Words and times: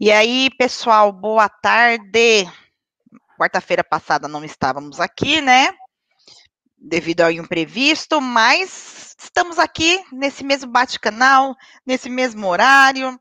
E 0.00 0.12
aí, 0.12 0.48
pessoal, 0.56 1.10
boa 1.10 1.48
tarde. 1.48 2.48
Quarta-feira 3.36 3.82
passada 3.82 4.28
não 4.28 4.44
estávamos 4.44 5.00
aqui, 5.00 5.40
né? 5.40 5.74
Devido 6.78 7.22
ao 7.22 7.32
imprevisto, 7.32 8.20
mas 8.20 9.16
estamos 9.20 9.58
aqui 9.58 10.00
nesse 10.12 10.44
mesmo 10.44 10.70
bate-canal, 10.70 11.56
nesse 11.84 12.08
mesmo 12.08 12.46
horário, 12.46 13.18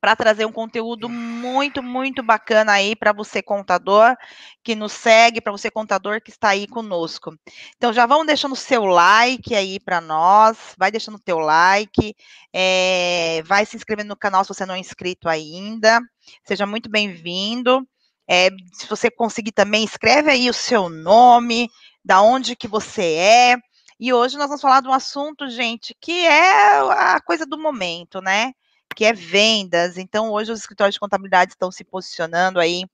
para 0.00 0.16
trazer 0.16 0.46
um 0.46 0.52
conteúdo 0.52 1.08
muito, 1.08 1.82
muito 1.82 2.22
bacana 2.22 2.72
aí 2.72 2.96
para 2.96 3.12
você, 3.12 3.42
contador, 3.42 4.16
que 4.64 4.74
nos 4.74 4.92
segue, 4.92 5.40
para 5.40 5.52
você, 5.52 5.70
contador, 5.70 6.20
que 6.22 6.30
está 6.30 6.48
aí 6.50 6.66
conosco. 6.66 7.36
Então, 7.76 7.92
já 7.92 8.06
vão 8.06 8.24
deixando 8.24 8.52
o 8.52 8.56
seu 8.56 8.84
like 8.86 9.54
aí 9.54 9.78
para 9.78 10.00
nós, 10.00 10.74
vai 10.78 10.90
deixando 10.90 11.16
o 11.16 11.22
teu 11.22 11.38
like, 11.38 12.14
é, 12.52 13.42
vai 13.44 13.66
se 13.66 13.76
inscrevendo 13.76 14.08
no 14.08 14.16
canal 14.16 14.42
se 14.42 14.48
você 14.48 14.64
não 14.64 14.74
é 14.74 14.78
inscrito 14.78 15.28
ainda, 15.28 16.00
seja 16.44 16.66
muito 16.66 16.90
bem-vindo. 16.90 17.86
É, 18.28 18.48
se 18.72 18.86
você 18.88 19.10
conseguir 19.10 19.52
também, 19.52 19.84
escreve 19.84 20.30
aí 20.30 20.48
o 20.48 20.54
seu 20.54 20.88
nome, 20.88 21.68
da 22.04 22.22
onde 22.22 22.56
que 22.56 22.68
você 22.68 23.02
é, 23.02 23.56
e 24.00 24.14
hoje 24.14 24.38
nós 24.38 24.46
vamos 24.46 24.62
falar 24.62 24.80
de 24.80 24.88
um 24.88 24.94
assunto, 24.94 25.46
gente, 25.50 25.94
que 26.00 26.24
é 26.24 26.78
a 26.78 27.20
coisa 27.20 27.44
do 27.44 27.58
momento, 27.58 28.22
né? 28.22 28.54
Que 29.00 29.04
é 29.06 29.14
vendas. 29.14 29.96
Então, 29.96 30.30
hoje 30.30 30.52
os 30.52 30.60
escritórios 30.60 30.92
de 30.92 31.00
contabilidade 31.00 31.52
estão 31.52 31.72
se 31.72 31.82
posicionando 31.82 32.60
aí 32.60 32.84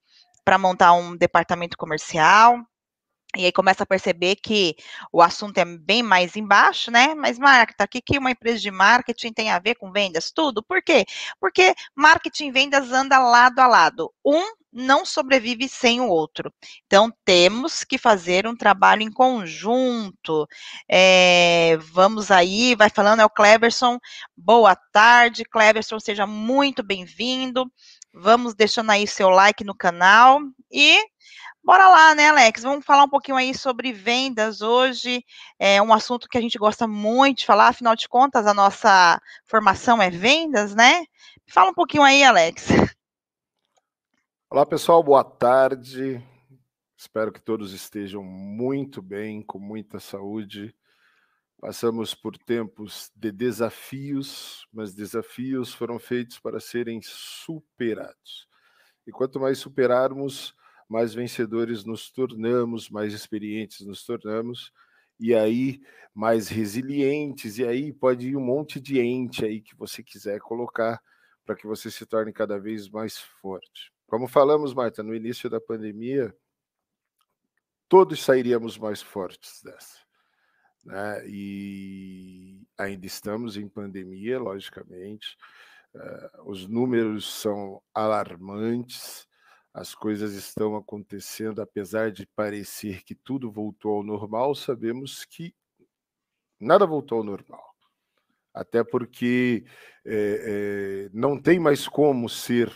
para 0.45 0.57
montar 0.57 0.93
um 0.93 1.17
departamento 1.17 1.77
comercial. 1.77 2.61
E 3.37 3.45
aí 3.45 3.51
começa 3.51 3.83
a 3.83 3.87
perceber 3.87 4.37
que 4.37 4.77
o 5.13 5.21
assunto 5.21 5.59
é 5.59 5.65
bem 5.65 6.05
mais 6.05 6.37
embaixo, 6.37 6.93
né? 6.93 7.13
Mas, 7.17 7.41
Marta, 7.41 7.83
o 7.83 7.89
que, 7.89 8.01
que 8.01 8.19
uma 8.19 8.31
empresa 8.31 8.61
de 8.61 8.71
marketing 8.71 9.33
tem 9.33 9.51
a 9.51 9.59
ver 9.59 9.75
com 9.75 9.91
vendas? 9.91 10.31
Tudo. 10.31 10.63
Por 10.63 10.81
quê? 10.81 11.05
Porque 11.41 11.75
marketing 11.97 12.47
e 12.47 12.53
vendas 12.53 12.93
anda 12.93 13.19
lado 13.19 13.59
a 13.59 13.67
lado. 13.67 14.15
Um 14.25 14.45
não 14.77 15.07
sobrevive 15.07 15.69
sem 15.69 16.01
o 16.01 16.09
outro. 16.09 16.53
Então, 16.87 17.11
temos 17.25 17.83
que 17.83 17.97
fazer 17.97 18.47
um 18.47 18.55
trabalho 18.55 19.03
em 19.03 19.11
conjunto. 19.11 20.47
É, 20.89 21.79
vamos 21.93 22.31
aí, 22.31 22.75
vai 22.75 22.91
falando, 22.91 23.21
é 23.21 23.25
o 23.25 23.31
Cleverson. 23.31 23.99
Boa 24.37 24.77
tarde, 24.93 25.45
Cleverson, 25.45 25.99
seja 25.99 26.27
muito 26.27 26.83
bem-vindo. 26.83 27.71
Vamos 28.13 28.55
deixando 28.55 28.91
aí 28.91 29.07
seu 29.07 29.31
like 29.31 29.65
no 29.65 29.75
canal 29.75 30.41
e 30.71 30.99
Bora 31.67 31.89
lá, 31.89 32.15
né, 32.15 32.29
Alex? 32.29 32.63
Vamos 32.63 32.85
falar 32.85 33.03
um 33.03 33.09
pouquinho 33.09 33.37
aí 33.37 33.53
sobre 33.53 33.93
vendas 33.93 34.63
hoje. 34.63 35.25
É 35.59 35.83
um 35.83 35.93
assunto 35.93 36.29
que 36.29 36.39
a 36.39 36.41
gente 36.41 36.57
gosta 36.57 36.87
muito 36.87 37.39
de 37.39 37.47
falar, 37.47 37.67
afinal 37.67 37.97
de 37.97 38.09
contas, 38.09 38.47
a 38.47 38.55
nossa 38.55 39.21
formação 39.47 40.01
é 40.01 40.09
vendas, 40.09 40.77
né? 40.77 41.05
Fala 41.49 41.71
um 41.71 41.75
pouquinho 41.75 42.05
aí, 42.05 42.23
Alex. 42.23 42.69
Olá, 44.49 44.65
pessoal, 44.65 45.03
boa 45.03 45.25
tarde. 45.25 46.23
Espero 46.97 47.33
que 47.33 47.41
todos 47.43 47.73
estejam 47.73 48.23
muito 48.23 49.03
bem, 49.03 49.43
com 49.43 49.59
muita 49.59 49.99
saúde. 49.99 50.73
Passamos 51.61 52.15
por 52.15 52.39
tempos 52.39 53.11
de 53.17 53.33
desafios, 53.33 54.65
mas 54.73 54.95
desafios 54.95 55.75
foram 55.75 55.99
feitos 55.99 56.39
para 56.39 56.61
serem 56.61 57.01
superados. 57.03 58.49
E 59.05 59.11
quanto 59.11 59.41
mais 59.41 59.59
superarmos, 59.59 60.55
mais 60.89 61.13
vencedores 61.13 61.85
nos 61.85 62.09
tornamos, 62.13 62.89
mais 62.89 63.13
experientes 63.13 63.85
nos 63.85 64.05
tornamos, 64.05 64.73
e 65.19 65.35
aí 65.35 65.81
mais 66.15 66.49
resilientes, 66.49 67.59
e 67.59 67.67
aí 67.67 67.93
pode 67.93 68.29
ir 68.29 68.37
um 68.37 68.45
monte 68.45 68.79
de 68.81 69.01
ente 69.01 69.45
aí 69.45 69.61
que 69.61 69.75
você 69.75 70.05
quiser 70.05 70.39
colocar 70.39 71.03
para 71.45 71.57
que 71.57 71.67
você 71.67 71.91
se 71.91 72.07
torne 72.07 72.33
cada 72.33 72.61
vez 72.61 72.89
mais 72.89 73.19
forte. 73.19 73.96
Como 74.07 74.29
falamos, 74.29 74.73
Marta, 74.73 75.03
no 75.03 75.15
início 75.15 75.51
da 75.51 75.61
pandemia, 75.61 76.35
todos 77.89 78.23
sairíamos 78.23 78.79
mais 78.79 79.03
fortes 79.03 79.63
dessa. 79.63 79.99
Né? 80.85 81.29
E 81.29 82.63
ainda 82.79 83.07
estamos 83.07 83.57
em 83.57 83.69
pandemia, 83.69 84.39
logicamente. 84.39 85.37
Uh, 85.95 86.51
os 86.51 86.69
números 86.69 87.41
são 87.41 87.83
alarmantes, 87.93 89.27
as 89.75 89.95
coisas 89.95 90.35
estão 90.35 90.77
acontecendo, 90.77 91.61
apesar 91.61 92.13
de 92.13 92.27
parecer 92.27 93.03
que 93.03 93.15
tudo 93.15 93.51
voltou 93.51 93.97
ao 93.97 94.03
normal, 94.03 94.55
sabemos 94.55 95.25
que 95.25 95.55
nada 96.61 96.87
voltou 96.87 97.19
ao 97.19 97.25
normal. 97.25 97.75
Até 98.55 98.83
porque 98.83 99.67
é, 100.05 101.07
é, 101.07 101.11
não 101.13 101.39
tem 101.41 101.59
mais 101.59 101.87
como 101.87 102.29
ser 102.29 102.71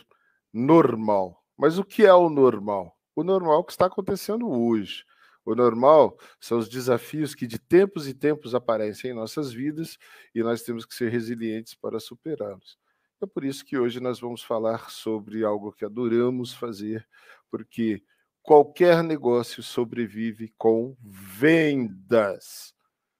normal. 0.52 1.42
Mas 1.56 1.78
o 1.78 1.84
que 1.84 2.04
é 2.04 2.14
o 2.14 2.28
normal? 2.28 2.96
O 3.14 3.22
normal 3.22 3.64
que 3.64 3.72
está 3.72 3.86
acontecendo 3.86 4.48
hoje. 4.50 5.04
O 5.44 5.54
normal 5.54 6.16
são 6.38 6.58
os 6.58 6.68
desafios 6.68 7.34
que 7.34 7.46
de 7.46 7.58
tempos 7.58 8.06
e 8.06 8.14
tempos 8.14 8.54
aparecem 8.54 9.10
em 9.10 9.14
nossas 9.14 9.52
vidas 9.52 9.98
e 10.34 10.42
nós 10.42 10.62
temos 10.62 10.84
que 10.84 10.94
ser 10.94 11.10
resilientes 11.10 11.74
para 11.74 11.98
superá-los. 11.98 12.78
É 13.22 13.26
por 13.26 13.44
isso 13.44 13.64
que 13.64 13.76
hoje 13.76 14.00
nós 14.00 14.20
vamos 14.20 14.42
falar 14.42 14.90
sobre 14.90 15.44
algo 15.44 15.72
que 15.72 15.84
adoramos 15.84 16.54
fazer, 16.54 17.06
porque 17.50 18.02
qualquer 18.42 19.02
negócio 19.02 19.62
sobrevive 19.62 20.52
com 20.56 20.96
vendas. 21.02 22.74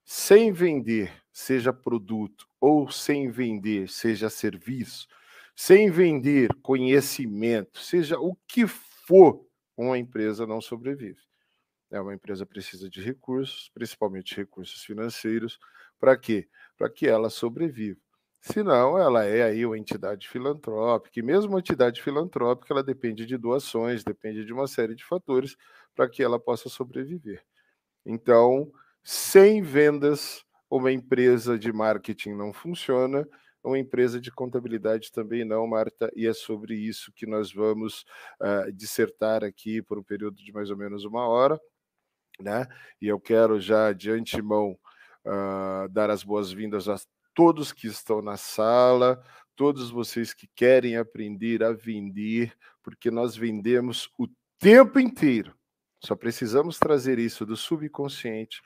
Sem 0.04 0.52
vender, 0.52 1.12
seja 1.32 1.72
produto, 1.72 2.46
ou 2.60 2.90
sem 2.90 3.30
vender, 3.30 3.88
seja 3.88 4.30
serviço, 4.30 5.06
sem 5.56 5.90
vender 5.90 6.54
conhecimento, 6.62 7.78
seja 7.78 8.18
o 8.18 8.36
que 8.46 8.66
for, 8.66 9.44
uma 9.76 9.98
empresa 9.98 10.46
não 10.46 10.60
sobrevive. 10.60 11.20
É, 11.90 12.00
uma 12.00 12.14
empresa 12.14 12.46
precisa 12.46 12.88
de 12.88 13.00
recursos, 13.00 13.70
principalmente 13.74 14.36
recursos 14.36 14.84
financeiros, 14.84 15.58
para 15.98 16.16
quê? 16.16 16.48
Para 16.78 16.88
que 16.88 17.06
ela 17.06 17.28
sobreviva. 17.28 17.98
Senão, 18.40 18.96
ela 18.98 19.24
é 19.24 19.42
aí 19.42 19.66
uma 19.66 19.76
entidade 19.76 20.26
filantrópica, 20.28 21.18
e 21.18 21.22
mesmo 21.22 21.52
uma 21.52 21.58
entidade 21.60 22.00
filantrópica, 22.00 22.72
ela 22.72 22.82
depende 22.82 23.26
de 23.26 23.36
doações, 23.36 24.02
depende 24.02 24.44
de 24.44 24.52
uma 24.52 24.66
série 24.66 24.94
de 24.94 25.04
fatores 25.04 25.56
para 25.94 26.08
que 26.08 26.22
ela 26.22 26.38
possa 26.38 26.68
sobreviver. 26.68 27.42
Então, 28.06 28.72
sem 29.02 29.62
vendas, 29.62 30.44
uma 30.70 30.90
empresa 30.92 31.58
de 31.58 31.72
marketing 31.72 32.32
não 32.32 32.52
funciona, 32.52 33.28
uma 33.62 33.78
empresa 33.78 34.20
de 34.20 34.30
contabilidade 34.30 35.12
também 35.12 35.44
não, 35.44 35.66
Marta, 35.66 36.10
e 36.16 36.26
é 36.26 36.32
sobre 36.32 36.74
isso 36.74 37.12
que 37.12 37.26
nós 37.26 37.52
vamos 37.52 38.04
uh, 38.40 38.72
dissertar 38.72 39.44
aqui 39.44 39.82
por 39.82 39.98
um 39.98 40.02
período 40.02 40.36
de 40.36 40.52
mais 40.52 40.70
ou 40.70 40.76
menos 40.76 41.04
uma 41.04 41.26
hora, 41.28 41.60
né? 42.40 42.66
E 43.00 43.06
eu 43.06 43.20
quero 43.20 43.60
já 43.60 43.92
de 43.92 44.10
antemão 44.10 44.78
uh, 45.26 45.88
dar 45.90 46.10
as 46.10 46.24
boas-vindas 46.24 46.88
a 46.88 46.96
todos 47.34 47.72
que 47.72 47.86
estão 47.86 48.22
na 48.22 48.36
sala, 48.36 49.22
todos 49.54 49.90
vocês 49.90 50.32
que 50.32 50.48
querem 50.54 50.96
aprender 50.96 51.62
a 51.62 51.72
vender, 51.72 52.56
porque 52.82 53.10
nós 53.10 53.36
vendemos 53.36 54.10
o 54.18 54.26
tempo 54.58 54.98
inteiro. 54.98 55.54
Só 56.02 56.16
precisamos 56.16 56.78
trazer 56.78 57.18
isso 57.18 57.44
do 57.44 57.56
subconsciente 57.56 58.62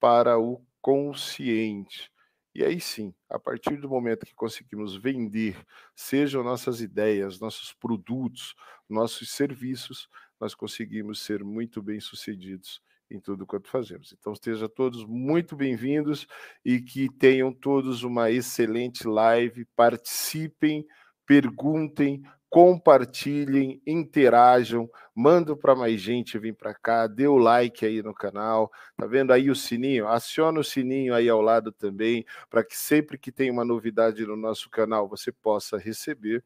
para 0.00 0.38
o 0.38 0.64
consciente. 0.80 2.10
E 2.54 2.64
aí 2.64 2.80
sim, 2.80 3.14
a 3.28 3.38
partir 3.38 3.76
do 3.76 3.88
momento 3.88 4.26
que 4.26 4.34
conseguimos 4.34 4.96
vender, 4.96 5.56
sejam 5.94 6.42
nossas 6.42 6.80
ideias, 6.80 7.38
nossos 7.40 7.72
produtos, 7.74 8.54
nossos 8.88 9.30
serviços, 9.30 10.08
nós 10.40 10.54
conseguimos 10.54 11.20
ser 11.20 11.44
muito 11.44 11.82
bem 11.82 12.00
sucedidos 12.00 12.80
em 13.10 13.20
tudo 13.20 13.46
quanto 13.46 13.68
fazemos. 13.70 14.12
Então, 14.18 14.32
estejam 14.32 14.68
todos 14.68 15.04
muito 15.04 15.56
bem-vindos 15.56 16.26
e 16.64 16.80
que 16.80 17.08
tenham 17.18 17.52
todos 17.52 18.02
uma 18.02 18.30
excelente 18.30 19.06
live. 19.06 19.64
Participem, 19.76 20.84
perguntem, 21.28 22.22
compartilhem, 22.48 23.82
interajam, 23.86 24.88
mandem 25.14 25.54
para 25.54 25.76
mais 25.76 26.00
gente 26.00 26.38
vir 26.38 26.54
para 26.54 26.72
cá, 26.72 27.06
dê 27.06 27.28
o 27.28 27.36
like 27.36 27.84
aí 27.84 28.02
no 28.02 28.14
canal, 28.14 28.72
tá 28.96 29.06
vendo 29.06 29.30
aí 29.30 29.50
o 29.50 29.54
sininho? 29.54 30.08
Aciona 30.08 30.58
o 30.58 30.64
sininho 30.64 31.14
aí 31.14 31.28
ao 31.28 31.42
lado 31.42 31.70
também, 31.70 32.24
para 32.48 32.64
que 32.64 32.74
sempre 32.74 33.18
que 33.18 33.30
tem 33.30 33.50
uma 33.50 33.62
novidade 33.62 34.24
no 34.26 34.36
nosso 34.36 34.70
canal 34.70 35.06
você 35.06 35.30
possa 35.30 35.76
receber. 35.76 36.42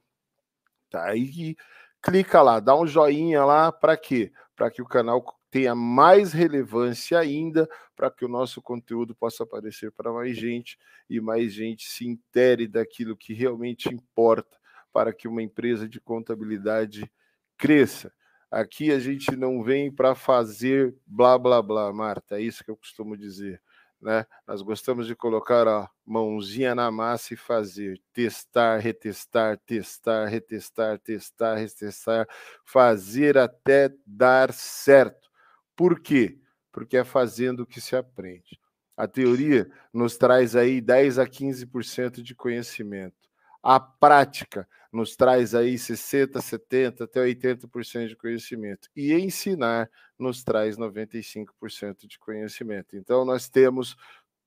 Tá 0.90 1.04
aí, 1.04 1.54
clica 2.02 2.42
lá, 2.42 2.58
dá 2.58 2.76
um 2.76 2.86
joinha 2.86 3.44
lá, 3.44 3.70
para 3.70 3.96
quê? 3.96 4.32
Para 4.56 4.68
que 4.68 4.82
o 4.82 4.86
canal 4.86 5.24
tenha 5.48 5.76
mais 5.76 6.32
relevância 6.32 7.20
ainda 7.20 7.68
para 7.94 8.10
que 8.10 8.24
o 8.24 8.28
nosso 8.28 8.60
conteúdo 8.60 9.14
possa 9.14 9.44
aparecer 9.44 9.92
para 9.92 10.12
mais 10.12 10.36
gente 10.36 10.76
e 11.08 11.20
mais 11.20 11.52
gente 11.52 11.88
se 11.88 12.04
intere 12.08 12.66
daquilo 12.66 13.16
que 13.16 13.32
realmente 13.32 13.88
importa 13.88 14.61
para 14.92 15.12
que 15.12 15.28
uma 15.28 15.42
empresa 15.42 15.88
de 15.88 16.00
contabilidade 16.00 17.10
cresça. 17.56 18.12
Aqui 18.50 18.90
a 18.92 18.98
gente 18.98 19.34
não 19.36 19.62
vem 19.62 19.90
para 19.90 20.14
fazer 20.14 20.94
blá 21.06 21.38
blá 21.38 21.62
blá, 21.62 21.92
Marta, 21.92 22.36
é 22.38 22.42
isso 22.42 22.62
que 22.64 22.70
eu 22.70 22.76
costumo 22.76 23.16
dizer. 23.16 23.62
né? 24.00 24.26
Nós 24.46 24.60
gostamos 24.62 25.06
de 25.06 25.14
colocar 25.14 25.66
a 25.68 25.88
mãozinha 26.04 26.74
na 26.74 26.90
massa 26.90 27.34
e 27.34 27.36
fazer, 27.36 28.00
testar, 28.12 28.78
retestar, 28.78 29.56
testar, 29.64 30.26
retestar, 30.26 30.98
testar, 30.98 31.54
retestar, 31.56 32.28
fazer 32.64 33.38
até 33.38 33.90
dar 34.04 34.52
certo. 34.52 35.30
Por 35.76 36.00
quê? 36.00 36.38
Porque 36.72 36.96
é 36.96 37.04
fazendo 37.04 37.66
que 37.66 37.80
se 37.80 37.94
aprende. 37.96 38.58
A 38.96 39.06
teoria 39.06 39.70
nos 39.92 40.16
traz 40.18 40.54
aí 40.56 40.80
10 40.80 41.18
a 41.18 41.26
15% 41.26 42.22
de 42.22 42.34
conhecimento. 42.34 43.21
A 43.62 43.78
prática 43.78 44.68
nos 44.92 45.16
traz 45.16 45.54
aí 45.54 45.78
60, 45.78 46.40
70 46.40 47.04
até 47.04 47.20
80% 47.20 48.08
de 48.08 48.16
conhecimento. 48.16 48.88
E 48.94 49.12
ensinar 49.14 49.90
nos 50.18 50.42
traz 50.44 50.76
95% 50.76 52.06
de 52.06 52.18
conhecimento. 52.18 52.96
Então 52.96 53.24
nós 53.24 53.48
temos 53.48 53.96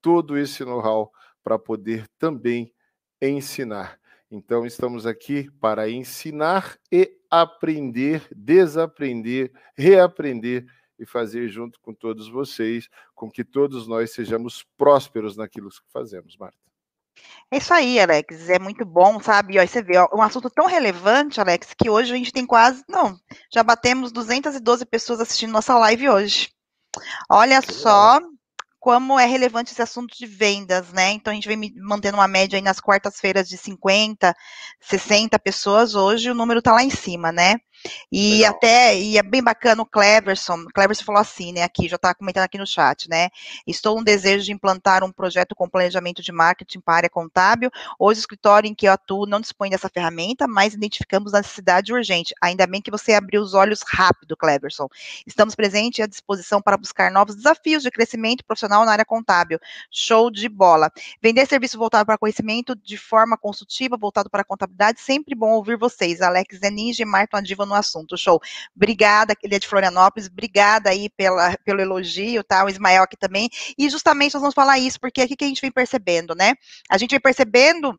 todo 0.00 0.38
esse 0.38 0.64
know-how 0.64 1.10
para 1.42 1.58
poder 1.58 2.06
também 2.18 2.72
ensinar. 3.20 3.98
Então 4.30 4.66
estamos 4.66 5.06
aqui 5.06 5.50
para 5.60 5.88
ensinar 5.88 6.78
e 6.90 7.16
aprender, 7.30 8.26
desaprender, 8.34 9.52
reaprender 9.76 10.66
e 10.98 11.04
fazer 11.04 11.48
junto 11.48 11.80
com 11.80 11.92
todos 11.92 12.28
vocês, 12.28 12.88
com 13.14 13.30
que 13.30 13.44
todos 13.44 13.86
nós 13.86 14.12
sejamos 14.12 14.64
prósperos 14.76 15.36
naquilo 15.36 15.70
que 15.70 15.92
fazemos, 15.92 16.36
Marta. 16.36 16.58
É 17.50 17.58
isso 17.58 17.72
aí, 17.72 18.00
Alex. 18.00 18.48
É 18.48 18.58
muito 18.58 18.84
bom, 18.84 19.20
sabe? 19.20 19.58
Ó, 19.58 19.66
você 19.66 19.82
vê, 19.82 19.96
ó, 19.98 20.08
um 20.12 20.22
assunto 20.22 20.50
tão 20.50 20.66
relevante, 20.66 21.40
Alex, 21.40 21.68
que 21.78 21.88
hoje 21.88 22.12
a 22.12 22.16
gente 22.16 22.32
tem 22.32 22.44
quase. 22.46 22.82
Não, 22.88 23.16
já 23.52 23.62
batemos 23.62 24.12
212 24.12 24.84
pessoas 24.86 25.20
assistindo 25.20 25.52
nossa 25.52 25.78
live 25.78 26.08
hoje. 26.08 26.50
Olha 27.30 27.60
só 27.62 28.20
como 28.86 29.18
é 29.18 29.26
relevante 29.26 29.72
esse 29.72 29.82
assunto 29.82 30.16
de 30.16 30.26
vendas, 30.26 30.92
né? 30.92 31.10
Então 31.10 31.32
a 31.32 31.34
gente 31.34 31.48
vem 31.48 31.72
mantendo 31.76 32.16
uma 32.16 32.28
média 32.28 32.56
aí 32.56 32.62
nas 32.62 32.78
quartas-feiras 32.78 33.48
de 33.48 33.58
50, 33.58 34.32
60 34.80 35.38
pessoas. 35.40 35.96
Hoje 35.96 36.30
o 36.30 36.34
número 36.34 36.62
tá 36.62 36.72
lá 36.72 36.84
em 36.84 36.90
cima, 36.90 37.32
né? 37.32 37.56
E 38.10 38.38
Legal. 38.38 38.50
até, 38.50 38.98
e 38.98 39.18
é 39.18 39.22
bem 39.22 39.42
bacana 39.42 39.82
o 39.82 39.86
Cleverson, 39.86 40.58
o 40.60 40.72
Cleverson 40.72 41.04
falou 41.04 41.20
assim, 41.20 41.52
né, 41.52 41.62
aqui, 41.62 41.88
já 41.88 41.96
está 41.96 42.14
comentando 42.14 42.44
aqui 42.44 42.58
no 42.58 42.66
chat, 42.66 43.08
né, 43.08 43.28
estou 43.66 43.98
um 43.98 44.02
desejo 44.02 44.44
de 44.44 44.52
implantar 44.52 45.04
um 45.04 45.12
projeto 45.12 45.54
com 45.54 45.68
planejamento 45.68 46.22
de 46.22 46.32
marketing 46.32 46.80
para 46.80 46.94
a 46.94 46.96
área 46.98 47.10
contábil, 47.10 47.70
hoje 47.98 48.20
o 48.20 48.22
escritório 48.22 48.68
em 48.68 48.74
que 48.74 48.86
eu 48.86 48.92
atuo 48.92 49.26
não 49.26 49.40
dispõe 49.40 49.70
dessa 49.70 49.88
ferramenta, 49.88 50.46
mas 50.46 50.74
identificamos 50.74 51.34
a 51.34 51.38
necessidade 51.38 51.92
urgente, 51.92 52.34
ainda 52.40 52.66
bem 52.66 52.80
que 52.80 52.90
você 52.90 53.14
abriu 53.14 53.42
os 53.42 53.54
olhos 53.54 53.80
rápido, 53.86 54.36
Cleverson, 54.36 54.88
estamos 55.26 55.54
presentes 55.54 55.98
e 55.98 56.02
à 56.02 56.06
disposição 56.06 56.60
para 56.60 56.76
buscar 56.76 57.10
novos 57.10 57.36
desafios 57.36 57.82
de 57.82 57.90
crescimento 57.90 58.44
profissional 58.44 58.84
na 58.84 58.92
área 58.92 59.04
contábil, 59.04 59.58
show 59.90 60.30
de 60.30 60.48
bola, 60.48 60.90
vender 61.22 61.46
serviço 61.46 61.78
voltado 61.78 62.06
para 62.06 62.18
conhecimento 62.18 62.74
de 62.74 62.96
forma 62.96 63.36
consultiva, 63.36 63.96
voltado 63.96 64.30
para 64.30 64.42
a 64.42 64.44
contabilidade, 64.44 65.00
sempre 65.00 65.34
bom 65.34 65.52
ouvir 65.52 65.76
vocês, 65.76 66.20
Alex 66.20 66.58
Zeninge 66.58 67.02
e 67.02 67.06
Martin 67.06 67.36
Adiva 67.36 67.66
no 67.66 67.74
assunto. 67.76 68.16
Show. 68.16 68.40
Obrigada, 68.74 69.34
ele 69.42 69.54
é 69.54 69.58
de 69.58 69.68
Florianópolis, 69.68 70.28
obrigada 70.28 70.90
aí 70.90 71.08
pela, 71.10 71.56
pelo 71.64 71.80
elogio, 71.80 72.42
tá? 72.42 72.64
O 72.64 72.68
Ismael 72.68 73.02
aqui 73.02 73.16
também. 73.16 73.48
E 73.78 73.88
justamente 73.88 74.34
nós 74.34 74.40
vamos 74.40 74.54
falar 74.54 74.78
isso, 74.78 75.00
porque 75.00 75.20
aqui 75.20 75.36
que 75.36 75.44
a 75.44 75.48
gente 75.48 75.60
vem 75.60 75.70
percebendo, 75.70 76.34
né? 76.34 76.54
A 76.90 76.98
gente 76.98 77.10
vem 77.10 77.20
percebendo 77.20 77.98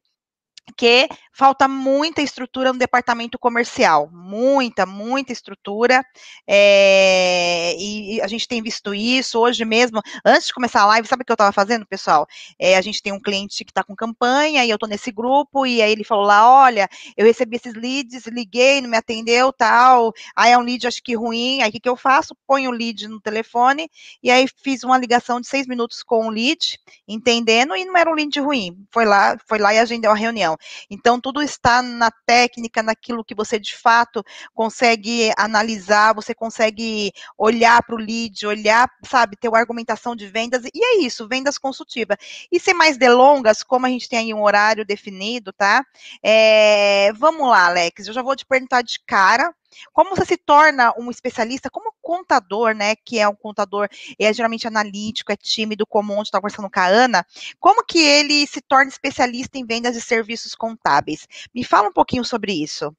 que 0.75 1.07
falta 1.31 1.67
muita 1.67 2.21
estrutura 2.21 2.73
no 2.73 2.79
departamento 2.79 3.37
comercial, 3.37 4.09
muita, 4.11 4.85
muita 4.85 5.31
estrutura, 5.31 6.03
é, 6.47 7.75
e, 7.77 8.19
a 8.21 8.27
gente 8.27 8.47
tem 8.47 8.61
visto 8.61 8.93
isso 8.93 9.39
hoje 9.39 9.63
mesmo, 9.63 10.01
antes 10.25 10.47
de 10.47 10.53
começar 10.53 10.81
a 10.81 10.85
live, 10.87 11.07
sabe 11.07 11.21
o 11.21 11.25
que 11.25 11.31
eu 11.31 11.35
estava 11.35 11.51
fazendo, 11.51 11.85
pessoal? 11.85 12.27
É, 12.59 12.75
a 12.75 12.81
gente 12.81 13.01
tem 13.01 13.13
um 13.13 13.19
cliente 13.19 13.63
que 13.63 13.71
está 13.71 13.83
com 13.83 13.95
campanha, 13.95 14.65
e 14.65 14.69
eu 14.69 14.75
estou 14.75 14.89
nesse 14.89 15.11
grupo, 15.11 15.65
e 15.65 15.81
aí 15.81 15.91
ele 15.91 16.03
falou 16.03 16.25
lá, 16.25 16.49
olha, 16.63 16.89
eu 17.15 17.25
recebi 17.25 17.55
esses 17.55 17.73
leads, 17.73 18.25
liguei, 18.27 18.81
não 18.81 18.89
me 18.89 18.97
atendeu, 18.97 19.53
tal, 19.53 20.11
aí 20.35 20.51
é 20.51 20.57
um 20.57 20.61
lead, 20.61 20.87
acho 20.87 21.03
que 21.03 21.15
ruim, 21.15 21.61
aí 21.61 21.69
o 21.69 21.71
que, 21.71 21.79
que 21.79 21.89
eu 21.89 21.95
faço? 21.95 22.35
Ponho 22.47 22.71
o 22.71 22.73
lead 22.73 23.07
no 23.07 23.21
telefone, 23.21 23.89
e 24.23 24.31
aí 24.31 24.47
fiz 24.63 24.83
uma 24.83 24.97
ligação 24.97 25.39
de 25.39 25.47
seis 25.47 25.67
minutos 25.67 26.01
com 26.01 26.27
o 26.27 26.29
lead, 26.29 26.79
entendendo, 27.07 27.75
e 27.75 27.85
não 27.85 27.95
era 27.95 28.09
um 28.09 28.15
lead 28.15 28.39
ruim, 28.39 28.75
foi 28.91 29.05
lá, 29.05 29.37
foi 29.47 29.59
lá 29.59 29.73
e 29.73 29.79
agendou 29.79 30.11
a 30.11 30.15
reunião. 30.15 30.56
Então, 30.89 31.19
tudo 31.19 31.41
está 31.41 31.81
na 31.81 32.11
técnica, 32.25 32.83
naquilo 32.83 33.23
que 33.23 33.35
você 33.35 33.59
de 33.59 33.75
fato 33.75 34.23
consegue 34.53 35.31
analisar, 35.37 36.13
você 36.13 36.33
consegue 36.33 37.11
olhar 37.37 37.81
para 37.83 37.95
o 37.95 37.99
lead, 37.99 38.45
olhar, 38.45 38.89
sabe, 39.03 39.35
ter 39.35 39.49
uma 39.49 39.59
argumentação 39.59 40.15
de 40.15 40.27
vendas, 40.27 40.63
e 40.65 40.83
é 40.83 40.97
isso, 41.01 41.27
vendas 41.27 41.57
consultiva. 41.57 42.17
E 42.51 42.59
sem 42.59 42.73
mais 42.73 42.97
delongas, 42.97 43.63
como 43.63 43.85
a 43.85 43.89
gente 43.89 44.09
tem 44.09 44.19
aí 44.19 44.33
um 44.33 44.43
horário 44.43 44.85
definido, 44.85 45.51
tá? 45.53 45.83
É, 46.23 47.11
vamos 47.13 47.47
lá, 47.47 47.67
Alex, 47.67 48.07
eu 48.07 48.13
já 48.13 48.21
vou 48.21 48.35
te 48.35 48.45
perguntar 48.45 48.81
de 48.81 48.99
cara, 49.05 49.53
como 49.93 50.11
você 50.11 50.25
se 50.25 50.37
torna 50.37 50.93
um 50.97 51.09
especialista, 51.09 51.69
como 51.69 51.93
contador, 52.01 52.73
né, 52.73 52.95
que 52.95 53.19
é 53.19 53.27
um 53.27 53.35
contador, 53.35 53.87
é 54.19 54.33
geralmente 54.33 54.67
analítico, 54.67 55.31
é 55.31 55.35
tímido, 55.35 55.85
como 55.85 56.13
ontem 56.13 56.23
estava 56.23 56.41
conversando 56.41 56.69
com 56.69 56.79
a 56.79 56.87
Ana, 56.87 57.25
como 57.59 57.83
que 57.85 57.99
ele 57.99 58.45
se 58.47 58.61
torna 58.61 58.89
especialista 58.89 59.57
em 59.57 59.65
vendas 59.65 59.93
de 59.93 60.01
serviços 60.01 60.55
contábeis? 60.55 61.27
Me 61.53 61.63
fala 61.63 61.89
um 61.89 61.93
pouquinho 61.93 62.23
sobre 62.23 62.53
isso. 62.53 62.95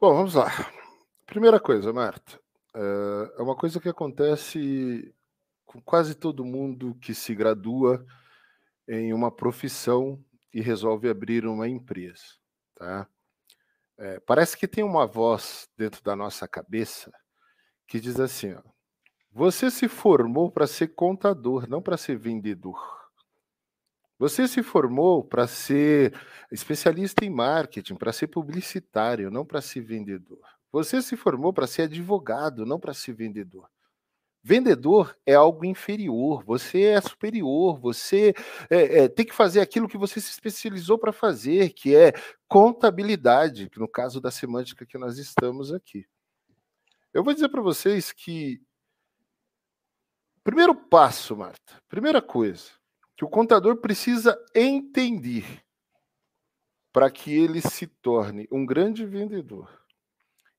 Bom, 0.00 0.14
vamos 0.14 0.34
lá. 0.34 0.48
Primeira 1.26 1.58
coisa, 1.58 1.92
Marta, 1.92 2.40
eh, 2.74 3.34
é 3.38 3.42
uma 3.42 3.56
coisa 3.56 3.80
que 3.80 3.88
acontece 3.88 5.12
com 5.66 5.80
quase 5.82 6.14
todo 6.14 6.44
mundo 6.44 6.96
que 7.00 7.14
se 7.14 7.34
gradua 7.34 8.06
em 8.88 9.12
uma 9.12 9.30
profissão 9.30 10.24
e 10.52 10.60
resolve 10.60 11.08
abrir 11.08 11.46
uma 11.46 11.68
empresa, 11.68 12.24
tá? 12.74 13.06
É, 13.98 14.20
parece 14.20 14.56
que 14.56 14.68
tem 14.68 14.84
uma 14.84 15.06
voz 15.06 15.68
dentro 15.76 16.02
da 16.02 16.14
nossa 16.14 16.46
cabeça 16.46 17.12
que 17.86 17.98
diz 17.98 18.20
assim: 18.20 18.54
ó, 18.54 18.62
você 19.32 19.70
se 19.70 19.88
formou 19.88 20.50
para 20.50 20.66
ser 20.66 20.88
contador, 20.88 21.68
não 21.68 21.82
para 21.82 21.96
ser 21.96 22.16
vendedor. 22.16 22.78
Você 24.18 24.48
se 24.48 24.62
formou 24.62 25.22
para 25.22 25.46
ser 25.46 26.12
especialista 26.50 27.24
em 27.24 27.30
marketing, 27.30 27.94
para 27.94 28.12
ser 28.12 28.26
publicitário, 28.26 29.30
não 29.30 29.44
para 29.44 29.60
ser 29.60 29.80
vendedor. 29.80 30.40
Você 30.72 31.00
se 31.00 31.16
formou 31.16 31.52
para 31.52 31.66
ser 31.66 31.82
advogado, 31.82 32.66
não 32.66 32.80
para 32.80 32.92
ser 32.92 33.12
vendedor. 33.12 33.68
Vendedor 34.48 35.14
é 35.26 35.34
algo 35.34 35.62
inferior, 35.62 36.42
você 36.42 36.84
é 36.84 37.00
superior, 37.02 37.78
você 37.78 38.32
é, 38.70 39.00
é, 39.00 39.08
tem 39.08 39.26
que 39.26 39.34
fazer 39.34 39.60
aquilo 39.60 39.86
que 39.86 39.98
você 39.98 40.22
se 40.22 40.30
especializou 40.30 40.98
para 40.98 41.12
fazer, 41.12 41.74
que 41.74 41.94
é 41.94 42.14
contabilidade, 42.48 43.68
que 43.68 43.78
no 43.78 43.86
caso 43.86 44.22
da 44.22 44.30
semântica 44.30 44.86
que 44.86 44.96
nós 44.96 45.18
estamos 45.18 45.70
aqui. 45.70 46.06
Eu 47.12 47.22
vou 47.22 47.34
dizer 47.34 47.50
para 47.50 47.60
vocês 47.60 48.10
que 48.10 48.58
primeiro 50.42 50.74
passo, 50.74 51.36
Marta, 51.36 51.74
primeira 51.86 52.22
coisa 52.22 52.70
que 53.18 53.26
o 53.26 53.28
contador 53.28 53.76
precisa 53.76 54.34
entender 54.54 55.62
para 56.90 57.10
que 57.10 57.30
ele 57.34 57.60
se 57.60 57.86
torne 57.86 58.48
um 58.50 58.64
grande 58.64 59.04
vendedor 59.04 59.68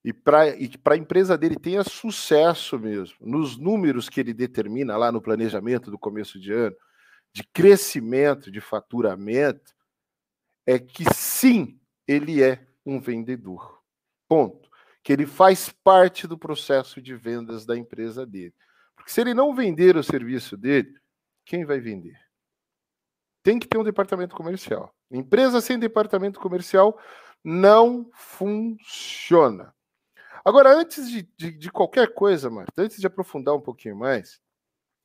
e 0.03 0.13
para 0.13 0.93
a 0.93 0.97
empresa 0.97 1.37
dele 1.37 1.57
tenha 1.57 1.83
sucesso 1.83 2.79
mesmo, 2.79 3.17
nos 3.19 3.57
números 3.57 4.07
que 4.07 4.19
ele 4.19 4.33
determina 4.33 4.95
lá 4.95 5.11
no 5.11 5.21
planejamento 5.21 5.91
do 5.91 5.99
começo 5.99 6.39
de 6.39 6.53
ano, 6.53 6.75
de 7.33 7.43
crescimento, 7.43 8.49
de 8.49 8.61
faturamento, 8.61 9.73
é 10.65 10.79
que 10.79 11.03
sim, 11.13 11.79
ele 12.07 12.41
é 12.41 12.65
um 12.85 12.99
vendedor. 12.99 13.81
Ponto. 14.27 14.69
Que 15.03 15.13
ele 15.13 15.25
faz 15.25 15.69
parte 15.83 16.27
do 16.27 16.37
processo 16.37 17.01
de 17.01 17.15
vendas 17.15 17.65
da 17.65 17.75
empresa 17.77 18.25
dele. 18.25 18.53
Porque 18.95 19.11
se 19.11 19.21
ele 19.21 19.33
não 19.33 19.53
vender 19.53 19.95
o 19.95 20.03
serviço 20.03 20.55
dele, 20.55 20.93
quem 21.45 21.65
vai 21.65 21.79
vender? 21.79 22.17
Tem 23.43 23.57
que 23.57 23.67
ter 23.67 23.77
um 23.77 23.83
departamento 23.83 24.35
comercial. 24.35 24.93
Empresa 25.09 25.61
sem 25.61 25.79
departamento 25.79 26.39
comercial 26.39 26.99
não 27.43 28.09
funciona. 28.13 29.73
Agora, 30.49 30.75
antes 30.75 31.07
de, 31.07 31.29
de, 31.37 31.51
de 31.51 31.71
qualquer 31.71 32.11
coisa, 32.11 32.49
Marta, 32.49 32.81
antes 32.81 32.99
de 32.99 33.05
aprofundar 33.05 33.53
um 33.53 33.61
pouquinho 33.61 33.95
mais, 33.95 34.41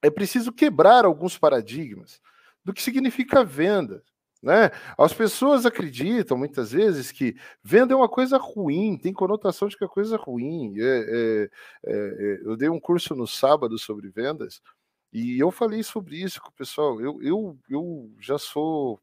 é 0.02 0.08
preciso 0.08 0.50
quebrar 0.50 1.04
alguns 1.04 1.36
paradigmas 1.36 2.18
do 2.64 2.72
que 2.72 2.80
significa 2.80 3.44
venda. 3.44 4.02
Né? 4.42 4.70
As 4.96 5.12
pessoas 5.12 5.66
acreditam 5.66 6.38
muitas 6.38 6.72
vezes 6.72 7.12
que 7.12 7.36
venda 7.62 7.92
é 7.92 7.96
uma 7.96 8.08
coisa 8.08 8.38
ruim, 8.38 8.96
tem 8.96 9.12
conotação 9.12 9.68
de 9.68 9.76
que 9.76 9.84
é 9.84 9.86
coisa 9.86 10.16
ruim. 10.16 10.76
É, 10.78 10.82
é, 10.82 11.50
é, 11.84 11.92
é, 11.92 12.40
eu 12.42 12.56
dei 12.56 12.70
um 12.70 12.80
curso 12.80 13.14
no 13.14 13.26
sábado 13.26 13.78
sobre 13.78 14.08
vendas 14.08 14.62
e 15.12 15.38
eu 15.38 15.50
falei 15.50 15.82
sobre 15.82 16.16
isso 16.22 16.40
com 16.40 16.48
o 16.48 16.54
pessoal. 16.54 16.98
Eu, 17.02 17.22
eu, 17.22 17.58
eu 17.68 18.10
já 18.18 18.38
sou 18.38 18.98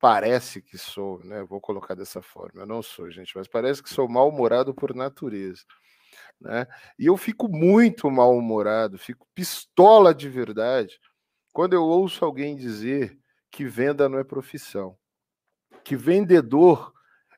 parece 0.00 0.62
que 0.62 0.78
sou, 0.78 1.22
né? 1.24 1.44
Vou 1.44 1.60
colocar 1.60 1.94
dessa 1.94 2.22
forma. 2.22 2.62
Eu 2.62 2.66
não 2.66 2.82
sou, 2.82 3.10
gente, 3.10 3.36
mas 3.36 3.46
parece 3.46 3.82
que 3.82 3.90
sou 3.90 4.08
mal-humorado 4.08 4.74
por 4.74 4.94
natureza. 4.94 5.62
Né? 6.40 6.66
E 6.98 7.06
eu 7.06 7.16
fico 7.16 7.48
muito 7.48 8.10
mal-humorado, 8.10 8.98
fico 8.98 9.26
pistola 9.34 10.14
de 10.14 10.28
verdade 10.28 10.98
quando 11.52 11.74
eu 11.74 11.82
ouço 11.82 12.24
alguém 12.24 12.56
dizer 12.56 13.18
que 13.50 13.64
venda 13.64 14.08
não 14.08 14.18
é 14.18 14.24
profissão, 14.24 14.96
que 15.84 15.96
vendedor 15.96 16.92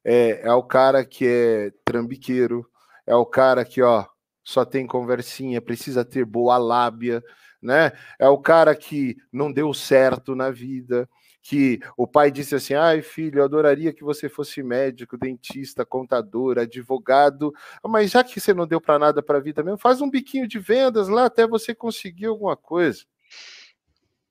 é, 0.05 0.43
é 0.43 0.53
o 0.53 0.63
cara 0.63 1.05
que 1.05 1.27
é 1.27 1.73
trambiqueiro, 1.85 2.69
é 3.07 3.15
o 3.15 3.25
cara 3.25 3.65
que 3.65 3.83
ó, 3.83 4.07
só 4.45 4.65
tem 4.65 4.87
conversinha, 4.87 5.63
precisa 5.63 6.05
ter 6.05 6.25
boa 6.25 6.59
lábia, 6.59 7.23
né? 7.61 7.93
É 8.19 8.29
o 8.29 8.39
cara 8.39 8.75
que 8.75 9.17
não 9.33 9.51
deu 9.51 9.73
certo 9.73 10.35
na 10.35 10.51
vida, 10.51 11.09
que 11.43 11.81
o 11.97 12.07
pai 12.07 12.31
disse 12.31 12.55
assim: 12.55 12.75
ai, 12.75 13.03
filho, 13.03 13.41
eu 13.41 13.45
adoraria 13.45 13.93
que 13.93 14.05
você 14.05 14.29
fosse 14.29 14.63
médico, 14.63 15.19
dentista, 15.19 15.85
contador, 15.85 16.59
advogado, 16.59 17.53
mas 17.85 18.13
já 18.13 18.23
que 18.23 18.41
você 18.41 18.55
não 18.55 18.67
deu 18.67 18.81
para 18.81 18.99
nada 18.99 19.21
para 19.21 19.39
a 19.39 19.41
vida 19.41 19.63
mesmo, 19.63 19.79
faz 19.79 20.01
um 20.01 20.09
biquinho 20.09 20.47
de 20.47 20.61
vendas 20.61 21.09
lá 21.09 21.27
até 21.27 21.47
você 21.47 21.75
conseguir 21.75 22.27
alguma 22.27 22.57
coisa. 22.57 23.05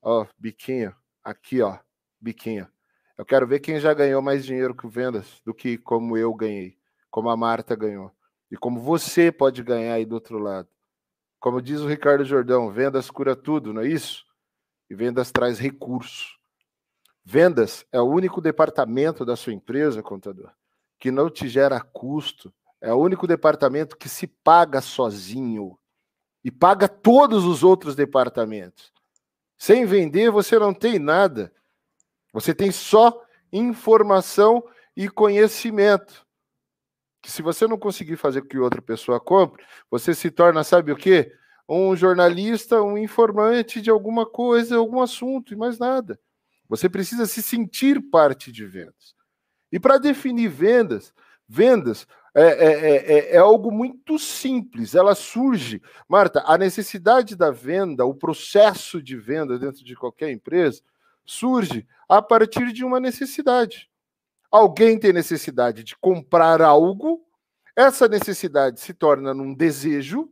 Ó, 0.02 0.26
biquinho, 0.40 0.96
aqui, 1.24 1.62
ó, 1.62 1.78
biquinho. 2.20 2.68
Eu 3.18 3.26
quero 3.26 3.46
ver 3.46 3.60
quem 3.60 3.80
já 3.80 3.94
ganhou 3.94 4.22
mais 4.22 4.46
dinheiro 4.46 4.74
com 4.74 4.90
vendas 4.90 5.42
do 5.46 5.54
que 5.54 5.78
como 5.78 6.18
eu 6.18 6.34
ganhei, 6.34 6.78
como 7.12 7.30
a 7.30 7.38
Marta 7.38 7.76
ganhou. 7.76 8.12
E 8.50 8.58
como 8.58 8.80
você 8.80 9.32
pode 9.32 9.62
ganhar 9.62 9.94
aí 9.94 10.06
do 10.06 10.16
outro 10.16 10.40
lado. 10.40 10.68
Como 11.40 11.62
diz 11.62 11.82
o 11.82 11.88
Ricardo 11.88 12.24
Jordão, 12.24 12.72
vendas 12.72 13.12
cura 13.12 13.36
tudo, 13.36 13.74
não 13.74 13.82
é 13.82 13.88
isso? 13.88 14.26
E 14.90 14.96
vendas 14.96 15.32
traz 15.32 15.60
recurso. 15.60 16.41
Vendas 17.24 17.86
é 17.92 18.00
o 18.02 18.06
único 18.06 18.42
departamento 18.42 19.24
da 19.24 19.36
sua 19.36 19.54
empresa, 19.54 20.02
contador, 20.02 20.52
que 21.00 21.12
não 21.12 21.30
te 21.30 21.48
gera 21.48 21.80
custo. 21.80 22.54
É 22.82 22.92
o 22.92 22.98
único 22.98 23.28
departamento 23.28 23.96
que 23.96 24.10
se 24.10 24.26
paga 24.26 24.82
sozinho 24.82 25.78
e 26.44 26.50
paga 26.50 26.88
todos 26.88 27.46
os 27.46 27.64
outros 27.64 27.96
departamentos. 27.96 28.92
Sem 29.56 29.86
vender, 29.86 30.32
você 30.32 30.58
não 30.58 30.74
tem 30.74 30.98
nada. 30.98 31.54
Você 32.34 32.56
tem 32.56 32.72
só 32.72 33.22
informação 33.54 34.64
e 34.98 35.08
conhecimento. 35.08 36.26
Que 37.22 37.32
se 37.32 37.44
você 37.44 37.68
não 37.68 37.78
conseguir 37.78 38.16
fazer 38.16 38.42
com 38.42 38.48
que 38.48 38.58
outra 38.58 38.82
pessoa 38.82 39.20
compre, 39.20 39.64
você 39.92 40.16
se 40.16 40.32
torna, 40.32 40.64
sabe 40.64 40.92
o 40.92 40.96
quê? 40.96 41.32
Um 41.70 41.96
jornalista, 41.96 42.82
um 42.82 42.98
informante 42.98 43.80
de 43.80 43.92
alguma 43.92 44.26
coisa, 44.26 44.78
algum 44.78 45.00
assunto 45.00 45.54
e 45.54 45.56
mais 45.56 45.78
nada. 45.78 46.20
Você 46.72 46.88
precisa 46.88 47.26
se 47.26 47.42
sentir 47.42 48.00
parte 48.00 48.50
de 48.50 48.66
vendas. 48.66 49.14
E 49.70 49.78
para 49.78 49.98
definir 49.98 50.48
vendas, 50.48 51.14
vendas 51.46 52.08
é, 52.34 52.44
é, 52.44 52.96
é, 52.96 53.36
é, 53.36 53.38
algo 53.40 53.70
muito 53.70 54.18
simples. 54.18 54.96
Ela 54.96 55.14
surge, 55.14 55.82
Marta, 56.08 56.42
a 56.48 56.58
necessidade 56.58 57.36
da 57.36 57.52
venda, 57.52 58.06
o 58.06 58.16
processo 58.16 59.04
de 59.04 59.18
venda 59.18 59.60
dentro 59.60 59.84
de 59.84 59.94
qualquer 59.98 60.32
empresa, 60.32 60.82
surge 61.26 61.86
a 62.08 62.22
partir 62.22 62.72
de 62.72 62.86
uma 62.86 63.02
necessidade. 63.02 63.90
Alguém 64.50 64.98
tem 64.98 65.12
necessidade 65.12 65.84
de 65.84 65.98
comprar 65.98 66.62
algo, 66.62 67.22
essa 67.76 68.08
necessidade 68.08 68.80
se 68.80 68.94
torna 68.94 69.34
num 69.34 69.54
desejo, 69.54 70.30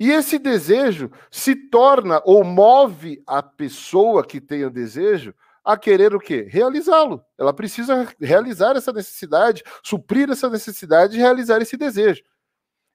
e 0.00 0.10
esse 0.10 0.38
desejo 0.38 1.10
se 1.30 1.54
torna 1.54 2.22
ou 2.24 2.42
move 2.42 3.22
a 3.26 3.42
pessoa 3.42 4.26
que 4.26 4.40
tem 4.40 4.64
o 4.64 4.70
desejo 4.70 5.34
a 5.62 5.76
querer 5.76 6.14
o 6.14 6.18
quê? 6.18 6.46
Realizá-lo. 6.48 7.22
Ela 7.36 7.52
precisa 7.52 8.08
realizar 8.18 8.74
essa 8.76 8.94
necessidade, 8.94 9.62
suprir 9.84 10.30
essa 10.30 10.48
necessidade 10.48 11.16
e 11.16 11.20
realizar 11.20 11.60
esse 11.60 11.76
desejo. 11.76 12.22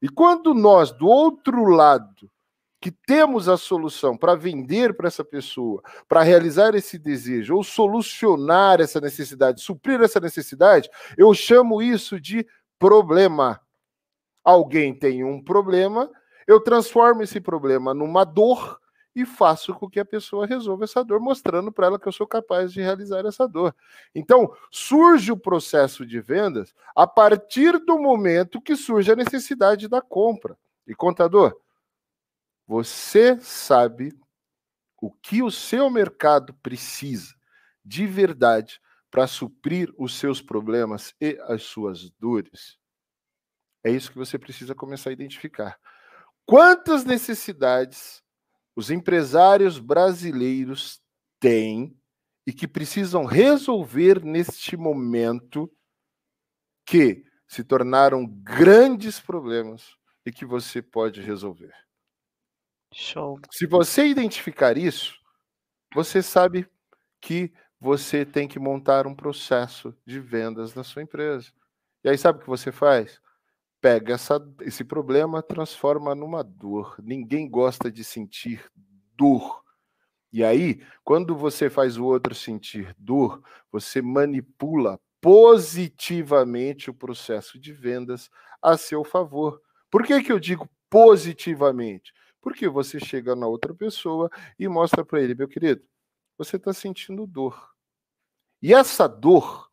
E 0.02 0.10
quando 0.10 0.52
nós, 0.56 0.92
do 0.92 1.08
outro 1.08 1.66
lado, 1.66 2.28
que 2.82 2.90
temos 2.90 3.48
a 3.48 3.56
solução 3.56 4.18
para 4.18 4.34
vender 4.34 4.98
para 4.98 5.08
essa 5.08 5.24
pessoa, 5.24 5.84
para 6.08 6.24
realizar 6.24 6.74
esse 6.74 6.98
desejo, 6.98 7.56
ou 7.56 7.64
solucionar 7.64 8.82
essa 8.82 9.00
necessidade, 9.00 9.62
suprir 9.62 10.02
essa 10.02 10.20
necessidade, 10.20 10.90
eu 11.16 11.32
chamo 11.36 11.84
isso 11.84 12.20
de 12.20 12.48
problema. 12.80 13.62
Alguém 14.44 14.98
tem 14.98 15.24
um 15.24 15.44
problema 15.44 16.10
eu 16.48 16.60
transformo 16.60 17.24
esse 17.24 17.42
problema 17.42 17.94
numa 17.94 18.24
dor 18.24 18.80
e 19.16 19.26
faço 19.26 19.74
com 19.74 19.90
que 19.90 20.00
a 20.00 20.06
pessoa 20.06 20.46
resolva 20.46 20.84
essa 20.84 21.04
dor, 21.04 21.22
mostrando 21.22 21.72
para 21.72 21.88
ela 21.88 22.00
que 22.00 22.08
eu 22.08 22.12
sou 22.12 22.28
capaz 22.28 22.74
de 22.74 22.82
realizar 22.82 23.26
essa 23.26 23.48
dor. 23.48 23.74
Então, 24.14 24.54
surge 24.70 25.32
o 25.32 25.38
processo 25.38 26.06
de 26.06 26.20
vendas 26.20 26.76
a 26.94 27.08
partir 27.08 27.80
do 27.80 27.98
momento 27.98 28.62
que 28.62 28.76
surge 28.76 29.12
a 29.12 29.16
necessidade 29.16 29.88
da 29.88 30.02
compra. 30.02 30.58
E 30.86 30.94
contador, 30.94 31.58
você 32.68 33.40
sabe 33.40 34.14
o 35.02 35.12
que 35.12 35.42
o 35.42 35.50
seu 35.50 35.90
mercado 35.90 36.54
precisa 36.56 37.34
de 37.84 38.06
verdade 38.06 38.82
para 39.10 39.28
suprir 39.28 39.94
os 39.98 40.18
seus 40.18 40.42
problemas 40.42 41.16
e 41.22 41.40
as 41.44 41.64
suas 41.64 42.10
dores? 42.20 42.78
É 43.82 43.92
isso 43.92 44.12
que 44.12 44.18
você 44.18 44.38
precisa 44.38 44.76
começar 44.76 45.12
a 45.12 45.14
identificar. 45.14 45.80
Quantas 46.46 47.04
necessidades 47.04 48.24
os 48.76 48.92
empresários 48.92 49.80
brasileiros 49.80 51.02
têm 51.40 51.98
e 52.46 52.52
que 52.52 52.68
precisam 52.68 53.26
resolver 53.26 54.24
neste 54.24 54.76
momento 54.76 55.72
que 56.86 57.24
se 57.48 57.64
tornaram 57.64 58.26
grandes 58.28 59.20
problemas 59.20 59.96
e 60.26 60.32
que 60.32 60.46
você 60.46 60.82
pode 60.82 61.22
resolver. 61.22 61.74
Show. 62.94 63.40
Se 63.52 63.66
você 63.66 64.06
identificar 64.06 64.78
isso, 64.78 65.18
você 65.94 66.22
sabe 66.22 66.70
que 67.22 67.52
você 67.80 68.26
tem 68.26 68.48
que 68.48 68.60
montar 68.60 69.08
um 69.08 69.16
processo 69.16 69.96
de 70.06 70.20
vendas 70.20 70.76
na 70.76 70.84
sua 70.84 71.02
empresa. 71.02 71.52
E 72.04 72.10
aí 72.10 72.18
sabe 72.18 72.40
o 72.40 72.42
que 72.42 72.48
você 72.48 72.72
faz? 72.72 73.20
Pega 73.86 74.16
essa, 74.16 74.44
esse 74.62 74.84
problema, 74.84 75.44
transforma 75.44 76.16
numa 76.16 76.44
dor. 76.44 76.96
Ninguém 77.04 77.48
gosta 77.48 77.92
de 77.92 78.04
sentir 78.04 78.66
dor. 79.16 79.64
E 80.34 80.44
aí, 80.44 80.82
quando 81.04 81.36
você 81.36 81.70
faz 81.70 81.96
o 81.96 82.04
outro 82.04 82.34
sentir 82.34 82.96
dor, 82.98 83.44
você 83.72 84.02
manipula 84.02 85.00
positivamente 85.22 86.90
o 86.90 86.96
processo 86.96 87.60
de 87.60 87.72
vendas 87.74 88.32
a 88.60 88.76
seu 88.76 89.04
favor. 89.04 89.62
Por 89.92 90.04
que, 90.04 90.20
que 90.24 90.32
eu 90.32 90.40
digo 90.40 90.68
positivamente? 90.90 92.12
Porque 92.42 92.68
você 92.68 93.00
chega 93.00 93.36
na 93.36 93.46
outra 93.46 93.72
pessoa 93.72 94.32
e 94.58 94.68
mostra 94.68 95.06
para 95.06 95.22
ele, 95.22 95.36
meu 95.36 95.48
querido, 95.48 95.84
você 96.40 96.56
está 96.56 96.74
sentindo 96.74 97.28
dor. 97.28 97.70
E 98.64 98.74
essa 98.74 99.08
dor, 99.08 99.70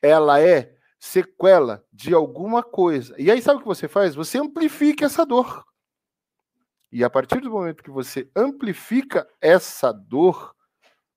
ela 0.00 0.40
é 0.40 0.79
sequela 1.00 1.82
de 1.90 2.12
alguma 2.12 2.62
coisa. 2.62 3.14
E 3.18 3.30
aí, 3.30 3.40
sabe 3.40 3.56
o 3.56 3.62
que 3.62 3.66
você 3.66 3.88
faz? 3.88 4.14
Você 4.14 4.38
amplifica 4.38 5.06
essa 5.06 5.24
dor. 5.24 5.64
E 6.92 7.02
a 7.02 7.08
partir 7.08 7.40
do 7.40 7.50
momento 7.50 7.82
que 7.82 7.90
você 7.90 8.30
amplifica 8.36 9.26
essa 9.40 9.92
dor, 9.92 10.54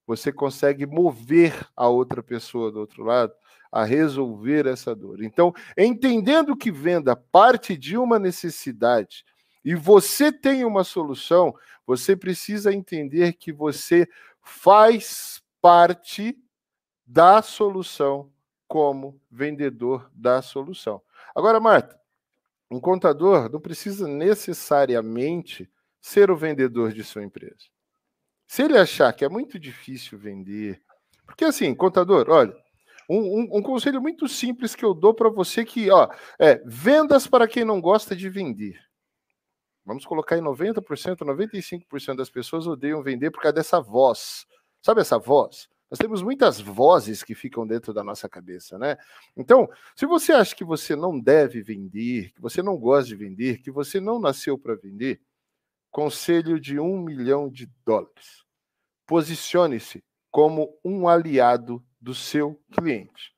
você 0.07 0.31
consegue 0.31 0.85
mover 0.85 1.67
a 1.75 1.87
outra 1.87 2.23
pessoa 2.23 2.71
do 2.71 2.79
outro 2.79 3.03
lado 3.03 3.33
a 3.71 3.83
resolver 3.83 4.67
essa 4.67 4.95
dor. 4.95 5.21
Então, 5.21 5.53
entendendo 5.77 6.55
que 6.55 6.71
venda 6.71 7.15
parte 7.15 7.75
de 7.75 7.97
uma 7.97 8.19
necessidade 8.19 9.25
e 9.65 9.75
você 9.75 10.31
tem 10.31 10.63
uma 10.63 10.83
solução, 10.83 11.53
você 11.85 12.15
precisa 12.15 12.71
entender 12.71 13.33
que 13.33 13.51
você 13.51 14.07
faz 14.41 15.41
parte 15.61 16.37
da 17.05 17.41
solução 17.41 18.32
como 18.73 19.21
vendedor 19.29 20.09
da 20.15 20.41
solução. 20.41 20.99
Agora, 21.35 21.59
Marta, 21.59 21.95
um 22.71 22.79
contador 22.79 23.47
não 23.47 23.61
precisa 23.61 24.07
necessariamente 24.07 25.69
ser 26.01 26.31
o 26.31 26.35
vendedor 26.35 26.91
de 26.91 27.03
sua 27.03 27.23
empresa. 27.23 27.69
Se 28.47 28.63
ele 28.63 28.75
achar 28.75 29.13
que 29.13 29.23
é 29.23 29.29
muito 29.29 29.59
difícil 29.59 30.17
vender, 30.17 30.81
porque 31.23 31.45
assim, 31.45 31.75
contador, 31.75 32.25
olha, 32.31 32.57
um, 33.07 33.19
um, 33.41 33.57
um 33.57 33.61
conselho 33.61 34.01
muito 34.01 34.27
simples 34.27 34.73
que 34.73 34.83
eu 34.83 34.95
dou 34.95 35.13
para 35.13 35.29
você 35.29 35.63
que, 35.63 35.91
ó, 35.91 36.09
é 36.39 36.59
vendas 36.65 37.27
para 37.27 37.47
quem 37.47 37.63
não 37.63 37.79
gosta 37.79 38.15
de 38.15 38.27
vender. 38.27 38.79
Vamos 39.85 40.03
colocar 40.03 40.35
em 40.35 40.41
90%, 40.41 41.17
95% 41.19 42.15
das 42.15 42.31
pessoas 42.31 42.65
odeiam 42.65 43.03
vender 43.03 43.29
por 43.29 43.39
causa 43.39 43.53
dessa 43.53 43.79
voz. 43.79 44.47
Sabe 44.81 45.01
essa 45.01 45.19
voz? 45.19 45.69
Nós 45.93 45.99
temos 45.99 46.23
muitas 46.23 46.59
vozes 46.59 47.21
que 47.21 47.35
ficam 47.35 47.67
dentro 47.67 47.93
da 47.93 48.03
nossa 48.03 48.27
cabeça, 48.27 48.79
né? 48.79 48.97
Então, 49.37 49.69
se 49.95 50.07
você 50.07 50.33
acha 50.33 50.55
que 50.55 50.63
você 50.63 50.95
não 50.95 51.19
deve 51.19 51.61
vender, 51.61 52.31
que 52.33 52.41
você 52.41 52.63
não 52.63 52.75
gosta 52.75 53.09
de 53.09 53.15
vender, 53.15 53.61
que 53.61 53.69
você 53.69 53.99
não 53.99 54.19
nasceu 54.19 54.57
para 54.57 54.73
vender, 54.73 55.21
conselho 55.91 56.59
de 56.59 56.79
um 56.79 56.97
milhão 56.97 57.47
de 57.47 57.69
dólares. 57.85 58.43
Posicione-se 59.05 60.03
como 60.31 60.75
um 60.83 61.07
aliado 61.07 61.85
do 62.01 62.15
seu 62.15 62.59
cliente. 62.71 63.31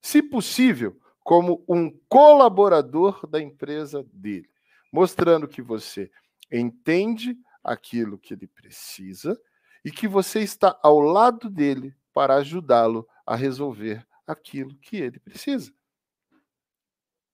Se 0.00 0.22
possível, 0.22 0.98
como 1.22 1.62
um 1.68 1.90
colaborador 2.08 3.26
da 3.26 3.38
empresa 3.38 4.02
dele. 4.14 4.48
mostrando 4.90 5.46
que 5.46 5.60
você 5.60 6.10
entende 6.50 7.36
aquilo 7.62 8.18
que 8.18 8.32
ele 8.32 8.46
precisa 8.46 9.38
e 9.84 9.90
que 9.90 10.08
você 10.08 10.40
está 10.40 10.78
ao 10.82 11.00
lado 11.00 11.50
dele 11.50 11.94
para 12.18 12.34
ajudá-lo 12.34 13.08
a 13.24 13.36
resolver 13.36 14.04
aquilo 14.26 14.74
que 14.78 14.96
ele 14.96 15.20
precisa. 15.20 15.72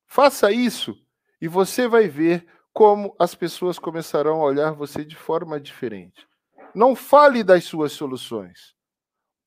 Faça 0.06 0.52
isso 0.52 0.94
e 1.40 1.48
você 1.48 1.88
vai 1.88 2.06
ver 2.06 2.46
como 2.70 3.16
as 3.18 3.34
pessoas 3.34 3.78
começarão 3.78 4.42
a 4.42 4.44
olhar 4.44 4.72
você 4.72 5.02
de 5.02 5.16
forma 5.16 5.58
diferente. 5.58 6.28
Não 6.74 6.94
fale 6.94 7.42
das 7.42 7.64
suas 7.64 7.92
soluções. 7.92 8.76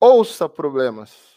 Ouça 0.01 0.49
problemas. 0.49 1.35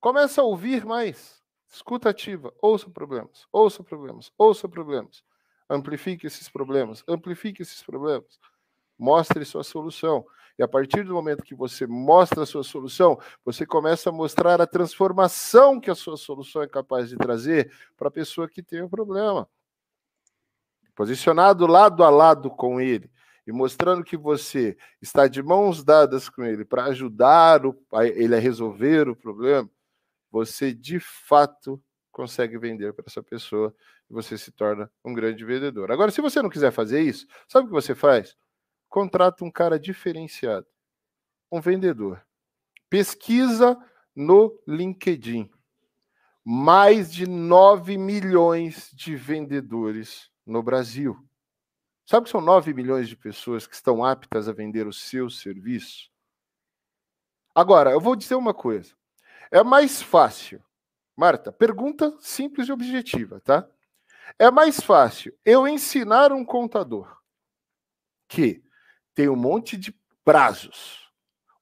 Começa 0.00 0.40
a 0.40 0.44
ouvir 0.44 0.86
mais. 0.86 1.42
Escuta 1.70 2.08
ativa. 2.08 2.54
Ouça 2.62 2.88
problemas. 2.88 3.46
Ouça 3.52 3.84
problemas. 3.84 4.32
Ouça 4.38 4.66
problemas. 4.66 5.22
Amplifique 5.68 6.26
esses 6.26 6.48
problemas. 6.48 7.04
Amplifique 7.06 7.60
esses 7.60 7.82
problemas. 7.82 8.40
Mostre 8.98 9.44
sua 9.44 9.62
solução. 9.62 10.24
E 10.58 10.62
a 10.62 10.68
partir 10.68 11.04
do 11.04 11.14
momento 11.14 11.42
que 11.42 11.54
você 11.54 11.86
mostra 11.86 12.42
a 12.42 12.46
sua 12.46 12.62
solução, 12.62 13.18
você 13.44 13.64
começa 13.64 14.10
a 14.10 14.12
mostrar 14.12 14.60
a 14.60 14.66
transformação 14.66 15.80
que 15.80 15.90
a 15.90 15.94
sua 15.94 16.16
solução 16.16 16.62
é 16.62 16.68
capaz 16.68 17.08
de 17.08 17.16
trazer 17.16 17.72
para 17.96 18.08
a 18.08 18.10
pessoa 18.10 18.48
que 18.48 18.62
tem 18.62 18.82
o 18.82 18.88
problema. 18.88 19.48
Posicionado 20.94 21.66
lado 21.66 22.04
a 22.04 22.10
lado 22.10 22.50
com 22.50 22.80
ele 22.80 23.10
e 23.46 23.52
mostrando 23.52 24.04
que 24.04 24.16
você 24.16 24.76
está 25.00 25.26
de 25.26 25.42
mãos 25.42 25.82
dadas 25.82 26.28
com 26.28 26.44
ele 26.44 26.64
para 26.64 26.84
ajudar 26.84 27.66
o, 27.66 27.76
a, 27.92 28.06
ele 28.06 28.36
a 28.36 28.38
resolver 28.38 29.08
o 29.08 29.16
problema, 29.16 29.68
você 30.30 30.72
de 30.72 31.00
fato 31.00 31.82
consegue 32.10 32.58
vender 32.58 32.92
para 32.92 33.06
essa 33.08 33.22
pessoa 33.22 33.74
e 34.08 34.12
você 34.12 34.36
se 34.36 34.52
torna 34.52 34.90
um 35.04 35.14
grande 35.14 35.44
vendedor. 35.44 35.90
Agora, 35.90 36.10
se 36.10 36.20
você 36.20 36.42
não 36.42 36.50
quiser 36.50 36.70
fazer 36.70 37.00
isso, 37.00 37.26
sabe 37.48 37.64
o 37.64 37.68
que 37.68 37.74
você 37.74 37.94
faz? 37.94 38.36
Contrata 38.92 39.42
um 39.42 39.50
cara 39.50 39.80
diferenciado, 39.80 40.66
um 41.50 41.62
vendedor. 41.62 42.22
Pesquisa 42.90 43.74
no 44.14 44.62
LinkedIn. 44.68 45.50
Mais 46.44 47.10
de 47.10 47.26
9 47.26 47.96
milhões 47.96 48.90
de 48.92 49.16
vendedores 49.16 50.30
no 50.44 50.62
Brasil. 50.62 51.26
Sabe 52.04 52.24
que 52.24 52.30
são 52.30 52.42
9 52.42 52.74
milhões 52.74 53.08
de 53.08 53.16
pessoas 53.16 53.66
que 53.66 53.74
estão 53.74 54.04
aptas 54.04 54.46
a 54.46 54.52
vender 54.52 54.86
o 54.86 54.92
seu 54.92 55.30
serviço? 55.30 56.10
Agora, 57.54 57.92
eu 57.92 58.00
vou 58.00 58.14
dizer 58.14 58.34
uma 58.34 58.52
coisa. 58.52 58.94
É 59.50 59.62
mais 59.64 60.02
fácil, 60.02 60.62
Marta, 61.16 61.50
pergunta 61.50 62.14
simples 62.20 62.68
e 62.68 62.72
objetiva, 62.72 63.40
tá? 63.40 63.66
É 64.38 64.50
mais 64.50 64.80
fácil 64.80 65.34
eu 65.46 65.66
ensinar 65.66 66.30
um 66.30 66.44
contador 66.44 67.22
que 68.28 68.62
tem 69.14 69.28
um 69.28 69.36
monte 69.36 69.76
de 69.76 69.94
prazos, 70.24 71.10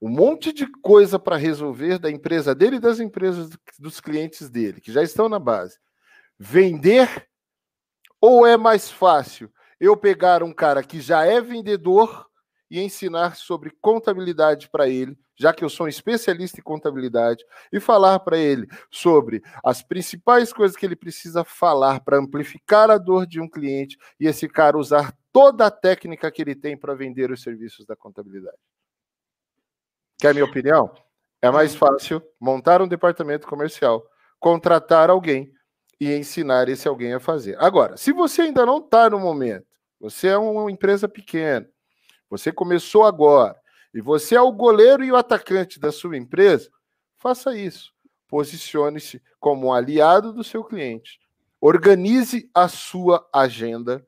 um 0.00 0.08
monte 0.08 0.52
de 0.52 0.66
coisa 0.66 1.18
para 1.18 1.36
resolver 1.36 1.98
da 1.98 2.10
empresa 2.10 2.54
dele 2.54 2.76
e 2.76 2.80
das 2.80 3.00
empresas 3.00 3.50
dos 3.78 4.00
clientes 4.00 4.48
dele, 4.48 4.80
que 4.80 4.92
já 4.92 5.02
estão 5.02 5.28
na 5.28 5.38
base, 5.38 5.78
vender 6.38 7.28
ou 8.20 8.46
é 8.46 8.56
mais 8.56 8.90
fácil 8.90 9.50
eu 9.78 9.96
pegar 9.96 10.42
um 10.42 10.52
cara 10.52 10.82
que 10.82 11.00
já 11.00 11.24
é 11.24 11.40
vendedor 11.40 12.26
e 12.70 12.80
ensinar 12.80 13.34
sobre 13.34 13.70
contabilidade 13.80 14.68
para 14.68 14.88
ele, 14.88 15.18
já 15.36 15.52
que 15.52 15.64
eu 15.64 15.68
sou 15.68 15.86
um 15.86 15.88
especialista 15.88 16.60
em 16.60 16.62
contabilidade, 16.62 17.44
e 17.72 17.80
falar 17.80 18.20
para 18.20 18.38
ele 18.38 18.68
sobre 18.90 19.42
as 19.64 19.82
principais 19.82 20.52
coisas 20.52 20.76
que 20.76 20.86
ele 20.86 20.94
precisa 20.94 21.42
falar 21.44 22.00
para 22.00 22.18
amplificar 22.18 22.90
a 22.90 22.98
dor 22.98 23.26
de 23.26 23.40
um 23.40 23.48
cliente 23.48 23.98
e 24.20 24.26
esse 24.26 24.48
cara 24.48 24.78
usar 24.78 25.12
toda 25.32 25.66
a 25.66 25.70
técnica 25.70 26.30
que 26.30 26.42
ele 26.42 26.54
tem 26.54 26.76
para 26.76 26.94
vender 26.94 27.30
os 27.30 27.42
serviços 27.42 27.86
da 27.86 27.96
contabilidade. 27.96 28.58
Quer 30.18 30.34
minha 30.34 30.44
opinião? 30.44 30.92
É 31.40 31.50
mais 31.50 31.74
fácil 31.74 32.22
montar 32.38 32.82
um 32.82 32.88
departamento 32.88 33.46
comercial, 33.46 34.04
contratar 34.38 35.08
alguém 35.08 35.52
e 35.98 36.12
ensinar 36.12 36.68
esse 36.68 36.86
alguém 36.86 37.14
a 37.14 37.20
fazer. 37.20 37.56
Agora, 37.58 37.96
se 37.96 38.12
você 38.12 38.42
ainda 38.42 38.66
não 38.66 38.78
está 38.78 39.08
no 39.08 39.18
momento, 39.18 39.66
você 39.98 40.28
é 40.28 40.38
uma 40.38 40.70
empresa 40.70 41.08
pequena, 41.08 41.68
você 42.28 42.52
começou 42.52 43.04
agora, 43.04 43.56
e 43.92 44.00
você 44.00 44.34
é 44.34 44.40
o 44.40 44.52
goleiro 44.52 45.02
e 45.02 45.10
o 45.10 45.16
atacante 45.16 45.80
da 45.80 45.90
sua 45.90 46.16
empresa, 46.16 46.70
faça 47.16 47.56
isso. 47.56 47.92
Posicione-se 48.28 49.20
como 49.38 49.66
um 49.66 49.72
aliado 49.72 50.32
do 50.32 50.44
seu 50.44 50.62
cliente. 50.62 51.18
Organize 51.60 52.48
a 52.54 52.68
sua 52.68 53.28
agenda. 53.32 54.06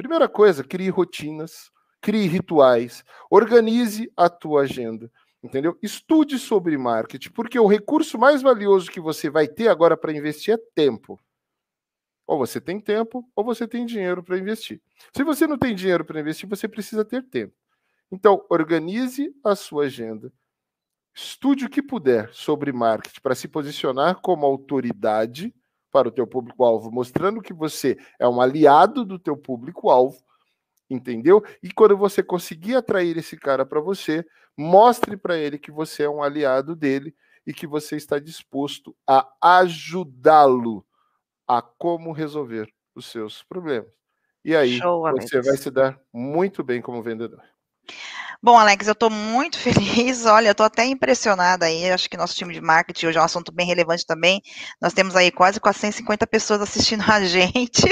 Primeira 0.00 0.28
coisa, 0.28 0.64
crie 0.64 0.88
rotinas, 0.88 1.70
crie 2.00 2.26
rituais, 2.26 3.04
organize 3.30 4.10
a 4.16 4.28
tua 4.28 4.62
agenda 4.62 5.10
entendeu? 5.42 5.78
Estude 5.82 6.38
sobre 6.38 6.76
marketing, 6.76 7.30
porque 7.30 7.58
o 7.58 7.66
recurso 7.66 8.18
mais 8.18 8.42
valioso 8.42 8.90
que 8.90 9.00
você 9.00 9.30
vai 9.30 9.48
ter 9.48 9.68
agora 9.68 9.96
para 9.96 10.12
investir 10.12 10.54
é 10.54 10.58
tempo. 10.74 11.18
Ou 12.26 12.38
você 12.38 12.60
tem 12.60 12.78
tempo, 12.78 13.28
ou 13.34 13.44
você 13.44 13.66
tem 13.66 13.84
dinheiro 13.84 14.22
para 14.22 14.38
investir. 14.38 14.80
Se 15.16 15.24
você 15.24 15.46
não 15.46 15.58
tem 15.58 15.74
dinheiro 15.74 16.04
para 16.04 16.20
investir, 16.20 16.48
você 16.48 16.68
precisa 16.68 17.04
ter 17.04 17.22
tempo. 17.24 17.54
Então, 18.12 18.44
organize 18.48 19.34
a 19.42 19.56
sua 19.56 19.84
agenda. 19.84 20.32
Estude 21.14 21.64
o 21.64 21.70
que 21.70 21.82
puder 21.82 22.32
sobre 22.32 22.72
marketing 22.72 23.20
para 23.20 23.34
se 23.34 23.48
posicionar 23.48 24.20
como 24.20 24.46
autoridade 24.46 25.52
para 25.90 26.08
o 26.08 26.12
teu 26.12 26.26
público-alvo, 26.26 26.90
mostrando 26.90 27.42
que 27.42 27.52
você 27.52 27.98
é 28.18 28.28
um 28.28 28.40
aliado 28.40 29.04
do 29.04 29.18
teu 29.18 29.36
público-alvo, 29.36 30.18
entendeu? 30.88 31.42
E 31.62 31.72
quando 31.72 31.96
você 31.96 32.22
conseguir 32.22 32.76
atrair 32.76 33.16
esse 33.16 33.36
cara 33.36 33.64
para 33.66 33.80
você, 33.80 34.24
mostre 34.56 35.16
para 35.16 35.36
ele 35.36 35.58
que 35.58 35.70
você 35.70 36.04
é 36.04 36.10
um 36.10 36.22
aliado 36.22 36.76
dele 36.76 37.14
e 37.46 37.52
que 37.52 37.66
você 37.66 37.96
está 37.96 38.18
disposto 38.18 38.94
a 39.06 39.28
ajudá-lo 39.40 40.84
a 41.46 41.60
como 41.60 42.12
resolver 42.12 42.72
os 42.94 43.06
seus 43.06 43.42
problemas. 43.42 43.90
E 44.44 44.54
aí 44.54 44.78
Show, 44.78 45.02
você 45.12 45.40
vai 45.42 45.56
se 45.56 45.70
dar 45.70 46.00
muito 46.12 46.62
bem 46.62 46.80
como 46.80 47.02
vendedor. 47.02 47.42
Bom, 48.42 48.58
Alex, 48.58 48.86
eu 48.86 48.94
estou 48.94 49.10
muito 49.10 49.58
feliz. 49.60 50.24
Olha, 50.24 50.48
eu 50.48 50.52
estou 50.52 50.64
até 50.64 50.86
impressionada 50.86 51.66
aí. 51.66 51.90
Acho 51.90 52.08
que 52.08 52.16
nosso 52.16 52.34
time 52.34 52.54
de 52.54 52.60
marketing 52.62 53.06
hoje 53.06 53.18
é 53.18 53.20
um 53.20 53.24
assunto 53.24 53.52
bem 53.52 53.66
relevante 53.66 54.06
também. 54.06 54.40
Nós 54.80 54.94
temos 54.94 55.14
aí 55.14 55.30
quase 55.30 55.60
450 55.60 56.26
pessoas 56.26 56.62
assistindo 56.62 57.04
a 57.06 57.20
gente 57.22 57.82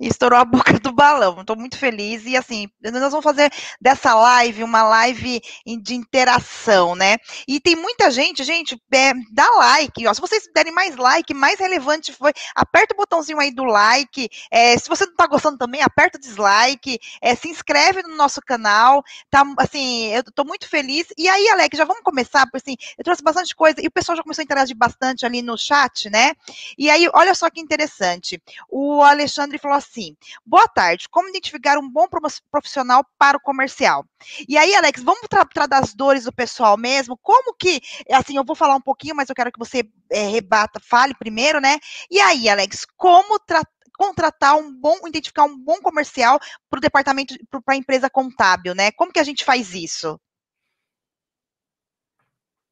estourou 0.00 0.36
a 0.36 0.44
boca 0.44 0.80
do 0.80 0.92
balão. 0.92 1.40
Estou 1.40 1.56
muito 1.56 1.78
feliz. 1.78 2.26
E 2.26 2.36
assim, 2.36 2.66
nós 2.82 3.12
vamos 3.12 3.22
fazer 3.22 3.52
dessa 3.80 4.16
live 4.16 4.64
uma 4.64 4.82
live 4.82 5.40
de 5.80 5.94
interação, 5.94 6.96
né? 6.96 7.16
E 7.46 7.60
tem 7.60 7.76
muita 7.76 8.10
gente, 8.10 8.42
gente, 8.42 8.76
é, 8.92 9.12
dá 9.32 9.48
like. 9.58 10.04
Ó, 10.08 10.12
se 10.12 10.20
vocês 10.20 10.42
derem 10.52 10.72
mais 10.72 10.96
like, 10.96 11.32
mais 11.32 11.60
relevante 11.60 12.12
foi. 12.12 12.32
Aperta 12.56 12.94
o 12.94 12.96
botãozinho 12.96 13.38
aí 13.38 13.54
do 13.54 13.62
like. 13.62 14.28
É, 14.50 14.76
se 14.76 14.88
você 14.88 15.04
não 15.04 15.12
está 15.12 15.28
gostando 15.28 15.56
também, 15.56 15.82
aperta 15.82 16.18
o 16.18 16.20
dislike. 16.20 16.98
É, 17.22 17.36
se 17.36 17.48
inscreve 17.48 18.02
no 18.02 18.16
nosso 18.16 18.40
canal. 18.40 19.04
Tá 19.30 19.44
assim, 19.58 20.06
eu 20.08 20.22
tô 20.32 20.44
muito 20.44 20.68
feliz. 20.68 21.06
E 21.16 21.28
aí, 21.28 21.48
Alex, 21.50 21.76
já 21.76 21.84
vamos 21.84 22.02
começar, 22.02 22.46
porque 22.46 22.58
assim, 22.58 22.76
eu 22.96 23.04
trouxe 23.04 23.22
bastante 23.22 23.54
coisa 23.54 23.80
e 23.82 23.86
o 23.86 23.90
pessoal 23.90 24.16
já 24.16 24.22
começou 24.22 24.42
a 24.42 24.44
interagir 24.44 24.76
bastante 24.76 25.26
ali 25.26 25.42
no 25.42 25.56
chat, 25.56 26.08
né? 26.10 26.32
E 26.76 26.90
aí, 26.90 27.08
olha 27.14 27.34
só 27.34 27.50
que 27.50 27.60
interessante. 27.60 28.40
O 28.68 29.02
Alexandre 29.02 29.58
falou 29.58 29.76
assim: 29.76 30.16
boa 30.44 30.66
tarde, 30.68 31.08
como 31.10 31.28
identificar 31.28 31.78
um 31.78 31.88
bom 31.88 32.06
profissional 32.50 33.04
para 33.18 33.36
o 33.36 33.40
comercial? 33.40 34.04
E 34.48 34.56
aí, 34.56 34.74
Alex, 34.74 35.02
vamos 35.02 35.28
tratar 35.28 35.66
das 35.66 35.94
dores 35.94 36.24
do 36.24 36.32
pessoal 36.32 36.76
mesmo? 36.76 37.16
Como 37.22 37.54
que, 37.54 37.80
assim, 38.10 38.36
eu 38.36 38.44
vou 38.44 38.56
falar 38.56 38.76
um 38.76 38.80
pouquinho, 38.80 39.14
mas 39.14 39.28
eu 39.28 39.34
quero 39.34 39.52
que 39.52 39.58
você 39.58 39.84
é, 40.10 40.28
rebata, 40.28 40.80
fale 40.80 41.14
primeiro, 41.14 41.60
né? 41.60 41.78
E 42.10 42.20
aí, 42.20 42.48
Alex, 42.48 42.86
como 42.96 43.38
tratar 43.40 43.77
contratar 43.98 44.56
um 44.56 44.72
bom, 44.72 44.96
identificar 45.08 45.44
um 45.44 45.58
bom 45.58 45.80
comercial 45.82 46.38
para 46.70 46.78
o 46.78 46.80
departamento, 46.80 47.34
para 47.50 47.74
a 47.74 47.76
empresa 47.76 48.08
contábil, 48.08 48.74
né? 48.74 48.92
Como 48.92 49.12
que 49.12 49.18
a 49.18 49.24
gente 49.24 49.44
faz 49.44 49.74
isso? 49.74 50.18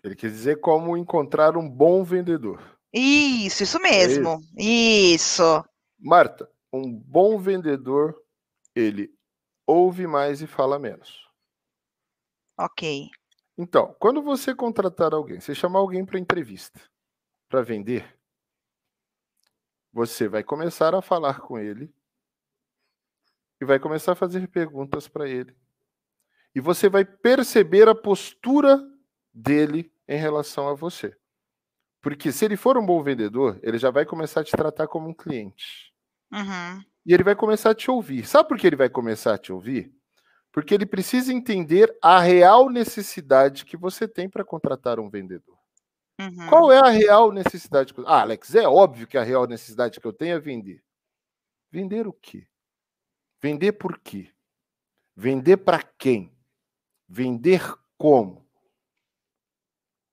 Ele 0.03 0.15
quer 0.15 0.31
dizer 0.31 0.61
como 0.61 0.97
encontrar 0.97 1.57
um 1.57 1.69
bom 1.69 2.05
vendedor. 2.05 2.79
Isso, 2.93 3.65
isso 3.65 3.81
mesmo. 3.81 4.41
É 4.57 4.63
isso. 4.63 5.43
isso. 5.43 5.65
Marta, 5.99 6.49
um 6.73 6.93
bom 6.93 7.39
vendedor, 7.39 8.17
ele 8.75 9.13
ouve 9.67 10.07
mais 10.07 10.41
e 10.41 10.47
fala 10.47 10.79
menos. 10.79 11.27
Ok. 12.57 13.11
Então, 13.59 13.97
quando 13.99 14.23
você 14.23 14.55
contratar 14.55 15.13
alguém, 15.13 15.41
você 15.41 15.55
chamar 15.55 15.81
alguém 15.81 16.05
para 16.05 16.21
entrevista, 16.21 16.81
para 17.49 17.63
vender, 17.63 18.17
você 19.97 20.29
vai 20.29 20.45
começar 20.45 20.95
a 20.95 21.01
falar 21.01 21.41
com 21.41 21.59
ele 21.59 21.91
e 23.59 23.65
vai 23.65 23.79
começar 23.79 24.13
a 24.13 24.15
fazer 24.15 24.47
perguntas 24.47 25.09
para 25.09 25.27
ele. 25.27 25.57
E 26.55 26.61
você 26.61 26.87
vai 26.87 27.03
perceber 27.03 27.89
a 27.89 27.95
postura 27.95 28.79
dele 29.33 29.91
em 30.07 30.19
relação 30.19 30.69
a 30.69 30.75
você. 30.75 31.17
Porque 32.03 32.31
se 32.31 32.45
ele 32.45 32.59
for 32.59 32.77
um 32.77 32.85
bom 32.85 33.03
vendedor, 33.03 33.59
ele 33.63 33.79
já 33.79 33.91
vai 33.91 34.05
começar 34.05 34.43
a 34.43 34.45
te 34.45 34.53
tratar 34.53 34.87
como 34.87 35.09
um 35.09 35.15
cliente. 35.15 35.95
Uhum. 36.31 36.85
E 37.07 37.15
ele 37.15 37.25
vai 37.25 37.35
começar 37.35 37.71
a 37.71 37.75
te 37.75 37.91
ouvir. 37.91 38.27
Sabe 38.27 38.51
por 38.51 38.59
que 38.59 38.67
ele 38.67 38.77
vai 38.77 38.91
começar 38.91 39.33
a 39.33 39.39
te 39.39 39.51
ouvir? 39.51 39.91
Porque 40.53 40.75
ele 40.75 40.85
precisa 40.85 41.33
entender 41.33 41.97
a 42.03 42.21
real 42.21 42.69
necessidade 42.69 43.65
que 43.65 43.79
você 43.79 44.07
tem 44.07 44.29
para 44.29 44.45
contratar 44.45 45.01
um 45.01 45.09
vendedor. 45.09 45.56
Uhum. 46.19 46.49
Qual 46.49 46.73
é 46.73 46.79
a 46.79 46.89
real 46.89 47.31
necessidade? 47.31 47.93
Ah, 48.07 48.23
Alex, 48.23 48.55
é 48.55 48.67
óbvio 48.67 49.07
que 49.07 49.19
a 49.19 49.23
real 49.23 49.47
necessidade 49.47 50.01
que 50.01 50.07
eu 50.07 50.13
tenho 50.13 50.37
é 50.37 50.41
vender. 50.41 50.83
Vender 51.71 52.07
o 52.07 52.13
quê? 52.13 52.47
Vender 53.43 53.73
por 53.73 53.99
quê? 53.99 54.31
Vender 55.15 55.59
para 55.59 55.83
quem? 55.83 56.33
Vender 57.09 57.61
como? 57.99 58.47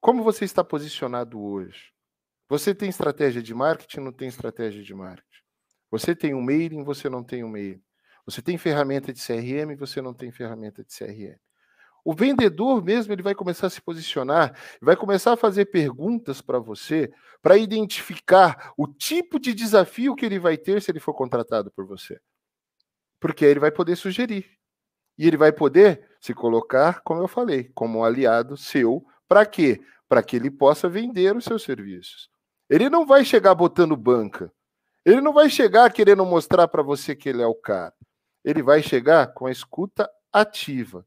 Como 0.01 0.23
você 0.23 0.43
está 0.43 0.63
posicionado 0.63 1.41
hoje? 1.41 1.93
Você 2.49 2.75
tem 2.75 2.89
estratégia 2.89 3.41
de 3.41 3.53
marketing, 3.53 4.01
não 4.01 4.11
tem 4.11 4.27
estratégia 4.27 4.83
de 4.83 4.93
marketing? 4.93 5.43
Você 5.89 6.15
tem 6.15 6.33
um 6.33 6.41
mailing, 6.41 6.83
você 6.83 7.09
não 7.09 7.23
tem 7.23 7.43
um 7.43 7.49
mailing. 7.49 7.81
Você 8.25 8.41
tem 8.41 8.57
ferramenta 8.57 9.13
de 9.13 9.21
CRM, 9.25 9.75
você 9.77 10.01
não 10.01 10.13
tem 10.13 10.31
ferramenta 10.31 10.83
de 10.83 10.93
CRM. 10.93 11.39
O 12.05 12.13
vendedor 12.13 12.83
mesmo, 12.83 13.13
ele 13.13 13.23
vai 13.23 13.33
começar 13.33 13.67
a 13.67 13.69
se 13.69 13.81
posicionar, 13.81 14.53
vai 14.81 14.95
começar 14.95 15.33
a 15.33 15.37
fazer 15.37 15.65
perguntas 15.65 16.41
para 16.41 16.59
você, 16.59 17.13
para 17.41 17.57
identificar 17.57 18.73
o 18.77 18.87
tipo 18.87 19.39
de 19.39 19.53
desafio 19.53 20.15
que 20.15 20.25
ele 20.25 20.37
vai 20.37 20.57
ter 20.57 20.81
se 20.81 20.91
ele 20.91 20.99
for 20.99 21.13
contratado 21.13 21.71
por 21.71 21.85
você. 21.85 22.19
Porque 23.21 23.45
aí 23.45 23.51
ele 23.51 23.59
vai 23.61 23.71
poder 23.71 23.95
sugerir. 23.95 24.45
E 25.17 25.25
ele 25.27 25.37
vai 25.37 25.53
poder 25.53 26.09
se 26.19 26.33
colocar, 26.33 27.01
como 27.01 27.21
eu 27.21 27.27
falei, 27.27 27.71
como 27.73 27.99
um 27.99 28.03
aliado 28.03 28.57
seu, 28.57 29.05
para 29.27 29.45
quê? 29.45 29.79
Para 30.09 30.21
que 30.21 30.35
ele 30.35 30.51
possa 30.51 30.89
vender 30.89 31.35
os 31.35 31.45
seus 31.45 31.63
serviços. 31.63 32.29
Ele 32.69 32.89
não 32.89 33.05
vai 33.05 33.23
chegar 33.23 33.55
botando 33.55 33.95
banca. 33.95 34.51
Ele 35.05 35.21
não 35.21 35.31
vai 35.31 35.49
chegar 35.49 35.91
querendo 35.93 36.25
mostrar 36.25 36.67
para 36.67 36.81
você 36.81 37.15
que 37.15 37.29
ele 37.29 37.41
é 37.41 37.47
o 37.47 37.55
cara. 37.55 37.93
Ele 38.43 38.61
vai 38.61 38.81
chegar 38.81 39.27
com 39.27 39.45
a 39.45 39.51
escuta 39.51 40.09
ativa 40.31 41.05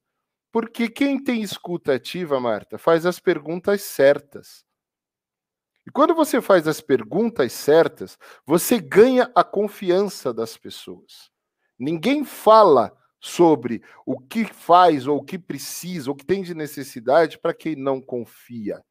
porque 0.57 0.89
quem 0.89 1.23
tem 1.23 1.43
escuta 1.43 1.93
ativa, 1.93 2.41
Marta, 2.41 2.79
faz 2.79 3.05
as 3.05 3.21
perguntas 3.21 3.83
certas. 3.83 4.65
E 5.87 5.91
quando 5.91 6.15
você 6.15 6.41
faz 6.41 6.67
as 6.67 6.81
perguntas 6.81 7.53
certas, 7.53 8.17
você 8.47 8.81
ganha 8.81 9.31
a 9.35 9.45
confiança 9.45 10.33
das 10.33 10.57
pessoas. 10.57 11.31
Ninguém 11.79 12.25
fala 12.25 12.91
sobre 13.21 13.83
o 14.07 14.19
que 14.19 14.47
faz 14.47 15.07
ou 15.07 15.19
o 15.19 15.23
que 15.23 15.39
precisa, 15.39 16.09
ou 16.09 16.15
o 16.15 16.17
que 16.17 16.25
tem 16.25 16.43
de 16.43 16.55
necessidade 16.55 17.39
para 17.39 17.53
quem 17.53 17.77
não 17.77 18.01
confia. 18.01 18.83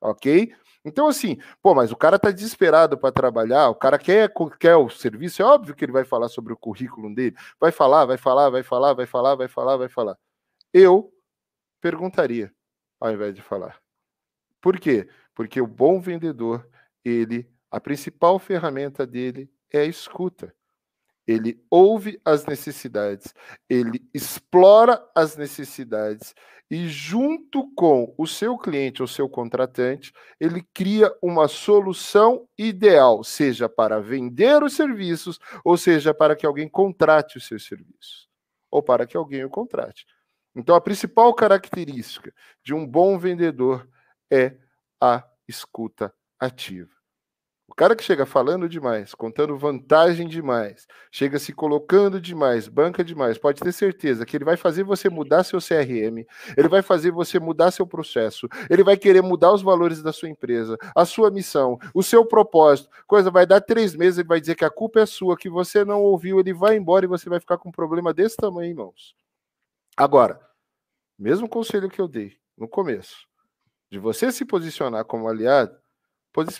Ok? 0.00 0.50
Então, 0.82 1.06
assim, 1.06 1.36
pô, 1.60 1.74
mas 1.74 1.92
o 1.92 1.96
cara 1.98 2.16
está 2.16 2.30
desesperado 2.30 2.96
para 2.96 3.12
trabalhar, 3.12 3.68
o 3.68 3.74
cara 3.74 3.98
quer, 3.98 4.32
quer 4.58 4.76
o 4.76 4.88
serviço, 4.88 5.42
é 5.42 5.44
óbvio 5.44 5.74
que 5.74 5.84
ele 5.84 5.92
vai 5.92 6.06
falar 6.06 6.30
sobre 6.30 6.54
o 6.54 6.56
currículo 6.56 7.14
dele. 7.14 7.36
Vai 7.60 7.72
falar, 7.72 8.06
vai 8.06 8.16
falar, 8.16 8.48
vai 8.48 8.62
falar, 8.62 8.94
vai 8.94 9.04
falar, 9.04 9.34
vai 9.34 9.48
falar, 9.48 9.76
vai 9.76 9.88
falar 9.90 10.16
eu 10.72 11.12
perguntaria 11.80 12.52
ao 13.00 13.12
invés 13.12 13.34
de 13.34 13.42
falar. 13.42 13.80
Por 14.60 14.78
quê? 14.78 15.08
Porque 15.34 15.60
o 15.60 15.66
bom 15.66 16.00
vendedor, 16.00 16.68
ele, 17.04 17.50
a 17.70 17.80
principal 17.80 18.38
ferramenta 18.38 19.06
dele 19.06 19.50
é 19.72 19.80
a 19.80 19.86
escuta. 19.86 20.54
Ele 21.26 21.64
ouve 21.70 22.20
as 22.24 22.44
necessidades, 22.44 23.32
ele 23.68 24.04
explora 24.12 25.02
as 25.14 25.36
necessidades 25.36 26.34
e, 26.70 26.88
junto 26.88 27.72
com 27.74 28.14
o 28.16 28.26
seu 28.26 28.56
cliente 28.58 29.02
ou 29.02 29.08
seu 29.08 29.28
contratante, 29.28 30.12
ele 30.38 30.62
cria 30.74 31.12
uma 31.22 31.46
solução 31.48 32.48
ideal, 32.58 33.22
seja 33.22 33.68
para 33.68 34.00
vender 34.00 34.62
os 34.62 34.74
serviços, 34.74 35.38
ou 35.64 35.76
seja 35.76 36.12
para 36.12 36.36
que 36.36 36.46
alguém 36.46 36.68
contrate 36.68 37.38
os 37.38 37.46
seus 37.46 37.64
serviços, 37.64 38.28
ou 38.70 38.82
para 38.82 39.06
que 39.06 39.16
alguém 39.16 39.44
o 39.44 39.50
contrate. 39.50 40.06
Então, 40.54 40.74
a 40.74 40.80
principal 40.80 41.32
característica 41.34 42.32
de 42.62 42.74
um 42.74 42.86
bom 42.86 43.18
vendedor 43.18 43.88
é 44.30 44.56
a 45.00 45.24
escuta 45.48 46.12
ativa. 46.38 47.00
O 47.70 47.74
cara 47.74 47.94
que 47.94 48.02
chega 48.02 48.26
falando 48.26 48.68
demais, 48.68 49.14
contando 49.14 49.56
vantagem 49.56 50.26
demais, 50.26 50.88
chega 51.10 51.38
se 51.38 51.52
colocando 51.52 52.20
demais, 52.20 52.66
banca 52.66 53.04
demais, 53.04 53.38
pode 53.38 53.60
ter 53.60 53.70
certeza 53.70 54.26
que 54.26 54.36
ele 54.36 54.44
vai 54.44 54.56
fazer 54.56 54.82
você 54.82 55.08
mudar 55.08 55.44
seu 55.44 55.60
CRM, 55.60 56.26
ele 56.56 56.68
vai 56.68 56.82
fazer 56.82 57.12
você 57.12 57.38
mudar 57.38 57.70
seu 57.70 57.86
processo, 57.86 58.48
ele 58.68 58.82
vai 58.82 58.96
querer 58.96 59.22
mudar 59.22 59.52
os 59.52 59.62
valores 59.62 60.02
da 60.02 60.12
sua 60.12 60.28
empresa, 60.28 60.76
a 60.96 61.04
sua 61.04 61.30
missão, 61.30 61.78
o 61.94 62.02
seu 62.02 62.26
propósito. 62.26 62.90
Coisa 63.06 63.30
vai 63.30 63.46
dar 63.46 63.60
três 63.60 63.94
meses, 63.94 64.18
ele 64.18 64.28
vai 64.28 64.40
dizer 64.40 64.56
que 64.56 64.64
a 64.64 64.70
culpa 64.70 65.00
é 65.00 65.06
sua, 65.06 65.36
que 65.36 65.48
você 65.48 65.84
não 65.84 66.02
ouviu, 66.02 66.40
ele 66.40 66.52
vai 66.52 66.76
embora 66.76 67.04
e 67.04 67.08
você 67.08 67.28
vai 67.28 67.38
ficar 67.38 67.56
com 67.56 67.68
um 67.68 67.72
problema 67.72 68.12
desse 68.12 68.36
tamanho, 68.36 68.70
irmãos. 68.70 69.14
Agora, 69.96 70.40
mesmo 71.18 71.48
conselho 71.48 71.90
que 71.90 72.00
eu 72.00 72.08
dei 72.08 72.38
no 72.56 72.68
começo, 72.68 73.26
de 73.90 73.98
você 73.98 74.30
se 74.30 74.44
posicionar 74.44 75.04
como 75.04 75.28
aliado, 75.28 75.78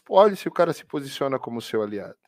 olhe 0.09 0.37
se 0.37 0.49
o 0.49 0.53
cara 0.53 0.73
se 0.73 0.85
posiciona 0.85 1.39
como 1.39 1.61
seu 1.61 1.83
aliado. 1.83 2.19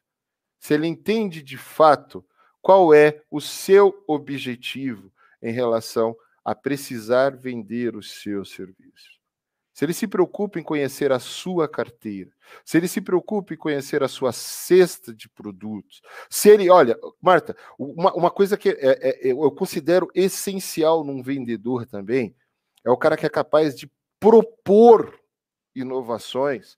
Se 0.59 0.75
ele 0.75 0.87
entende 0.87 1.43
de 1.43 1.59
fato 1.59 2.25
qual 2.61 2.95
é 2.95 3.23
o 3.31 3.41
seu 3.41 4.05
objetivo 4.07 5.13
em 5.43 5.53
relação 5.53 6.17
a 6.45 6.55
precisar 6.55 7.37
vender 7.37 7.97
os 7.97 8.21
seus 8.21 8.51
serviços 8.51 9.22
se 9.73 9.85
ele 9.85 9.95
se 9.95 10.07
preocupa 10.07 10.61
em 10.61 10.63
conhecer 10.63 11.13
a 11.13 11.19
sua 11.19 11.67
carteira, 11.67 12.31
se 12.65 12.77
ele 12.77 12.87
se 12.87 13.01
preocupa 13.01 13.55
em 13.55 13.57
conhecer 13.57 14.03
a 14.03 14.09
sua 14.09 14.33
cesta 14.33 15.15
de 15.15 15.29
produtos, 15.29 16.03
se 16.29 16.51
ele, 16.51 16.69
olha, 16.69 16.99
Marta, 17.21 17.57
uma, 17.79 18.13
uma 18.13 18.31
coisa 18.31 18.57
que 18.57 18.69
é, 18.69 18.77
é, 18.81 19.29
é 19.29 19.33
eu 19.33 19.51
considero 19.51 20.11
essencial 20.15 21.03
num 21.03 21.23
vendedor 21.23 21.87
também 21.87 22.35
é 22.85 22.91
o 22.91 22.97
cara 22.97 23.17
que 23.17 23.25
é 23.25 23.31
capaz 23.31 23.75
de 23.75 23.91
propor 24.21 25.19
inovações, 25.75 26.77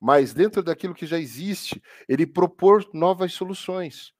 mas 0.00 0.34
dentro 0.34 0.62
daquilo 0.62 0.94
que 0.94 1.06
já 1.06 1.18
existe, 1.18 1.80
ele 2.08 2.26
propor 2.26 2.88
novas 2.92 3.32
soluções, 3.32 4.12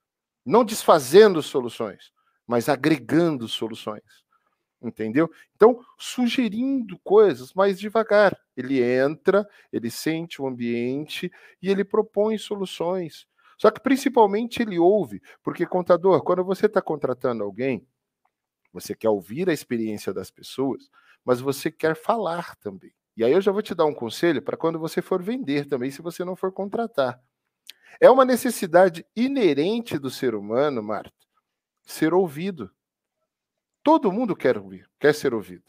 não 0.46 0.64
desfazendo 0.64 1.42
soluções, 1.42 2.12
mas 2.46 2.68
agregando 2.68 3.48
soluções 3.48 4.21
entendeu? 4.82 5.30
Então, 5.54 5.80
sugerindo 5.98 6.98
coisas 7.00 7.52
mais 7.54 7.78
devagar. 7.78 8.38
Ele 8.56 8.82
entra, 8.82 9.48
ele 9.72 9.90
sente 9.90 10.40
o 10.40 10.46
ambiente 10.46 11.30
e 11.60 11.70
ele 11.70 11.84
propõe 11.84 12.36
soluções. 12.38 13.26
Só 13.58 13.70
que 13.70 13.80
principalmente 13.80 14.60
ele 14.60 14.78
ouve, 14.78 15.22
porque 15.42 15.64
contador, 15.64 16.22
quando 16.22 16.44
você 16.44 16.66
está 16.66 16.82
contratando 16.82 17.44
alguém, 17.44 17.86
você 18.72 18.94
quer 18.94 19.08
ouvir 19.08 19.48
a 19.48 19.52
experiência 19.52 20.12
das 20.12 20.30
pessoas, 20.30 20.90
mas 21.24 21.40
você 21.40 21.70
quer 21.70 21.94
falar 21.94 22.56
também. 22.56 22.92
E 23.16 23.22
aí 23.22 23.32
eu 23.32 23.40
já 23.40 23.52
vou 23.52 23.62
te 23.62 23.74
dar 23.74 23.84
um 23.84 23.94
conselho 23.94 24.42
para 24.42 24.56
quando 24.56 24.78
você 24.78 25.02
for 25.02 25.22
vender 25.22 25.66
também, 25.66 25.90
se 25.90 26.02
você 26.02 26.24
não 26.24 26.34
for 26.34 26.50
contratar. 26.50 27.20
É 28.00 28.10
uma 28.10 28.24
necessidade 28.24 29.06
inerente 29.14 29.98
do 29.98 30.10
ser 30.10 30.34
humano, 30.34 30.82
Marta, 30.82 31.12
ser 31.82 32.14
ouvido. 32.14 32.70
Todo 33.82 34.12
mundo 34.12 34.36
quer 34.36 34.56
ouvir, 34.58 34.88
quer 34.98 35.14
ser 35.14 35.34
ouvido. 35.34 35.64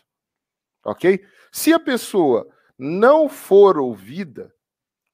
Ok? 0.86 1.26
Se 1.52 1.74
a 1.74 1.80
pessoa 1.80 2.48
não 2.78 3.30
for 3.30 3.78
ouvida, 3.78 4.54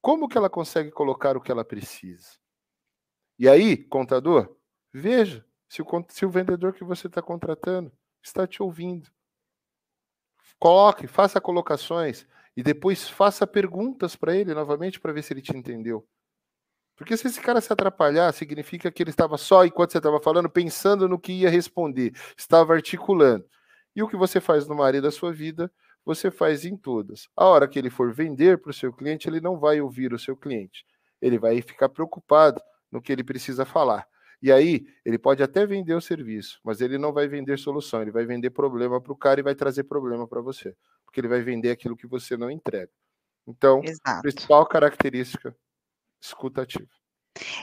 como 0.00 0.28
que 0.28 0.36
ela 0.36 0.50
consegue 0.50 0.90
colocar 0.90 1.36
o 1.36 1.40
que 1.40 1.52
ela 1.52 1.64
precisa? 1.64 2.38
E 3.38 3.48
aí, 3.48 3.76
contador, 3.76 4.56
veja 4.92 5.44
se 5.68 5.80
o, 5.80 5.86
se 6.08 6.26
o 6.26 6.30
vendedor 6.30 6.74
que 6.74 6.84
você 6.84 7.06
está 7.06 7.22
contratando 7.22 7.92
está 8.22 8.46
te 8.46 8.62
ouvindo. 8.62 9.10
Coloque, 10.58 11.06
faça 11.06 11.40
colocações 11.40 12.26
e 12.56 12.62
depois 12.62 13.08
faça 13.08 13.46
perguntas 13.46 14.16
para 14.16 14.34
ele 14.34 14.52
novamente 14.52 15.00
para 15.00 15.12
ver 15.12 15.22
se 15.22 15.32
ele 15.32 15.40
te 15.40 15.56
entendeu. 15.56 16.06
Porque 17.00 17.16
se 17.16 17.28
esse 17.28 17.40
cara 17.40 17.62
se 17.62 17.72
atrapalhar, 17.72 18.30
significa 18.30 18.92
que 18.92 19.02
ele 19.02 19.08
estava 19.08 19.38
só, 19.38 19.64
enquanto 19.64 19.90
você 19.90 19.96
estava 19.96 20.20
falando, 20.20 20.50
pensando 20.50 21.08
no 21.08 21.18
que 21.18 21.32
ia 21.32 21.48
responder, 21.48 22.12
estava 22.36 22.74
articulando. 22.74 23.42
E 23.96 24.02
o 24.02 24.06
que 24.06 24.18
você 24.18 24.38
faz 24.38 24.68
numa 24.68 24.84
área 24.84 25.00
da 25.00 25.10
sua 25.10 25.32
vida, 25.32 25.72
você 26.04 26.30
faz 26.30 26.66
em 26.66 26.76
todas. 26.76 27.26
A 27.34 27.46
hora 27.46 27.66
que 27.66 27.78
ele 27.78 27.88
for 27.88 28.12
vender 28.12 28.58
para 28.58 28.70
o 28.70 28.74
seu 28.74 28.92
cliente, 28.92 29.26
ele 29.30 29.40
não 29.40 29.58
vai 29.58 29.80
ouvir 29.80 30.12
o 30.12 30.18
seu 30.18 30.36
cliente. 30.36 30.84
Ele 31.22 31.38
vai 31.38 31.62
ficar 31.62 31.88
preocupado 31.88 32.60
no 32.92 33.00
que 33.00 33.10
ele 33.10 33.24
precisa 33.24 33.64
falar. 33.64 34.06
E 34.42 34.52
aí, 34.52 34.84
ele 35.02 35.18
pode 35.18 35.42
até 35.42 35.64
vender 35.64 35.94
o 35.94 36.02
serviço, 36.02 36.60
mas 36.62 36.82
ele 36.82 36.98
não 36.98 37.14
vai 37.14 37.26
vender 37.26 37.58
solução, 37.58 38.02
ele 38.02 38.10
vai 38.10 38.26
vender 38.26 38.50
problema 38.50 39.00
para 39.00 39.12
o 39.12 39.16
cara 39.16 39.40
e 39.40 39.42
vai 39.42 39.54
trazer 39.54 39.84
problema 39.84 40.28
para 40.28 40.42
você. 40.42 40.76
Porque 41.06 41.18
ele 41.18 41.28
vai 41.28 41.40
vender 41.40 41.70
aquilo 41.70 41.96
que 41.96 42.06
você 42.06 42.36
não 42.36 42.50
entrega. 42.50 42.90
Então, 43.46 43.80
Exato. 43.82 44.20
principal 44.20 44.66
característica 44.66 45.56
escutativa. 46.20 46.99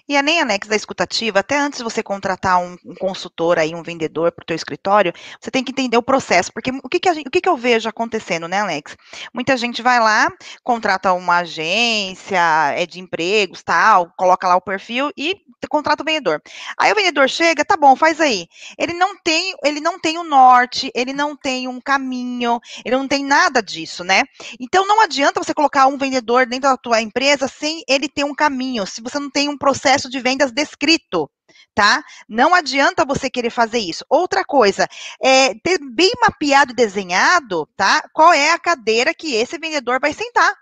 E 0.08 0.18
a 0.18 0.22
nem 0.22 0.42
Alex 0.42 0.68
da 0.68 0.76
escutativa, 0.76 1.40
até 1.40 1.58
antes 1.58 1.78
de 1.80 1.84
você 1.84 2.02
contratar 2.02 2.60
um, 2.60 2.78
um 2.86 2.96
consultor 2.96 3.60
aí, 3.60 3.74
um 3.76 3.84
vendedor 3.84 4.32
para 4.32 4.44
o 4.44 4.46
teu 4.46 4.56
escritório, 4.56 5.14
você 5.40 5.52
tem 5.52 5.64
que 5.64 5.72
entender 5.72 5.98
o 5.98 6.04
processo, 6.04 6.52
porque 6.52 6.72
o 6.72 6.90
que, 6.90 7.00
que, 7.00 7.14
gente, 7.14 7.28
o 7.28 7.32
que, 7.32 7.42
que 7.42 7.50
eu 7.50 7.58
vejo 7.58 7.90
acontecendo, 7.90 8.48
né, 8.48 8.62
Alex? 8.62 8.96
Muita 9.34 9.58
gente 9.58 9.82
vai 9.82 10.00
lá, 10.00 10.28
contrata 10.64 11.14
uma 11.14 11.38
agência, 11.38 12.40
é 12.76 12.86
de 12.86 13.00
empregos, 13.00 13.64
tal, 13.64 14.12
coloca 14.18 14.48
lá 14.48 14.56
o 14.56 14.62
perfil 14.62 15.12
e 15.18 15.36
contrata 15.70 16.04
o 16.04 16.06
vendedor. 16.06 16.42
Aí 16.78 16.92
o 16.92 16.96
vendedor 16.96 17.28
chega, 17.30 17.66
tá 17.66 17.76
bom, 17.76 17.96
faz 17.96 18.22
aí. 18.22 18.48
Ele 18.78 18.94
não 18.94 19.18
tem, 19.18 19.56
ele 19.64 19.82
não 19.82 20.00
tem 20.00 20.18
o 20.18 20.24
norte, 20.24 20.92
ele 20.94 21.14
não 21.14 21.36
tem 21.36 21.68
um 21.68 21.82
caminho, 21.82 22.60
ele 22.86 22.96
não 22.96 23.08
tem 23.08 23.26
nada 23.26 23.62
disso, 23.62 24.04
né? 24.04 24.24
Então 24.60 24.88
não 24.88 25.02
adianta 25.02 25.44
você 25.44 25.54
colocar 25.54 25.88
um 25.88 25.98
vendedor 25.98 26.46
dentro 26.46 26.70
da 26.70 26.78
tua 26.78 27.02
empresa 27.02 27.48
sem 27.48 27.84
ele 27.88 28.08
ter 28.08 28.24
um 28.24 28.36
caminho, 28.36 28.86
se 28.86 29.02
você 29.02 29.20
não 29.20 29.30
tem 29.30 29.50
um 29.50 29.58
processo 29.68 30.10
de 30.10 30.22
vendas 30.22 30.50
descrito 30.50 31.30
tá? 31.76 32.04
Não 32.28 32.56
adianta 32.56 33.06
você 33.06 33.30
querer 33.30 33.52
fazer 33.52 33.78
isso. 33.78 34.04
Outra 34.10 34.44
coisa, 34.44 34.88
é 35.22 35.54
ter 35.64 35.78
bem 35.80 36.12
mapeado 36.20 36.72
e 36.72 36.76
desenhado, 36.76 37.70
tá? 37.78 38.02
Qual 38.12 38.34
é 38.34 38.52
a 38.52 38.58
cadeira 38.60 39.14
que 39.14 39.36
esse 39.36 39.60
vendedor 39.60 40.00
vai 40.00 40.12
sentar. 40.12 40.56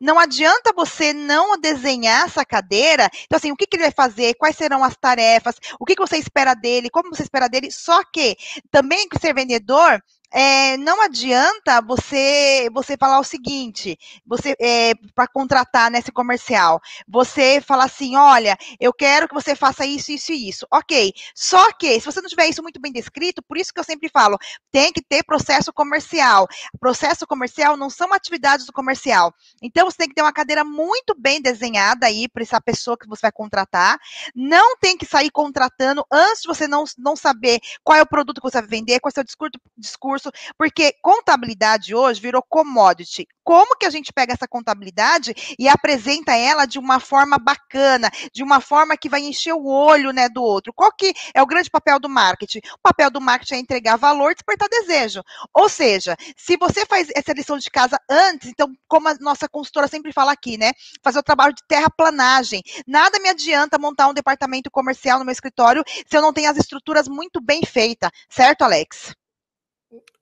Não 0.00 0.16
adianta 0.16 0.72
você 0.72 1.12
não 1.12 1.58
desenhar 1.58 2.26
essa 2.26 2.44
cadeira. 2.44 3.10
Então, 3.24 3.36
assim, 3.36 3.50
o 3.50 3.56
que, 3.56 3.66
que 3.66 3.76
ele 3.76 3.84
vai 3.84 3.92
fazer? 3.92 4.34
Quais 4.34 4.56
serão 4.56 4.84
as 4.84 4.96
tarefas? 4.96 5.56
O 5.80 5.84
que, 5.84 5.96
que 5.96 6.06
você 6.06 6.18
espera 6.18 6.54
dele? 6.54 6.88
Como 6.88 7.10
você 7.10 7.24
espera 7.24 7.48
dele? 7.48 7.72
Só 7.72 8.02
que 8.04 8.36
também 8.70 9.08
ser 9.20 9.34
vendedor 9.34 10.00
é, 10.32 10.76
não 10.76 11.02
adianta 11.02 11.80
você 11.80 12.68
você 12.72 12.96
falar 12.96 13.18
o 13.18 13.24
seguinte, 13.24 13.98
você 14.24 14.54
é, 14.60 14.92
para 15.14 15.26
contratar 15.26 15.90
nesse 15.90 16.12
comercial, 16.12 16.80
você 17.08 17.60
falar 17.60 17.84
assim, 17.84 18.16
olha, 18.16 18.56
eu 18.78 18.92
quero 18.92 19.26
que 19.26 19.34
você 19.34 19.56
faça 19.56 19.84
isso, 19.84 20.12
isso 20.12 20.32
e 20.32 20.48
isso, 20.48 20.66
ok? 20.70 21.12
Só 21.34 21.72
que 21.72 21.98
se 21.98 22.06
você 22.06 22.20
não 22.20 22.28
tiver 22.28 22.46
isso 22.46 22.62
muito 22.62 22.80
bem 22.80 22.92
descrito, 22.92 23.42
por 23.42 23.56
isso 23.56 23.72
que 23.72 23.80
eu 23.80 23.84
sempre 23.84 24.08
falo, 24.08 24.38
tem 24.70 24.92
que 24.92 25.02
ter 25.02 25.24
processo 25.24 25.72
comercial. 25.72 26.46
Processo 26.78 27.26
comercial 27.26 27.76
não 27.76 27.90
são 27.90 28.12
atividades 28.12 28.66
do 28.66 28.72
comercial. 28.72 29.34
Então 29.60 29.90
você 29.90 29.98
tem 29.98 30.08
que 30.08 30.14
ter 30.14 30.22
uma 30.22 30.32
cadeira 30.32 30.64
muito 30.64 31.14
bem 31.18 31.40
desenhada 31.40 32.06
aí 32.06 32.28
para 32.28 32.42
essa 32.42 32.60
pessoa 32.60 32.96
que 32.96 33.08
você 33.08 33.22
vai 33.22 33.32
contratar. 33.32 33.98
Não 34.34 34.76
tem 34.76 34.96
que 34.96 35.06
sair 35.06 35.30
contratando 35.30 36.04
antes 36.10 36.42
de 36.42 36.48
você 36.48 36.68
não, 36.68 36.84
não 36.98 37.16
saber 37.16 37.60
qual 37.82 37.98
é 37.98 38.02
o 38.02 38.06
produto 38.06 38.40
que 38.40 38.48
você 38.48 38.60
vai 38.60 38.68
vender, 38.68 39.00
qual 39.00 39.10
é 39.10 39.12
o 39.12 39.14
seu 39.14 39.24
discurso, 39.24 39.58
discurso 39.76 40.19
curso, 40.20 40.30
porque 40.56 40.94
contabilidade 41.02 41.94
hoje 41.94 42.20
virou 42.20 42.42
commodity. 42.42 43.26
Como 43.42 43.76
que 43.76 43.86
a 43.86 43.90
gente 43.90 44.12
pega 44.12 44.32
essa 44.32 44.46
contabilidade 44.46 45.34
e 45.58 45.68
apresenta 45.68 46.36
ela 46.36 46.66
de 46.66 46.78
uma 46.78 47.00
forma 47.00 47.36
bacana, 47.38 48.10
de 48.32 48.42
uma 48.42 48.60
forma 48.60 48.96
que 48.96 49.08
vai 49.08 49.22
encher 49.22 49.54
o 49.54 49.66
olho, 49.66 50.12
né, 50.12 50.28
do 50.28 50.42
outro? 50.42 50.72
Qual 50.72 50.92
que 50.92 51.12
é 51.34 51.42
o 51.42 51.46
grande 51.46 51.70
papel 51.70 51.98
do 51.98 52.08
marketing? 52.08 52.58
O 52.74 52.82
papel 52.82 53.10
do 53.10 53.20
marketing 53.20 53.54
é 53.54 53.58
entregar 53.58 53.96
valor, 53.96 54.34
despertar 54.34 54.68
desejo. 54.68 55.22
Ou 55.52 55.68
seja, 55.68 56.16
se 56.36 56.56
você 56.56 56.86
faz 56.86 57.08
essa 57.16 57.32
lição 57.32 57.58
de 57.58 57.70
casa 57.70 57.98
antes, 58.08 58.48
então, 58.48 58.72
como 58.86 59.08
a 59.08 59.14
nossa 59.14 59.48
consultora 59.48 59.88
sempre 59.88 60.12
fala 60.12 60.32
aqui, 60.32 60.56
né, 60.56 60.72
fazer 61.02 61.18
o 61.18 61.24
trabalho 61.24 61.54
de 61.54 61.62
terraplanagem. 61.66 62.62
Nada 62.86 63.18
me 63.18 63.30
adianta 63.30 63.78
montar 63.78 64.08
um 64.08 64.14
departamento 64.14 64.70
comercial 64.70 65.18
no 65.18 65.24
meu 65.24 65.32
escritório 65.32 65.82
se 66.06 66.16
eu 66.16 66.22
não 66.22 66.32
tenho 66.32 66.50
as 66.50 66.56
estruturas 66.56 67.08
muito 67.08 67.40
bem 67.40 67.62
feitas, 67.64 68.10
certo, 68.28 68.62
Alex? 68.62 69.14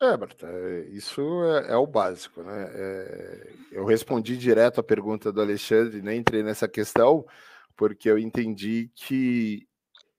É, 0.00 0.16
Berta, 0.16 0.46
é, 0.46 0.80
isso 0.90 1.20
é, 1.44 1.72
é, 1.72 1.76
o 1.76 1.86
básico, 1.86 2.42
né? 2.42 2.70
É, 2.72 3.52
eu 3.72 3.84
respondi 3.84 4.36
direto 4.36 4.80
a 4.80 4.82
pergunta 4.82 5.30
do 5.30 5.40
Alexandre, 5.40 6.00
nem 6.00 6.20
entrei 6.20 6.42
nessa 6.42 6.66
questão, 6.66 7.26
porque 7.76 8.08
eu 8.08 8.18
entendi 8.18 8.90
que 8.94 9.66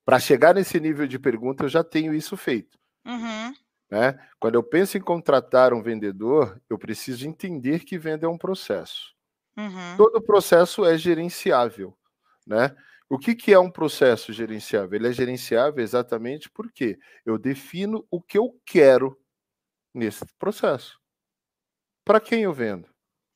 para 0.05 0.19
chegar 0.19 0.53
nesse 0.53 0.79
nível 0.79 1.07
de 1.07 1.17
pergunta 1.17 1.65
eu 1.65 1.69
já 1.69 1.83
tenho 1.83 2.13
isso 2.13 2.37
feito. 2.37 2.77
Uhum. 3.05 3.53
Né? 3.89 4.19
Quando 4.39 4.55
eu 4.55 4.63
penso 4.63 4.97
em 4.97 5.01
contratar 5.01 5.73
um 5.73 5.81
vendedor, 5.81 6.61
eu 6.69 6.77
preciso 6.77 7.27
entender 7.27 7.79
que 7.79 7.97
venda 7.97 8.27
é 8.27 8.29
um 8.29 8.37
processo. 8.37 9.15
Uhum. 9.57 9.97
Todo 9.97 10.21
processo 10.21 10.85
é 10.85 10.97
gerenciável, 10.97 11.97
né? 12.45 12.75
O 13.09 13.17
que, 13.17 13.33
que 13.33 13.51
é 13.51 13.57
um 13.57 13.71
processo 13.71 14.31
gerenciável? 14.31 14.95
Ele 14.95 15.07
é 15.07 15.11
gerenciável 15.11 15.83
exatamente 15.83 16.47
porque 16.51 16.99
eu 17.25 17.39
defino 17.39 18.05
o 18.11 18.21
que 18.21 18.37
eu 18.37 18.55
quero 18.63 19.17
nesse 19.93 20.25
processo. 20.37 20.99
Para 22.05 22.19
quem 22.19 22.43
eu 22.43 22.53
vendo? 22.53 22.87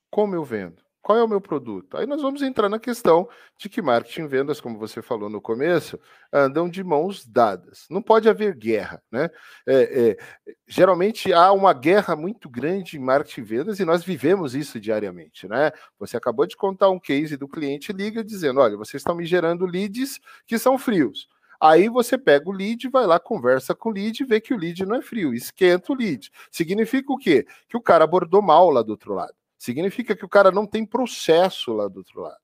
Como 0.09 0.35
eu 0.35 0.43
vendo? 0.43 0.83
Qual 1.03 1.17
é 1.17 1.23
o 1.23 1.27
meu 1.27 1.41
produto? 1.41 1.97
Aí 1.97 2.05
nós 2.07 2.21
vamos 2.21 2.41
entrar 2.41 2.69
na 2.69 2.79
questão 2.79 3.27
de 3.57 3.67
que 3.67 3.81
marketing 3.81 4.21
e 4.21 4.27
vendas, 4.27 4.61
como 4.61 4.79
você 4.79 5.01
falou 5.01 5.29
no 5.29 5.41
começo, 5.41 5.99
andam 6.31 6.69
de 6.69 6.81
mãos 6.81 7.25
dadas. 7.25 7.85
Não 7.89 8.01
pode 8.01 8.29
haver 8.29 8.55
guerra, 8.55 9.03
né? 9.11 9.29
É, 9.67 10.11
é, 10.11 10.53
geralmente 10.65 11.33
há 11.33 11.51
uma 11.51 11.73
guerra 11.73 12.15
muito 12.15 12.49
grande 12.49 12.95
em 12.95 13.01
marketing 13.01 13.41
e 13.41 13.43
vendas 13.43 13.79
e 13.81 13.85
nós 13.85 14.01
vivemos 14.01 14.55
isso 14.55 14.79
diariamente, 14.79 15.45
né? 15.45 15.71
Você 15.99 16.15
acabou 16.15 16.47
de 16.47 16.55
contar 16.55 16.89
um 16.89 16.99
case 16.99 17.35
do 17.35 17.49
cliente 17.49 17.91
liga 17.91 18.23
dizendo, 18.23 18.61
olha, 18.61 18.77
vocês 18.77 19.01
estão 19.01 19.13
me 19.13 19.25
gerando 19.25 19.65
leads 19.65 20.21
que 20.47 20.57
são 20.57 20.77
frios. 20.77 21.27
Aí 21.63 21.87
você 21.87 22.17
pega 22.17 22.49
o 22.49 22.51
lead, 22.51 22.89
vai 22.89 23.07
lá, 23.07 23.17
conversa 23.17 23.73
com 23.73 23.87
o 23.87 23.93
lead 23.93 24.25
vê 24.25 24.41
que 24.41 24.53
o 24.53 24.57
lead 24.57 24.85
não 24.85 24.97
é 24.97 25.01
frio, 25.01 25.33
esquenta 25.33 25.93
o 25.93 25.95
lead. 25.95 26.29
Significa 26.51 27.13
o 27.13 27.17
quê? 27.17 27.47
Que 27.69 27.77
o 27.77 27.81
cara 27.81 28.03
abordou 28.03 28.41
mal 28.41 28.69
lá 28.69 28.81
do 28.81 28.89
outro 28.89 29.13
lado. 29.13 29.33
Significa 29.57 30.13
que 30.13 30.25
o 30.25 30.29
cara 30.29 30.51
não 30.51 30.67
tem 30.67 30.85
processo 30.85 31.71
lá 31.71 31.87
do 31.87 31.99
outro 31.99 32.19
lado. 32.19 32.41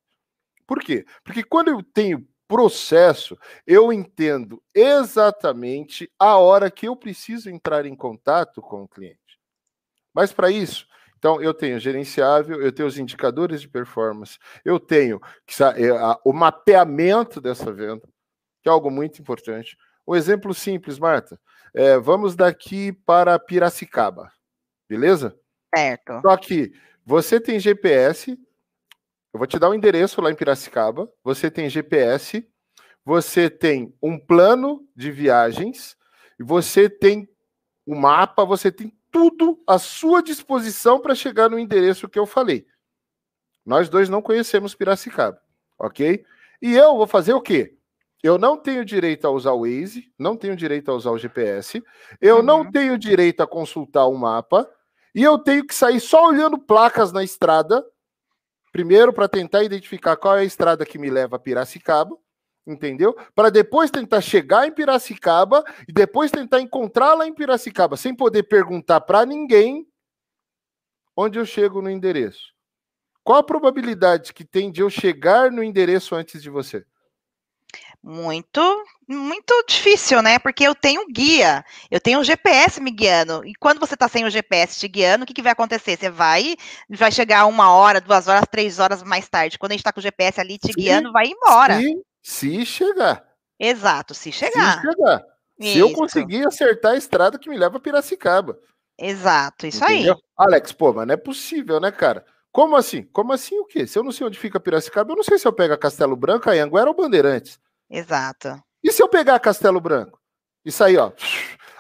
Por 0.66 0.80
quê? 0.80 1.06
Porque 1.22 1.44
quando 1.44 1.68
eu 1.68 1.84
tenho 1.84 2.26
processo, 2.48 3.38
eu 3.68 3.92
entendo 3.92 4.64
exatamente 4.74 6.10
a 6.18 6.38
hora 6.38 6.72
que 6.72 6.88
eu 6.88 6.96
preciso 6.96 7.50
entrar 7.50 7.86
em 7.86 7.98
contato 7.98 8.62
com 8.62 8.84
o 8.84 8.88
cliente. 8.88 9.38
Mas 10.14 10.32
para 10.32 10.50
isso, 10.50 10.88
então 11.18 11.42
eu 11.42 11.54
tenho 11.54 11.78
gerenciável, 11.78 12.62
eu 12.62 12.72
tenho 12.72 12.88
os 12.88 12.98
indicadores 12.98 13.60
de 13.60 13.68
performance, 13.68 14.40
eu 14.64 14.80
tenho 14.80 15.20
é, 15.76 16.20
o 16.24 16.32
mapeamento 16.32 17.42
dessa 17.42 17.70
venda, 17.70 18.08
que 18.62 18.70
é 18.70 18.72
algo 18.72 18.90
muito 18.90 19.22
importante. 19.22 19.78
Um 20.08 20.16
exemplo 20.16 20.54
simples, 20.54 20.98
Marta. 20.98 21.40
É, 21.74 21.98
vamos 21.98 22.36
daqui 22.36 22.92
para 22.92 23.38
Piracicaba, 23.38 24.32
beleza? 24.88 25.38
Certo. 25.76 26.22
Só 26.22 26.36
que 26.36 26.74
você 27.06 27.40
tem 27.40 27.60
GPS, 27.60 28.32
eu 29.34 29.38
vou 29.38 29.46
te 29.46 29.60
dar 29.60 29.70
o 29.70 29.72
um 29.72 29.76
endereço 29.76 30.22
lá 30.22 30.32
em 30.32 30.36
Piracicaba, 30.36 31.12
você 31.24 31.52
tem 31.52 31.70
GPS, 31.70 32.48
você 33.06 33.50
tem 33.50 33.96
um 34.02 34.18
plano 34.18 34.88
de 34.96 35.12
viagens, 35.12 35.96
você 36.40 36.90
tem 36.90 37.30
o 37.86 37.94
um 37.94 38.00
mapa, 38.00 38.46
você 38.46 38.72
tem 38.72 38.96
tudo 39.12 39.62
à 39.68 39.78
sua 39.80 40.22
disposição 40.22 41.00
para 41.00 41.16
chegar 41.16 41.50
no 41.50 41.60
endereço 41.60 42.10
que 42.10 42.20
eu 42.20 42.26
falei. 42.26 42.66
Nós 43.66 43.90
dois 43.90 44.10
não 44.10 44.22
conhecemos 44.22 44.74
Piracicaba, 44.74 45.40
ok? 45.78 46.26
E 46.62 46.76
eu 46.76 46.98
vou 46.98 47.08
fazer 47.08 47.34
o 47.34 47.42
quê? 47.42 47.79
Eu 48.22 48.38
não 48.38 48.58
tenho 48.58 48.84
direito 48.84 49.26
a 49.26 49.32
usar 49.32 49.54
o 49.54 49.62
Waze, 49.62 50.12
não 50.20 50.36
tenho 50.36 50.56
direito 50.56 50.92
a 50.92 50.94
usar 50.94 51.12
o 51.12 51.18
GPS, 51.18 51.82
eu 52.20 52.38
uhum. 52.38 52.44
não 52.44 52.70
tenho 52.70 52.98
direito 52.98 53.42
a 53.42 53.48
consultar 53.48 54.08
o 54.08 54.18
mapa, 54.18 54.70
e 55.16 55.24
eu 55.24 55.38
tenho 55.38 55.66
que 55.66 55.74
sair 55.74 56.00
só 56.00 56.28
olhando 56.28 56.58
placas 56.58 57.12
na 57.12 57.24
estrada, 57.24 57.86
primeiro 58.72 59.14
para 59.14 59.28
tentar 59.28 59.64
identificar 59.64 60.18
qual 60.18 60.38
é 60.38 60.42
a 60.42 60.46
estrada 60.46 60.86
que 60.86 61.00
me 61.00 61.10
leva 61.10 61.38
a 61.38 61.40
Piracicaba, 61.40 62.16
entendeu? 62.68 63.16
Para 63.34 63.50
depois 63.50 63.90
tentar 63.90 64.22
chegar 64.22 64.68
em 64.68 64.72
Piracicaba 64.72 65.64
e 65.88 65.94
depois 65.94 66.30
tentar 66.30 66.60
encontrá-la 66.60 67.26
em 67.26 67.34
Piracicaba, 67.34 67.98
sem 67.98 68.14
poder 68.14 68.44
perguntar 68.44 69.02
para 69.02 69.26
ninguém 69.26 69.88
onde 71.16 71.40
eu 71.40 71.46
chego 71.46 71.82
no 71.82 71.90
endereço. 71.90 72.54
Qual 73.24 73.40
a 73.40 73.44
probabilidade 73.44 74.34
que 74.34 74.46
tem 74.46 74.72
de 74.72 74.82
eu 74.82 74.90
chegar 74.90 75.52
no 75.52 75.64
endereço 75.64 76.16
antes 76.16 76.42
de 76.42 76.50
você? 76.50 76.86
Muito, 78.02 78.62
muito 79.08 79.64
difícil, 79.68 80.22
né? 80.22 80.40
Porque 80.40 80.64
eu 80.64 80.74
tenho 80.74 81.06
guia, 81.08 81.66
eu 81.92 82.00
tenho 82.00 82.20
o 82.20 82.24
GPS 82.24 82.80
me 82.80 82.92
guiando. 82.92 83.46
E 83.46 83.54
quando 83.56 83.80
você 83.80 83.94
está 83.94 84.08
sem 84.08 84.24
o 84.24 84.30
GPS 84.30 84.80
te 84.80 84.88
guiando, 84.88 85.24
o 85.24 85.28
que, 85.28 85.34
que 85.34 85.42
vai 85.42 85.52
acontecer? 85.52 85.98
Você 85.98 86.10
vai, 86.10 86.56
vai 86.90 87.12
chegar 87.12 87.46
uma 87.46 87.74
hora, 87.74 88.00
duas 88.00 88.28
horas, 88.28 88.46
três 88.50 88.80
horas 88.80 89.04
mais 89.04 89.28
tarde. 89.28 89.60
Quando 89.60 89.74
a 89.74 89.74
gente 89.74 89.82
está 89.82 89.92
com 89.92 90.00
o 90.00 90.04
GPS 90.04 90.40
ali 90.40 90.58
te 90.58 90.68
se, 90.68 90.74
guiando, 90.74 91.12
vai 91.12 91.28
embora. 91.28 91.78
Se, 91.78 92.02
se 92.24 92.66
chegar. 92.66 93.26
Exato, 93.60 94.14
se 94.14 94.32
chegar. 94.32 94.80
Se 94.80 94.88
chegar. 94.88 95.24
Isso. 95.60 95.74
Se 95.74 95.80
eu 95.80 95.92
conseguir 95.92 96.48
acertar 96.48 96.94
a 96.94 96.98
estrada 96.98 97.38
que 97.38 97.50
me 97.50 97.58
leva 97.58 97.78
a 97.78 97.82
Piracicaba. 97.82 98.58
Exato, 98.98 99.68
isso 99.68 99.84
Entendeu? 99.84 100.14
aí. 100.14 100.22
Alex, 100.38 100.72
pô, 100.72 100.94
mas 100.94 101.06
não 101.06 101.14
é 101.14 101.18
possível, 101.18 101.82
né, 101.82 101.92
cara? 101.92 102.26
Como 102.52 102.78
assim? 102.78 103.04
Como 103.04 103.34
assim 103.34 103.60
o 103.60 103.66
quê? 103.66 103.86
Se 103.86 104.00
eu 104.00 104.04
não 104.04 104.12
sei 104.12 104.26
onde 104.26 104.40
fica 104.40 104.60
Piracicaba, 104.60 105.12
eu 105.12 105.18
não 105.18 105.24
sei 105.24 105.38
se 105.38 105.46
eu 105.46 105.54
pego 105.54 105.74
a 105.74 105.78
Castelo 105.78 106.16
Branco, 106.16 106.50
a 106.50 106.54
Anguera 106.54 106.90
ou 106.90 106.96
Bandeirantes. 106.96 107.60
Exato. 107.90 108.62
E 108.84 108.92
se 108.92 109.02
eu 109.02 109.10
pegar 109.10 109.40
Castelo 109.40 109.82
Branco? 109.82 110.20
Isso 110.64 110.84
aí, 110.84 110.98
ó. 110.98 111.12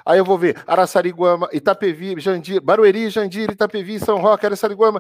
Aí 0.06 0.17
eu 0.17 0.26
vou 0.26 0.38
ver 0.38 0.62
Araçariguama, 0.65 1.48
Itapevi, 1.52 2.19
Jandira, 2.19 2.62
Barueri, 2.62 3.10
Jandira, 3.10 3.52
Itapevi, 3.54 4.00
São 4.00 4.19
Roque, 4.19 4.45
Araçariguama. 4.45 5.00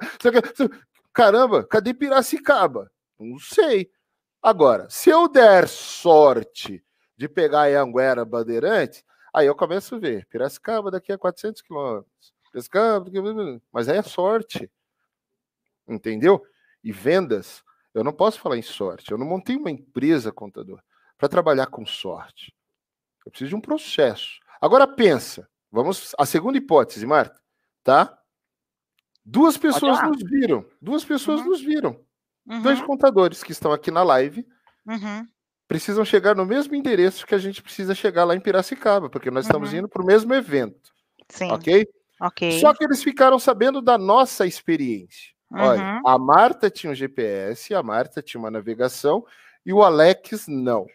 Caramba, 1.11 1.63
cadê 1.65 1.93
Piracicaba? 1.93 2.91
Não 3.19 3.39
sei. 3.39 3.89
Agora, 4.41 4.87
se 4.89 5.09
eu 5.09 5.27
der 5.27 5.67
sorte 5.67 6.83
de 7.17 7.27
pegar 7.27 7.67
Anguera 7.81 8.23
Bandeirante, 8.23 9.03
aí 9.33 9.47
eu 9.47 9.55
começo 9.55 9.95
a 9.95 9.99
ver. 9.99 10.25
Piracicaba 10.27 10.91
daqui 10.91 11.11
a 11.11 11.17
400 11.17 11.61
quilômetros. 11.61 12.33
Piracicaba, 12.51 13.09
mas 13.71 13.89
aí 13.89 13.97
é 13.97 14.03
sorte. 14.03 14.71
Entendeu? 15.87 16.41
E 16.83 16.91
vendas, 16.91 17.63
eu 17.93 18.03
não 18.03 18.13
posso 18.13 18.39
falar 18.39 18.57
em 18.57 18.61
sorte. 18.61 19.11
Eu 19.11 19.17
não 19.17 19.25
montei 19.25 19.55
uma 19.55 19.71
empresa, 19.71 20.31
contador, 20.31 20.81
para 21.19 21.27
trabalhar 21.27 21.67
com 21.67 21.85
sorte. 21.85 22.55
Eu 23.25 23.29
preciso 23.29 23.49
de 23.49 23.55
um 23.55 23.61
processo. 23.61 24.39
Agora 24.59 24.87
pensa, 24.87 25.47
vamos 25.69 26.15
a 26.17 26.25
segunda 26.25 26.57
hipótese, 26.57 27.05
Marta, 27.05 27.39
tá? 27.83 28.17
Duas 29.23 29.57
pessoas 29.57 30.01
nos 30.01 30.23
viram. 30.23 30.65
Duas 30.81 31.03
pessoas 31.03 31.41
uhum. 31.41 31.47
nos 31.47 31.61
viram. 31.61 31.99
Uhum. 32.47 32.61
Dois 32.61 32.81
contadores 32.81 33.43
que 33.43 33.51
estão 33.51 33.71
aqui 33.71 33.91
na 33.91 34.01
live 34.01 34.47
uhum. 34.87 35.27
precisam 35.67 36.03
chegar 36.03 36.35
no 36.35 36.45
mesmo 36.45 36.73
endereço 36.73 37.27
que 37.27 37.35
a 37.35 37.37
gente 37.37 37.61
precisa 37.61 37.93
chegar 37.93 38.23
lá 38.23 38.33
em 38.33 38.39
Piracicaba, 38.39 39.09
porque 39.09 39.29
nós 39.29 39.45
estamos 39.45 39.71
uhum. 39.71 39.79
indo 39.79 39.89
para 39.89 40.01
o 40.01 40.05
mesmo 40.05 40.33
evento. 40.33 40.91
Sim. 41.27 41.51
Ok? 41.51 41.85
Ok. 42.21 42.59
Só 42.59 42.73
que 42.73 42.83
eles 42.83 43.03
ficaram 43.03 43.37
sabendo 43.37 43.81
da 43.81 43.97
nossa 43.97 44.47
experiência. 44.47 45.33
Olha, 45.51 45.81
uhum. 45.81 46.07
a 46.07 46.17
Marta 46.17 46.69
tinha 46.69 46.91
um 46.91 46.95
GPS, 46.95 47.73
a 47.73 47.83
Marta 47.83 48.21
tinha 48.21 48.39
uma 48.39 48.51
navegação 48.51 49.25
e 49.65 49.73
o 49.73 49.83
Alex 49.83 50.47
não. 50.47 50.87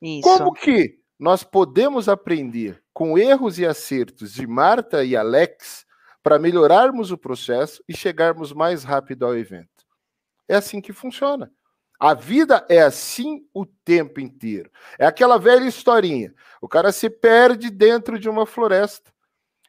Isso. 0.00 0.22
Como 0.22 0.52
que 0.52 0.98
nós 1.18 1.44
podemos 1.44 2.08
aprender 2.08 2.82
com 2.92 3.18
erros 3.18 3.58
e 3.58 3.66
acertos 3.66 4.32
de 4.32 4.46
Marta 4.46 5.04
e 5.04 5.16
Alex 5.16 5.86
para 6.22 6.38
melhorarmos 6.38 7.10
o 7.10 7.18
processo 7.18 7.82
e 7.88 7.96
chegarmos 7.96 8.52
mais 8.52 8.84
rápido 8.84 9.26
ao 9.26 9.36
evento? 9.36 9.68
É 10.48 10.56
assim 10.56 10.80
que 10.80 10.92
funciona. 10.92 11.52
A 11.98 12.14
vida 12.14 12.64
é 12.68 12.80
assim 12.80 13.46
o 13.52 13.66
tempo 13.66 14.20
inteiro. 14.20 14.70
É 14.98 15.04
aquela 15.04 15.38
velha 15.38 15.66
historinha. 15.66 16.34
O 16.60 16.66
cara 16.66 16.92
se 16.92 17.10
perde 17.10 17.68
dentro 17.68 18.18
de 18.18 18.28
uma 18.28 18.46
floresta 18.46 19.12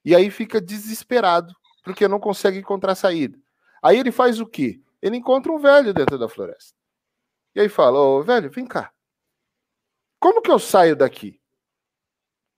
e 0.03 0.15
aí 0.15 0.31
fica 0.31 0.61
desesperado 0.61 1.53
porque 1.83 2.07
não 2.07 2.19
consegue 2.19 2.57
encontrar 2.57 2.95
saída. 2.95 3.37
Aí 3.83 3.99
ele 3.99 4.11
faz 4.11 4.39
o 4.39 4.45
quê? 4.45 4.81
Ele 5.01 5.17
encontra 5.17 5.51
um 5.51 5.59
velho 5.59 5.93
dentro 5.93 6.17
da 6.17 6.29
floresta. 6.29 6.77
E 7.53 7.59
aí 7.59 7.67
fala: 7.67 7.99
Ô 7.99 8.19
oh, 8.19 8.23
velho, 8.23 8.49
vem 8.49 8.65
cá. 8.65 8.91
Como 10.21 10.39
que 10.39 10.51
eu 10.51 10.59
saio 10.59 10.95
daqui? 10.95 11.41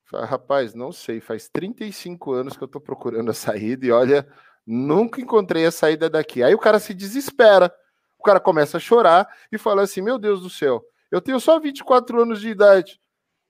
Fala, 0.03 0.25
Rapaz, 0.25 0.73
não 0.73 0.91
sei. 0.91 1.21
Faz 1.21 1.47
35 1.47 2.33
anos 2.33 2.57
que 2.57 2.63
eu 2.63 2.67
tô 2.67 2.81
procurando 2.81 3.31
a 3.31 3.33
saída 3.33 3.85
e 3.85 3.91
olha, 3.91 4.27
nunca 4.67 5.21
encontrei 5.21 5.65
a 5.65 5.71
saída 5.71 6.09
daqui. 6.09 6.43
Aí 6.43 6.53
o 6.53 6.59
cara 6.59 6.77
se 6.77 6.93
desespera. 6.93 7.73
O 8.19 8.23
cara 8.23 8.41
começa 8.41 8.75
a 8.75 8.81
chorar 8.81 9.33
e 9.49 9.57
fala 9.57 9.81
assim: 9.81 10.01
Meu 10.01 10.19
Deus 10.19 10.41
do 10.41 10.49
céu, 10.49 10.83
eu 11.09 11.21
tenho 11.21 11.39
só 11.39 11.57
24 11.57 12.21
anos 12.21 12.41
de 12.41 12.49
idade, 12.49 13.01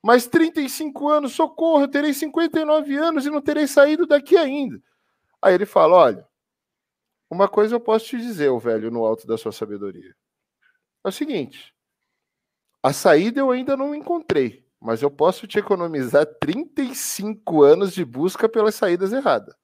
mas 0.03 0.27
35 0.27 1.09
anos, 1.09 1.33
socorro, 1.33 1.81
eu 1.81 1.87
terei 1.87 2.13
59 2.13 2.95
anos 2.95 3.25
e 3.25 3.31
não 3.31 3.41
terei 3.41 3.65
saído 3.65 4.05
daqui 4.05 4.37
ainda. 4.37 4.79
Aí 5.41 5.55
ele 5.55 5.65
fala: 5.65 5.95
Olha, 5.95 6.27
uma 7.31 7.47
coisa 7.47 7.75
eu 7.75 7.79
posso 7.79 8.05
te 8.05 8.17
dizer, 8.17 8.49
o 8.49 8.59
velho, 8.59 8.91
no 8.91 9.03
alto 9.05 9.25
da 9.25 9.39
sua 9.39 9.51
sabedoria. 9.51 10.15
É 11.03 11.09
o 11.09 11.11
seguinte: 11.11 11.73
a 12.83 12.91
saída 12.91 13.39
eu 13.39 13.49
ainda 13.49 13.77
não 13.77 13.95
encontrei, 13.95 14.67
mas 14.79 15.01
eu 15.01 15.09
posso 15.09 15.47
te 15.47 15.57
economizar 15.57 16.25
35 16.41 17.63
anos 17.63 17.93
de 17.93 18.03
busca 18.03 18.49
pelas 18.49 18.75
saídas 18.75 19.13
erradas. 19.13 19.55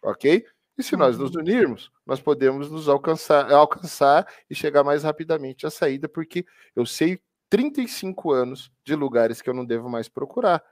Ok? 0.00 0.46
E 0.78 0.82
se 0.82 0.96
nós 0.96 1.18
nos 1.18 1.34
uhum. 1.34 1.40
unirmos, 1.40 1.90
nós 2.06 2.20
podemos 2.20 2.70
nos 2.70 2.88
alcançar, 2.88 3.52
alcançar 3.52 4.26
e 4.48 4.54
chegar 4.54 4.84
mais 4.84 5.02
rapidamente 5.02 5.66
à 5.66 5.70
saída, 5.70 6.08
porque 6.08 6.46
eu 6.74 6.86
sei 6.86 7.20
35 7.50 8.30
anos 8.30 8.72
de 8.84 8.94
lugares 8.94 9.42
que 9.42 9.50
eu 9.50 9.54
não 9.54 9.64
devo 9.64 9.90
mais 9.90 10.08
procurar. 10.08 10.64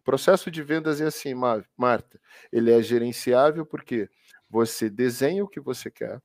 O 0.00 0.02
processo 0.02 0.50
de 0.50 0.62
vendas 0.62 1.00
é 1.00 1.06
assim, 1.06 1.34
Marta. 1.34 2.20
Ele 2.50 2.72
é 2.72 2.82
gerenciável 2.82 3.64
porque 3.64 4.08
você 4.48 4.90
desenha 4.90 5.44
o 5.44 5.48
que 5.48 5.60
você 5.60 5.90
quer, 5.90 6.20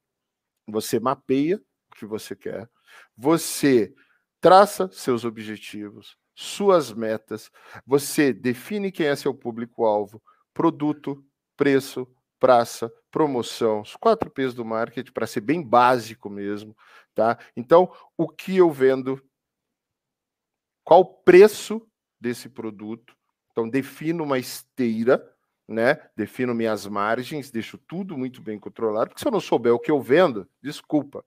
você 0.67 0.99
mapeia 0.99 1.61
o 1.91 1.95
que 1.95 2.05
você 2.05 2.35
quer, 2.35 2.69
você 3.15 3.93
traça 4.41 4.89
seus 4.91 5.25
objetivos, 5.25 6.17
suas 6.35 6.91
metas, 6.93 7.51
você 7.85 8.31
define 8.31 8.91
quem 8.91 9.07
é 9.07 9.15
seu 9.15 9.33
público-alvo, 9.33 10.21
produto, 10.53 11.23
preço, 11.57 12.07
praça, 12.39 12.91
promoção, 13.11 13.81
os 13.81 13.95
quatro 13.95 14.29
P's 14.29 14.53
do 14.53 14.63
marketing, 14.63 15.11
para 15.11 15.27
ser 15.27 15.41
bem 15.41 15.61
básico 15.61 16.29
mesmo, 16.29 16.75
tá? 17.13 17.37
Então, 17.55 17.93
o 18.17 18.29
que 18.29 18.55
eu 18.55 18.71
vendo, 18.71 19.21
qual 20.83 21.01
o 21.01 21.05
preço 21.05 21.85
desse 22.19 22.47
produto, 22.47 23.15
então 23.51 23.69
defino 23.69 24.23
uma 24.23 24.39
esteira, 24.39 25.21
né? 25.67 25.95
Defino 26.15 26.55
minhas 26.55 26.87
margens, 26.87 27.51
deixo 27.51 27.77
tudo 27.77 28.17
muito 28.17 28.41
bem 28.41 28.57
controlado, 28.57 29.09
porque 29.09 29.21
se 29.21 29.27
eu 29.27 29.31
não 29.31 29.41
souber 29.41 29.73
o 29.73 29.79
que 29.79 29.91
eu 29.91 30.01
vendo, 30.01 30.49
desculpa. 30.61 31.23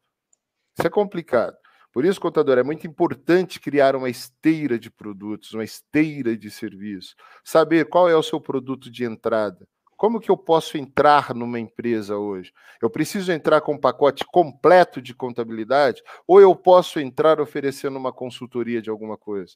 Isso 0.76 0.86
é 0.86 0.90
complicado. 0.90 1.61
Por 1.92 2.06
isso, 2.06 2.20
contador, 2.20 2.56
é 2.56 2.62
muito 2.62 2.86
importante 2.86 3.60
criar 3.60 3.94
uma 3.94 4.08
esteira 4.08 4.78
de 4.78 4.90
produtos, 4.90 5.52
uma 5.52 5.62
esteira 5.62 6.34
de 6.34 6.50
serviço. 6.50 7.14
Saber 7.44 7.86
qual 7.88 8.08
é 8.08 8.16
o 8.16 8.22
seu 8.22 8.40
produto 8.40 8.90
de 8.90 9.04
entrada. 9.04 9.68
Como 9.94 10.18
que 10.18 10.30
eu 10.30 10.36
posso 10.36 10.78
entrar 10.78 11.34
numa 11.34 11.60
empresa 11.60 12.16
hoje? 12.16 12.52
Eu 12.80 12.90
preciso 12.90 13.30
entrar 13.30 13.60
com 13.60 13.74
um 13.74 13.78
pacote 13.78 14.24
completo 14.24 15.02
de 15.02 15.14
contabilidade 15.14 16.02
ou 16.26 16.40
eu 16.40 16.56
posso 16.56 16.98
entrar 16.98 17.40
oferecendo 17.40 17.98
uma 17.98 18.12
consultoria 18.12 18.80
de 18.80 18.90
alguma 18.90 19.16
coisa? 19.18 19.54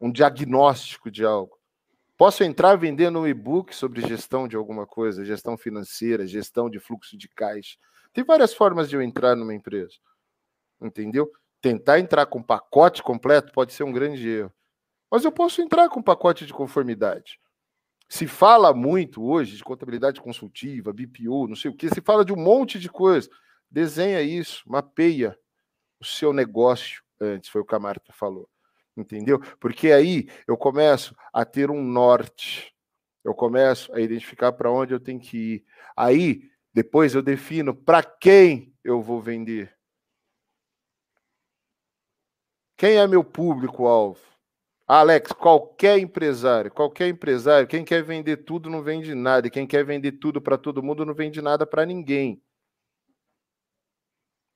Um 0.00 0.10
diagnóstico 0.10 1.10
de 1.10 1.24
algo? 1.24 1.56
Posso 2.16 2.42
entrar 2.42 2.76
vendendo 2.76 3.20
um 3.20 3.26
e-book 3.26 3.74
sobre 3.74 4.00
gestão 4.00 4.48
de 4.48 4.56
alguma 4.56 4.86
coisa, 4.86 5.24
gestão 5.24 5.56
financeira, 5.56 6.26
gestão 6.26 6.70
de 6.70 6.80
fluxo 6.80 7.16
de 7.16 7.28
caixa. 7.28 7.76
Tem 8.12 8.24
várias 8.24 8.54
formas 8.54 8.88
de 8.88 8.96
eu 8.96 9.02
entrar 9.02 9.36
numa 9.36 9.54
empresa. 9.54 9.94
Entendeu? 10.80 11.30
Tentar 11.62 11.98
entrar 11.98 12.26
com 12.26 12.42
pacote 12.42 13.02
completo 13.02 13.52
pode 13.52 13.72
ser 13.72 13.84
um 13.84 13.92
grande 13.92 14.28
erro. 14.28 14.52
Mas 15.10 15.24
eu 15.24 15.32
posso 15.32 15.62
entrar 15.62 15.88
com 15.88 16.02
pacote 16.02 16.44
de 16.44 16.52
conformidade. 16.52 17.38
Se 18.08 18.26
fala 18.26 18.74
muito 18.74 19.24
hoje 19.24 19.56
de 19.56 19.64
contabilidade 19.64 20.20
consultiva, 20.20 20.92
BPO, 20.92 21.48
não 21.48 21.56
sei 21.56 21.70
o 21.70 21.74
que, 21.74 21.88
se 21.88 22.02
fala 22.02 22.24
de 22.24 22.32
um 22.34 22.36
monte 22.36 22.78
de 22.78 22.90
coisa. 22.90 23.30
Desenha 23.70 24.20
isso, 24.20 24.62
mapeia 24.66 25.38
o 25.98 26.04
seu 26.04 26.34
negócio 26.34 27.02
antes, 27.18 27.48
foi 27.48 27.62
o 27.62 27.64
que 27.64 27.74
a 27.74 27.78
Marta 27.78 28.12
falou 28.12 28.46
entendeu? 28.96 29.40
Porque 29.58 29.90
aí 29.90 30.28
eu 30.46 30.56
começo 30.56 31.16
a 31.32 31.44
ter 31.44 31.70
um 31.70 31.82
norte, 31.82 32.74
eu 33.24 33.34
começo 33.34 33.92
a 33.94 34.00
identificar 34.00 34.52
para 34.52 34.70
onde 34.70 34.92
eu 34.94 35.00
tenho 35.00 35.20
que 35.20 35.36
ir. 35.36 35.64
Aí, 35.96 36.50
depois 36.74 37.14
eu 37.14 37.22
defino 37.22 37.74
para 37.74 38.02
quem 38.02 38.74
eu 38.82 39.00
vou 39.02 39.20
vender. 39.20 39.74
Quem 42.82 42.96
é 42.96 43.06
meu 43.06 43.22
público-alvo? 43.22 44.18
Alex, 44.88 45.30
qualquer 45.30 46.00
empresário, 46.00 46.68
qualquer 46.68 47.06
empresário, 47.06 47.68
quem 47.68 47.84
quer 47.84 48.02
vender 48.02 48.38
tudo 48.38 48.68
não 48.68 48.82
vende 48.82 49.14
nada, 49.14 49.46
e 49.46 49.50
quem 49.52 49.68
quer 49.68 49.84
vender 49.84 50.10
tudo 50.10 50.40
para 50.40 50.58
todo 50.58 50.82
mundo 50.82 51.06
não 51.06 51.14
vende 51.14 51.40
nada 51.40 51.64
para 51.64 51.86
ninguém. 51.86 52.42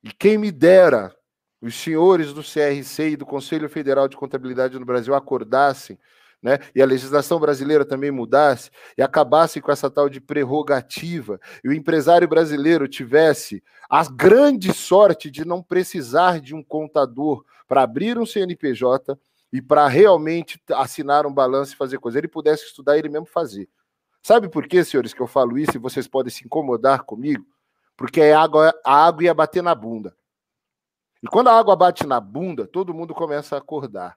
E 0.03 0.11
quem 0.11 0.39
me 0.39 0.51
dera 0.51 1.15
os 1.63 1.77
senhores 1.77 2.33
do 2.33 2.43
CRC 2.43 3.11
e 3.11 3.17
do 3.17 3.25
Conselho 3.25 3.69
Federal 3.69 4.09
de 4.09 4.17
Contabilidade 4.17 4.77
no 4.77 4.85
Brasil 4.85 5.15
acordassem, 5.15 5.97
né, 6.43 6.59
e 6.75 6.83
a 6.83 6.87
legislação 6.87 7.39
brasileira 7.39 7.85
também 7.85 8.11
mudasse 8.11 8.73
e 8.99 9.03
acabasse 9.03 9.61
com 9.61 9.71
essa 9.71 9.89
tal 9.89 10.09
de 10.09 10.21
prerrogativa, 10.21 11.39
e 11.63 11.69
o 11.69 11.73
empresário 11.73 12.27
brasileiro 12.27 12.89
tivesse 12.89 13.63
a 13.89 14.03
grande 14.03 14.75
sorte 14.75 15.31
de 15.31 15.45
não 15.45 15.63
precisar 15.63 16.41
de 16.41 16.57
um 16.57 16.63
contador 16.65 17.45
para 17.67 17.83
abrir 17.83 18.19
um 18.19 18.27
CNPJ 18.27 19.19
e 19.53 19.63
para 19.63 19.87
realmente 19.89 20.61
assinar 20.73 21.27
um 21.27 21.33
balanço 21.33 21.75
e 21.75 21.77
fazer 21.77 21.99
coisa, 21.99 22.19
ele 22.19 22.29
pudesse 22.29 22.65
estudar 22.67 22.99
ele 22.99 23.09
mesmo 23.09 23.27
fazer. 23.27 23.69
Sabe 24.23 24.49
por 24.49 24.67
quê, 24.67 24.85
senhores, 24.85 25.15
que 25.15 25.21
eu 25.21 25.27
falo 25.27 25.57
isso 25.59 25.77
e 25.77 25.79
vocês 25.79 26.09
podem 26.09 26.33
se 26.33 26.45
incomodar 26.45 27.05
comigo? 27.05 27.47
Porque 27.97 28.21
a 28.21 28.41
água, 28.41 28.75
a 28.85 29.07
água 29.07 29.25
ia 29.25 29.35
bater 29.35 29.63
na 29.63 29.75
bunda. 29.75 30.17
E 31.23 31.29
quando 31.29 31.49
a 31.49 31.59
água 31.59 31.75
bate 31.75 32.07
na 32.07 32.21
bunda, 32.21 32.67
todo 32.67 32.93
mundo 32.93 33.15
começa 33.15 33.55
a 33.55 33.59
acordar. 33.59 34.17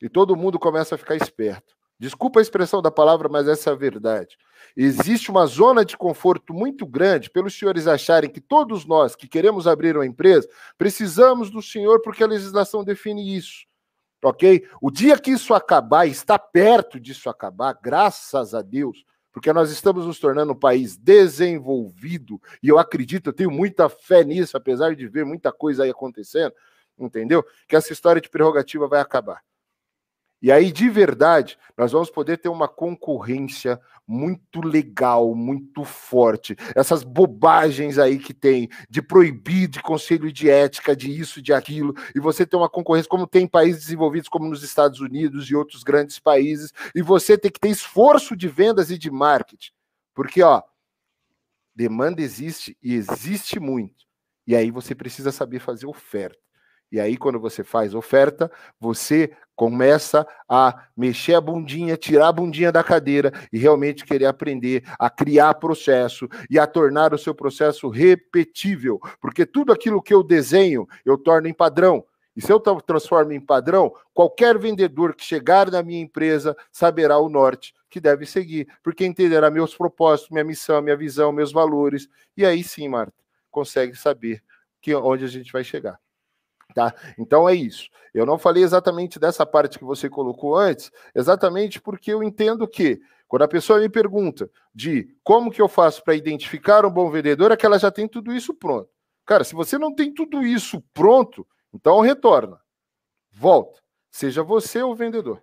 E 0.00 0.08
todo 0.08 0.36
mundo 0.36 0.58
começa 0.58 0.94
a 0.94 0.98
ficar 0.98 1.16
esperto. 1.16 1.76
Desculpa 1.98 2.38
a 2.38 2.42
expressão 2.42 2.80
da 2.80 2.90
palavra, 2.90 3.28
mas 3.28 3.48
essa 3.48 3.70
é 3.70 3.72
a 3.72 3.76
verdade. 3.76 4.36
Existe 4.76 5.30
uma 5.30 5.46
zona 5.46 5.84
de 5.84 5.96
conforto 5.96 6.54
muito 6.54 6.86
grande 6.86 7.28
pelos 7.28 7.58
senhores 7.58 7.88
acharem 7.88 8.30
que 8.30 8.40
todos 8.40 8.86
nós 8.86 9.16
que 9.16 9.26
queremos 9.26 9.66
abrir 9.66 9.96
uma 9.96 10.06
empresa 10.06 10.48
precisamos 10.76 11.50
do 11.50 11.60
senhor 11.60 12.00
porque 12.00 12.22
a 12.22 12.28
legislação 12.28 12.84
define 12.84 13.36
isso. 13.36 13.66
Ok? 14.22 14.66
O 14.80 14.90
dia 14.90 15.18
que 15.18 15.30
isso 15.30 15.54
acabar, 15.54 16.06
está 16.06 16.38
perto 16.38 17.00
disso 17.00 17.28
acabar, 17.28 17.76
graças 17.80 18.54
a 18.54 18.62
Deus, 18.62 19.04
porque 19.32 19.52
nós 19.52 19.70
estamos 19.70 20.06
nos 20.06 20.18
tornando 20.18 20.52
um 20.52 20.58
país 20.58 20.96
desenvolvido, 20.96 22.40
e 22.60 22.68
eu 22.68 22.78
acredito, 22.78 23.28
eu 23.28 23.32
tenho 23.32 23.50
muita 23.50 23.88
fé 23.88 24.24
nisso, 24.24 24.56
apesar 24.56 24.96
de 24.96 25.06
ver 25.06 25.24
muita 25.24 25.52
coisa 25.52 25.84
aí 25.84 25.90
acontecendo. 25.90 26.52
entendeu? 26.98 27.44
Que 27.68 27.76
essa 27.76 27.92
história 27.92 28.20
de 28.20 28.28
prerrogativa 28.28 28.88
vai 28.88 29.00
acabar. 29.00 29.40
E 30.40 30.52
aí, 30.52 30.70
de 30.70 30.88
verdade, 30.88 31.58
nós 31.76 31.90
vamos 31.90 32.10
poder 32.10 32.38
ter 32.38 32.48
uma 32.48 32.68
concorrência 32.68 33.80
muito 34.06 34.60
legal, 34.60 35.34
muito 35.34 35.84
forte. 35.84 36.56
Essas 36.74 37.02
bobagens 37.02 37.98
aí 37.98 38.18
que 38.18 38.32
tem 38.32 38.68
de 38.88 39.02
proibir 39.02 39.68
de 39.68 39.82
conselho 39.82 40.32
de 40.32 40.48
ética, 40.48 40.96
de 40.96 41.10
isso, 41.10 41.42
de 41.42 41.52
aquilo, 41.52 41.92
e 42.14 42.20
você 42.20 42.46
ter 42.46 42.56
uma 42.56 42.70
concorrência 42.70 43.08
como 43.08 43.26
tem 43.26 43.44
em 43.44 43.48
países 43.48 43.82
desenvolvidos 43.82 44.28
como 44.28 44.48
nos 44.48 44.62
Estados 44.62 45.00
Unidos 45.00 45.50
e 45.50 45.56
outros 45.56 45.82
grandes 45.82 46.18
países, 46.18 46.72
e 46.94 47.02
você 47.02 47.36
ter 47.36 47.50
que 47.50 47.60
ter 47.60 47.68
esforço 47.68 48.36
de 48.36 48.48
vendas 48.48 48.90
e 48.90 48.96
de 48.96 49.10
marketing. 49.10 49.72
Porque, 50.14 50.42
ó, 50.42 50.62
demanda 51.74 52.22
existe 52.22 52.76
e 52.82 52.94
existe 52.94 53.60
muito. 53.60 54.06
E 54.46 54.56
aí 54.56 54.70
você 54.70 54.94
precisa 54.94 55.30
saber 55.30 55.58
fazer 55.58 55.86
oferta. 55.86 56.47
E 56.90 56.98
aí, 56.98 57.16
quando 57.16 57.38
você 57.38 57.62
faz 57.62 57.94
oferta, 57.94 58.50
você 58.80 59.30
começa 59.54 60.26
a 60.48 60.86
mexer 60.96 61.34
a 61.34 61.40
bundinha, 61.40 61.96
tirar 61.96 62.28
a 62.28 62.32
bundinha 62.32 62.70
da 62.70 62.82
cadeira 62.82 63.32
e 63.52 63.58
realmente 63.58 64.04
querer 64.04 64.26
aprender 64.26 64.84
a 64.98 65.10
criar 65.10 65.54
processo 65.54 66.28
e 66.48 66.58
a 66.58 66.66
tornar 66.66 67.12
o 67.12 67.18
seu 67.18 67.34
processo 67.34 67.88
repetível. 67.88 69.00
Porque 69.20 69.44
tudo 69.44 69.72
aquilo 69.72 70.00
que 70.00 70.14
eu 70.14 70.22
desenho, 70.22 70.86
eu 71.04 71.18
torno 71.18 71.48
em 71.48 71.52
padrão. 71.52 72.04
E 72.36 72.40
se 72.40 72.52
eu 72.52 72.60
transformo 72.60 73.32
em 73.32 73.40
padrão, 73.40 73.92
qualquer 74.14 74.56
vendedor 74.56 75.12
que 75.16 75.24
chegar 75.24 75.68
na 75.72 75.82
minha 75.82 76.00
empresa 76.00 76.56
saberá 76.70 77.18
o 77.18 77.28
norte 77.28 77.74
que 77.90 78.00
deve 78.00 78.26
seguir, 78.26 78.68
porque 78.80 79.04
entenderá 79.04 79.50
meus 79.50 79.76
propósitos, 79.76 80.30
minha 80.30 80.44
missão, 80.44 80.80
minha 80.80 80.96
visão, 80.96 81.32
meus 81.32 81.50
valores. 81.50 82.08
E 82.36 82.46
aí 82.46 82.62
sim, 82.62 82.86
Marta, 82.86 83.12
consegue 83.50 83.96
saber 83.96 84.40
que 84.80 84.94
onde 84.94 85.24
a 85.24 85.28
gente 85.28 85.50
vai 85.50 85.64
chegar. 85.64 85.98
Tá? 86.78 86.94
Então 87.18 87.48
é 87.48 87.56
isso. 87.56 87.90
Eu 88.14 88.24
não 88.24 88.38
falei 88.38 88.62
exatamente 88.62 89.18
dessa 89.18 89.44
parte 89.44 89.80
que 89.80 89.84
você 89.84 90.08
colocou 90.08 90.56
antes, 90.56 90.92
exatamente 91.12 91.80
porque 91.80 92.12
eu 92.12 92.22
entendo 92.22 92.68
que 92.68 93.00
quando 93.26 93.42
a 93.42 93.48
pessoa 93.48 93.80
me 93.80 93.88
pergunta 93.88 94.48
de 94.72 95.12
como 95.24 95.50
que 95.50 95.60
eu 95.60 95.66
faço 95.66 96.04
para 96.04 96.14
identificar 96.14 96.86
um 96.86 96.90
bom 96.90 97.10
vendedor, 97.10 97.50
é 97.50 97.56
que 97.56 97.66
ela 97.66 97.80
já 97.80 97.90
tem 97.90 98.06
tudo 98.06 98.32
isso 98.32 98.54
pronto. 98.54 98.88
Cara, 99.26 99.42
se 99.42 99.56
você 99.56 99.76
não 99.76 99.92
tem 99.92 100.14
tudo 100.14 100.46
isso 100.46 100.80
pronto, 100.94 101.44
então 101.74 101.98
retorna. 101.98 102.60
Volta. 103.32 103.82
Seja 104.08 104.44
você 104.44 104.80
o 104.80 104.94
vendedor. 104.94 105.42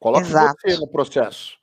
Coloque 0.00 0.26
Exato. 0.26 0.56
você 0.58 0.78
no 0.78 0.88
processo. 0.88 1.58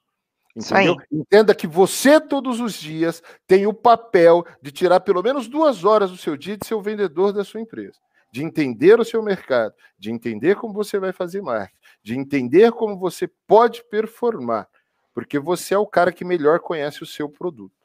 Entendeu? 0.56 0.96
Entenda 1.12 1.54
que 1.54 1.68
você, 1.68 2.20
todos 2.20 2.62
os 2.62 2.74
dias, 2.74 3.22
tem 3.46 3.68
o 3.68 3.74
papel 3.74 4.46
de 4.62 4.72
tirar 4.72 5.02
pelo 5.02 5.22
menos 5.22 5.48
duas 5.48 5.84
horas 5.84 6.12
do 6.12 6.18
seu 6.18 6.38
dia 6.38 6.56
de 6.56 6.66
ser 6.66 6.76
o 6.76 6.82
vendedor 6.82 7.34
da 7.34 7.44
sua 7.44 7.60
empresa. 7.60 8.00
De 8.32 8.42
entender 8.42 9.00
o 9.00 9.06
seu 9.06 9.22
mercado, 9.22 9.74
de 9.98 10.12
entender 10.12 10.56
como 10.56 10.74
você 10.74 10.98
vai 10.98 11.12
fazer 11.12 11.42
marketing, 11.42 11.78
de 12.02 12.18
entender 12.18 12.72
como 12.72 12.98
você 12.98 13.28
pode 13.48 13.84
performar. 13.90 14.68
Porque 15.14 15.40
você 15.40 15.74
é 15.74 15.78
o 15.78 15.88
cara 15.88 16.12
que 16.12 16.26
melhor 16.26 16.60
conhece 16.60 17.04
o 17.04 17.06
seu 17.06 17.30
produto. 17.30 17.76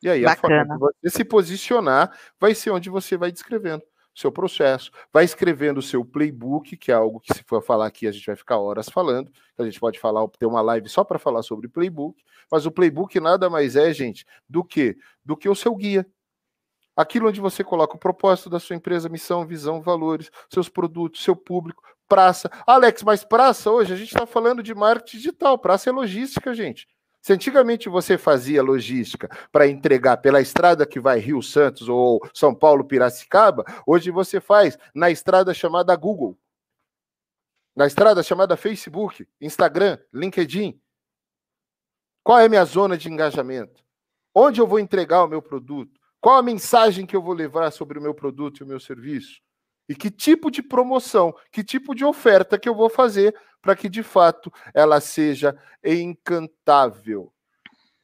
E 0.00 0.08
aí, 0.08 0.22
Bacana. 0.22 0.62
a 0.62 0.66
forma 0.66 0.74
de 0.74 1.10
você 1.10 1.16
se 1.18 1.24
posicionar 1.24 2.16
vai 2.40 2.54
ser 2.54 2.70
onde 2.70 2.88
você 2.88 3.16
vai 3.16 3.32
descrevendo 3.32 3.82
seu 4.18 4.32
processo, 4.32 4.90
vai 5.12 5.24
escrevendo 5.24 5.78
o 5.78 5.82
seu 5.82 6.04
playbook, 6.04 6.76
que 6.76 6.90
é 6.90 6.94
algo 6.94 7.20
que 7.20 7.32
se 7.32 7.42
for 7.44 7.62
falar 7.62 7.86
aqui 7.86 8.06
a 8.06 8.12
gente 8.12 8.26
vai 8.26 8.36
ficar 8.36 8.58
horas 8.58 8.88
falando, 8.88 9.30
a 9.56 9.64
gente 9.64 9.78
pode 9.78 9.98
falar, 9.98 10.26
ter 10.38 10.46
uma 10.46 10.60
live 10.60 10.88
só 10.88 11.04
para 11.04 11.18
falar 11.18 11.42
sobre 11.42 11.68
playbook, 11.68 12.22
mas 12.50 12.66
o 12.66 12.70
playbook 12.70 13.18
nada 13.20 13.48
mais 13.48 13.76
é, 13.76 13.92
gente, 13.92 14.26
do 14.48 14.64
que 14.64 14.96
do 15.24 15.36
que 15.36 15.48
o 15.48 15.54
seu 15.54 15.74
guia. 15.74 16.06
Aquilo 16.96 17.28
onde 17.28 17.40
você 17.40 17.62
coloca 17.62 17.94
o 17.94 17.98
propósito 17.98 18.50
da 18.50 18.58
sua 18.58 18.74
empresa, 18.74 19.08
missão, 19.08 19.46
visão, 19.46 19.80
valores, 19.80 20.30
seus 20.52 20.68
produtos, 20.68 21.22
seu 21.22 21.36
público, 21.36 21.80
praça. 22.08 22.50
Alex, 22.66 23.04
mas 23.04 23.22
praça 23.22 23.70
hoje 23.70 23.92
a 23.92 23.96
gente 23.96 24.12
está 24.12 24.26
falando 24.26 24.64
de 24.64 24.74
marketing 24.74 25.18
digital, 25.18 25.56
praça 25.58 25.90
é 25.90 25.92
logística, 25.92 26.52
gente. 26.52 26.88
Se 27.20 27.32
antigamente 27.32 27.88
você 27.88 28.16
fazia 28.16 28.62
logística 28.62 29.28
para 29.50 29.66
entregar 29.66 30.18
pela 30.18 30.40
estrada 30.40 30.86
que 30.86 31.00
vai 31.00 31.18
Rio 31.18 31.42
Santos 31.42 31.88
ou 31.88 32.20
São 32.32 32.54
Paulo 32.54 32.84
Piracicaba, 32.84 33.64
hoje 33.86 34.10
você 34.10 34.40
faz 34.40 34.78
na 34.94 35.10
estrada 35.10 35.52
chamada 35.52 35.94
Google, 35.96 36.38
na 37.74 37.86
estrada 37.86 38.22
chamada 38.22 38.56
Facebook, 38.56 39.26
Instagram, 39.40 39.98
LinkedIn. 40.12 40.80
Qual 42.24 42.38
é 42.38 42.46
a 42.46 42.48
minha 42.48 42.64
zona 42.64 42.96
de 42.96 43.08
engajamento? 43.08 43.84
Onde 44.34 44.60
eu 44.60 44.66
vou 44.66 44.78
entregar 44.78 45.24
o 45.24 45.28
meu 45.28 45.42
produto? 45.42 46.00
Qual 46.20 46.36
a 46.36 46.42
mensagem 46.42 47.06
que 47.06 47.14
eu 47.14 47.22
vou 47.22 47.34
levar 47.34 47.70
sobre 47.70 47.98
o 47.98 48.02
meu 48.02 48.14
produto 48.14 48.60
e 48.60 48.64
o 48.64 48.66
meu 48.66 48.80
serviço? 48.80 49.40
E 49.88 49.94
que 49.94 50.10
tipo 50.10 50.50
de 50.50 50.62
promoção, 50.62 51.34
que 51.50 51.64
tipo 51.64 51.94
de 51.94 52.04
oferta 52.04 52.58
que 52.58 52.68
eu 52.68 52.74
vou 52.74 52.90
fazer 52.90 53.34
para 53.62 53.74
que 53.74 53.88
de 53.88 54.02
fato 54.02 54.52
ela 54.74 55.00
seja 55.00 55.56
encantável, 55.84 57.32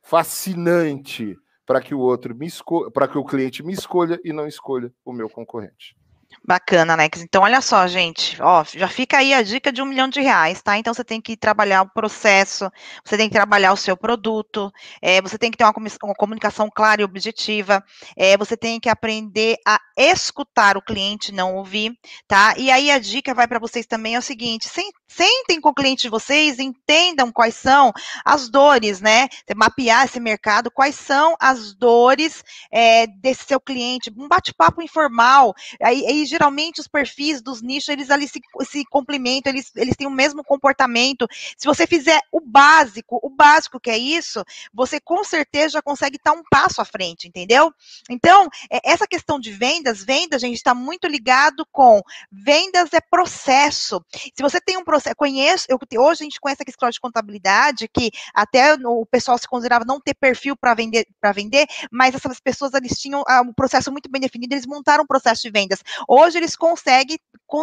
fascinante, 0.03 1.37
para 1.67 1.81
que 1.81 1.95
o 1.95 2.01
outro 2.01 2.35
me 2.35 2.49
para 2.93 3.09
que 3.09 3.19
o 3.19 3.25
cliente 3.25 3.63
me 3.63 3.73
escolha 3.73 4.21
e 4.25 4.33
não 4.33 4.47
escolha 4.47 4.93
o 5.05 5.13
meu 5.13 5.29
concorrente. 5.29 5.97
Bacana, 6.43 6.95
Alex. 6.95 7.23
Então, 7.23 7.43
olha 7.43 7.61
só, 7.61 7.87
gente, 7.87 8.41
ó, 8.43 8.65
já 8.65 8.89
fica 8.89 9.19
aí 9.19 9.35
a 9.35 9.43
dica 9.43 9.73
de 9.73 9.83
um 9.83 9.87
milhão 9.87 10.09
de 10.09 10.21
reais, 10.21 10.63
tá? 10.63 10.77
Então, 10.79 10.95
você 10.95 11.05
tem 11.05 11.21
que 11.21 11.37
trabalhar 11.37 11.83
o 11.83 11.91
processo, 11.91 12.71
você 13.05 13.17
tem 13.17 13.29
que 13.29 13.35
trabalhar 13.35 13.73
o 13.73 13.77
seu 13.77 13.97
produto, 13.97 14.73
é, 15.01 15.21
você 15.21 15.39
tem 15.39 15.51
que 15.51 15.57
ter 15.57 15.65
uma, 15.65 15.75
uma 16.03 16.15
comunicação 16.15 16.71
clara 16.75 17.03
e 17.03 17.05
objetiva, 17.05 17.85
é, 18.17 18.37
você 18.37 18.57
tem 18.57 18.81
que 18.81 18.89
aprender 18.89 19.57
a 19.67 19.79
escutar 19.97 20.77
o 20.77 20.83
cliente, 20.83 21.33
não 21.33 21.57
ouvir, 21.57 21.93
tá? 22.27 22.55
E 22.57 22.71
aí 22.71 22.91
a 22.91 22.99
dica 22.99 23.35
vai 23.35 23.47
para 23.47 23.59
vocês 23.59 23.87
também 23.87 24.15
é 24.15 24.19
o 24.19 24.23
seguinte: 24.23 24.69
sentem 25.07 25.61
com 25.61 25.69
o 25.69 25.75
cliente 25.75 26.03
de 26.03 26.09
vocês, 26.09 26.59
entendam 26.59 27.31
quais 27.31 27.55
são 27.55 27.93
as 28.25 28.49
dores, 28.49 29.01
né? 29.01 29.29
Mapear 29.55 30.05
esse 30.05 30.21
mercado, 30.21 30.71
quais 30.71 30.95
são 30.95 31.37
as 31.41 31.75
dores 31.75 32.43
é, 32.71 33.07
desse 33.07 33.45
seu 33.45 33.61
cliente, 33.61 34.13
um 34.17 34.29
bate-papo 34.29 34.83
informal. 34.83 35.55
Aí, 35.83 36.05
aí 36.07 36.24
geralmente 36.27 36.81
os 36.81 36.89
perfis 36.89 37.43
dos 37.43 37.63
nichos, 37.63 37.89
eles 37.89 38.11
ali 38.11 38.29
se, 38.29 38.41
se 38.69 38.85
complementam, 38.87 39.53
eles, 39.53 39.71
eles 39.77 39.97
têm 39.97 40.07
o 40.07 40.11
mesmo 40.11 40.45
comportamento. 40.45 41.27
Se 41.57 41.67
você 41.67 41.87
fizer 41.87 42.21
o 42.33 42.41
básico, 42.41 43.19
o 43.23 43.31
básico 43.31 43.81
que 43.81 43.91
é 43.91 43.99
isso, 43.99 44.45
você 44.73 45.01
com 45.01 45.23
certeza 45.25 45.75
já 45.75 45.83
consegue 45.83 46.17
estar 46.17 46.33
um 46.33 46.43
passo 46.51 46.81
à 46.81 46.85
frente, 46.85 47.29
entendeu? 47.29 47.73
Então, 48.09 48.49
é, 48.71 48.81
essa 48.85 49.07
questão 49.07 49.39
de 49.39 49.53
vendas, 49.53 50.05
vendas, 50.05 50.41
gente, 50.41 50.57
está 50.57 50.75
muito 50.75 51.07
ligado 51.07 51.67
com 51.71 52.01
vendas 52.31 52.93
é 52.93 53.01
processo. 53.01 54.05
Se 54.35 54.43
você 54.43 54.61
tem 54.61 54.77
um 54.77 54.85
processo, 54.85 55.17
conheço, 55.17 55.67
eu, 55.69 55.79
hoje 56.01 56.23
a 56.23 56.25
gente 56.25 56.41
conhece 56.41 56.63
aqui 56.63 56.71
escola 56.71 56.93
de 56.93 57.01
contabilidade, 57.01 57.89
que 57.89 58.11
até 58.33 58.75
o 58.75 59.07
pessoal 59.07 59.39
se 59.39 59.49
considerava 59.49 59.85
não 59.85 60.01
ter 60.01 60.15
perfil 60.15 60.57
para 60.57 60.75
vender, 60.75 61.07
para 61.21 61.33
vender, 61.33 61.67
mas 61.91 62.15
essas 62.15 62.41
pessoas 62.41 62.73
eles 62.75 62.99
tinham 62.99 63.23
ah, 63.27 63.43
um 63.43 63.53
processo 63.53 63.91
muito 63.91 64.11
bem 64.11 64.21
definido, 64.21 64.55
eles 64.55 64.67
montaram 64.67 65.05
um 65.05 65.07
processo 65.07 65.43
de 65.43 65.51
vendas. 65.51 65.81
Hoje 66.17 66.39
eles 66.39 66.55
conseguem 66.55 67.19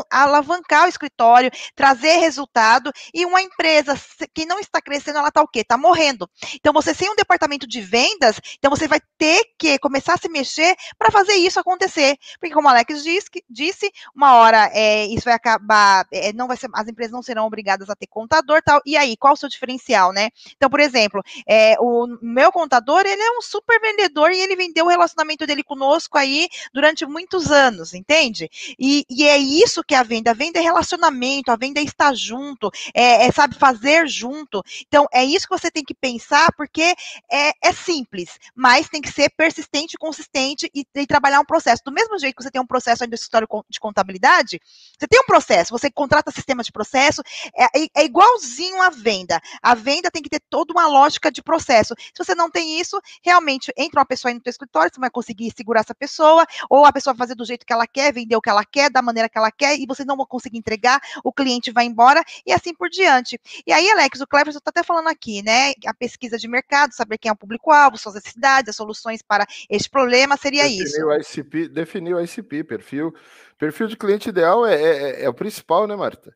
alavancar 0.10 0.86
o 0.86 0.90
escritório, 0.90 1.52
trazer 1.76 2.18
resultado, 2.18 2.92
e 3.14 3.26
uma 3.26 3.42
empresa 3.42 4.00
que 4.34 4.46
não 4.46 4.60
está 4.60 4.82
crescendo, 4.82 5.20
ela 5.20 5.28
está 5.28 5.42
o 5.42 5.48
quê? 5.48 5.60
Está 5.60 5.78
morrendo. 5.78 6.30
Então, 6.56 6.72
você 6.72 6.94
sem 6.94 7.10
um 7.10 7.16
departamento 7.16 7.68
de 7.68 7.82
vendas, 7.82 8.40
então 8.58 8.70
você 8.70 8.88
vai 8.88 9.00
ter 9.18 9.44
que 9.58 9.78
começar 9.80 10.14
a 10.14 10.18
se 10.18 10.30
mexer 10.30 10.76
para 10.98 11.12
fazer 11.12 11.34
isso 11.34 11.60
acontecer. 11.60 12.18
Porque, 12.40 12.54
como 12.54 12.68
o 12.68 12.72
Alex 12.72 13.04
disse, 13.50 13.92
uma 14.16 14.36
hora 14.36 14.70
é, 14.74 15.06
isso 15.08 15.26
vai 15.26 15.34
acabar, 15.34 16.06
é, 16.12 16.32
não 16.34 16.48
vai 16.48 16.58
ser, 16.58 16.70
as 16.74 16.88
empresas 16.88 17.12
não 17.12 17.24
serão 17.24 17.46
obrigadas 17.46 17.90
a 17.90 17.96
ter 17.96 18.08
contador 18.08 18.62
tal. 18.64 18.82
E 18.86 18.96
aí, 18.96 19.18
qual 19.18 19.34
o 19.34 19.38
seu 19.38 19.50
diferencial, 19.50 20.14
né? 20.14 20.30
Então, 20.56 20.70
por 20.70 20.80
exemplo, 20.80 21.22
é, 21.48 21.76
o 21.80 22.08
meu 22.22 22.52
contador, 22.52 23.02
ele 23.06 23.22
é 23.22 23.38
um 23.38 23.42
super 23.42 23.80
vendedor 23.82 24.32
e 24.32 24.40
ele 24.40 24.56
vendeu 24.56 24.86
o 24.86 24.90
relacionamento 24.90 25.46
dele 25.46 25.64
conosco 25.64 26.18
aí 26.18 26.48
durante 26.74 27.06
muitos 27.06 27.52
anos, 27.52 27.94
entende? 27.94 28.41
E, 28.80 29.06
e, 29.10 29.28
é 29.28 29.38
isso 29.38 29.84
que 29.84 29.96
é 29.96 29.98
a 29.98 30.04
venda. 30.04 30.32
A 30.32 30.34
venda 30.34 30.60
é 30.60 30.62
relacionamento, 30.62 31.52
a 31.52 31.56
venda 31.56 31.80
é 31.80 31.84
estar 31.84 32.14
junto, 32.14 32.72
é, 32.94 33.28
é 33.28 33.32
sabe 33.32 33.56
fazer 33.56 34.08
junto. 34.08 34.64
Então, 34.88 35.06
é 35.12 35.24
isso 35.24 35.48
que 35.48 35.58
você 35.58 35.72
tem 35.72 35.84
que 35.84 35.94
pensar, 35.94 36.52
porque 36.56 36.96
é, 37.32 37.52
é 37.62 37.74
simples, 37.74 38.40
mas 38.56 38.90
tem 38.90 39.02
que 39.02 39.12
ser 39.12 39.30
persistente, 39.30 39.98
consistente 39.98 40.70
e, 40.74 40.86
e, 40.96 41.08
trabalhar 41.08 41.40
um 41.40 41.46
processo. 41.46 41.82
Do 41.86 41.92
mesmo 41.92 42.18
jeito 42.20 42.36
que 42.36 42.44
você 42.44 42.52
tem 42.52 42.62
um 42.62 42.68
processo 42.68 43.04
ainda 43.04 43.16
história 43.16 43.48
de 43.70 43.80
contabilidade, 43.80 44.60
você 44.98 45.08
tem 45.08 45.20
um 45.20 45.26
processo, 45.26 45.72
você 45.72 45.90
contrata 45.90 46.32
sistema 46.32 46.64
de 46.64 46.72
processo, 46.72 47.22
é, 47.56 47.66
é, 47.66 47.88
é 47.98 48.06
igualzinho 48.06 48.82
à 48.82 48.90
venda. 48.90 49.40
A 49.62 49.76
venda 49.76 50.12
tem 50.12 50.22
que 50.22 50.30
ter 50.30 50.42
toda 50.50 50.74
uma 50.74 50.88
lógica 50.88 51.32
de 51.32 51.42
processo. 51.42 51.94
Se 51.98 52.24
você 52.24 52.36
não 52.36 52.50
tem 52.50 52.80
isso, 52.80 53.00
realmente 53.24 53.72
entra 53.78 54.00
uma 54.00 54.06
pessoa 54.06 54.30
aí 54.30 54.36
no 54.36 54.42
teu 54.42 54.52
escritório, 54.52 54.92
você 54.94 55.00
vai 55.00 55.10
conseguir 55.10 55.52
segurar 55.56 55.82
essa 55.82 55.96
pessoa, 55.96 56.46
ou 56.70 56.86
a 56.86 56.92
pessoa 56.92 57.16
fazer 57.16 57.36
do 57.36 57.46
jeito 57.46 57.66
que 57.66 57.74
ela 57.74 57.88
quer, 57.88 58.14
vender 58.14 58.31
o 58.38 58.42
que 58.42 58.50
ela 58.50 58.66
quer, 58.66 58.90
da 58.90 59.02
maneira 59.02 59.30
que 59.30 59.38
ela 59.38 59.52
quer 59.52 59.78
e 59.78 59.86
você 59.86 60.04
não 60.04 60.18
vai 60.18 60.26
conseguir 60.28 60.58
entregar, 60.58 61.00
o 61.24 61.32
cliente 61.32 61.72
vai 61.72 61.86
embora 61.86 62.24
e 62.46 62.52
assim 62.52 62.74
por 62.74 62.90
diante. 62.90 63.40
E 63.66 63.72
aí, 63.72 63.90
Alex, 63.92 64.22
o 64.22 64.28
Cleverson 64.28 64.60
está 64.60 64.70
até 64.70 64.84
falando 64.84 65.08
aqui, 65.08 65.42
né? 65.42 65.74
A 65.86 65.94
pesquisa 65.94 66.38
de 66.38 66.48
mercado, 66.48 66.94
saber 66.94 67.18
quem 67.18 67.30
é 67.30 67.34
o 67.34 67.38
público-alvo, 67.38 67.98
suas 67.98 68.16
necessidades, 68.16 68.70
as 68.70 68.76
soluções 68.76 69.22
para 69.22 69.46
este 69.70 69.90
problema, 69.90 70.38
seria 70.38 70.64
definir 70.64 70.84
isso. 70.84 71.06
O 71.06 71.14
ICP, 71.14 71.68
definir 71.68 72.14
o 72.14 72.22
ICP, 72.22 72.64
perfil. 72.64 73.14
Perfil 73.58 73.88
de 73.88 73.98
cliente 73.98 74.30
ideal 74.30 74.66
é, 74.66 74.76
é, 74.76 75.24
é 75.24 75.30
o 75.30 75.34
principal, 75.34 75.88
né, 75.88 75.96
Marta? 75.96 76.36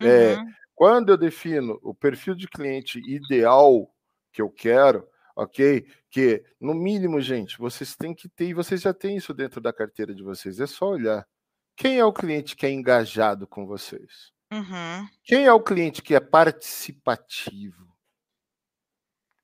É, 0.00 0.34
uhum. 0.36 0.46
quando 0.74 1.10
eu 1.10 1.16
defino 1.16 1.78
o 1.82 1.94
perfil 1.94 2.34
de 2.34 2.46
cliente 2.46 2.98
ideal 2.98 3.90
que 4.30 4.42
eu 4.42 4.50
quero, 4.50 5.08
ok? 5.34 5.86
Que, 6.10 6.44
no 6.60 6.74
mínimo, 6.74 7.20
gente, 7.20 7.58
vocês 7.58 7.94
têm 7.96 8.14
que 8.14 8.28
ter, 8.28 8.48
e 8.48 8.54
vocês 8.54 8.80
já 8.82 8.92
têm 8.92 9.16
isso 9.16 9.32
dentro 9.32 9.60
da 9.60 9.72
carteira 9.72 10.14
de 10.14 10.22
vocês, 10.22 10.60
é 10.60 10.66
só 10.66 10.90
olhar. 10.90 11.26
Quem 11.76 11.98
é 11.98 12.04
o 12.04 12.12
cliente 12.12 12.56
que 12.56 12.64
é 12.64 12.70
engajado 12.70 13.46
com 13.46 13.66
vocês? 13.66 14.32
Uhum. 14.50 15.06
Quem 15.22 15.44
é 15.44 15.52
o 15.52 15.62
cliente 15.62 16.00
que 16.00 16.14
é 16.14 16.20
participativo? 16.20 17.86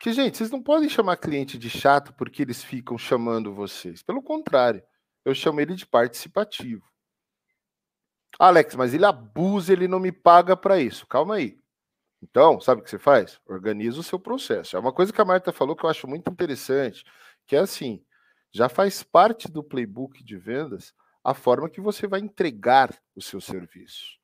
Que, 0.00 0.12
gente, 0.12 0.38
vocês 0.38 0.50
não 0.50 0.62
podem 0.62 0.88
chamar 0.88 1.18
cliente 1.18 1.58
de 1.58 1.68
chato 1.68 2.12
porque 2.14 2.42
eles 2.42 2.64
ficam 2.64 2.96
chamando 2.96 3.54
vocês. 3.54 4.02
Pelo 4.02 4.22
contrário, 4.22 4.82
eu 5.24 5.34
chamo 5.34 5.60
ele 5.60 5.74
de 5.74 5.86
participativo. 5.86 6.82
Alex, 8.38 8.74
mas 8.74 8.94
ele 8.94 9.04
abusa, 9.04 9.72
ele 9.72 9.86
não 9.86 10.00
me 10.00 10.10
paga 10.10 10.56
para 10.56 10.80
isso. 10.80 11.06
Calma 11.06 11.36
aí. 11.36 11.60
Então, 12.22 12.60
sabe 12.60 12.80
o 12.80 12.84
que 12.84 12.90
você 12.90 12.98
faz? 12.98 13.38
Organiza 13.46 14.00
o 14.00 14.02
seu 14.02 14.18
processo. 14.18 14.76
É 14.76 14.80
uma 14.80 14.92
coisa 14.92 15.12
que 15.12 15.20
a 15.20 15.24
Marta 15.24 15.52
falou 15.52 15.76
que 15.76 15.84
eu 15.84 15.90
acho 15.90 16.08
muito 16.08 16.30
interessante, 16.30 17.04
que 17.46 17.54
é 17.54 17.58
assim, 17.58 18.02
já 18.50 18.68
faz 18.68 19.02
parte 19.02 19.50
do 19.50 19.62
playbook 19.62 20.24
de 20.24 20.36
vendas 20.36 20.94
a 21.24 21.34
forma 21.34 21.70
que 21.70 21.80
você 21.80 22.06
vai 22.06 22.20
entregar 22.20 22.90
o 23.14 23.22
seu 23.22 23.40
serviço. 23.40 24.18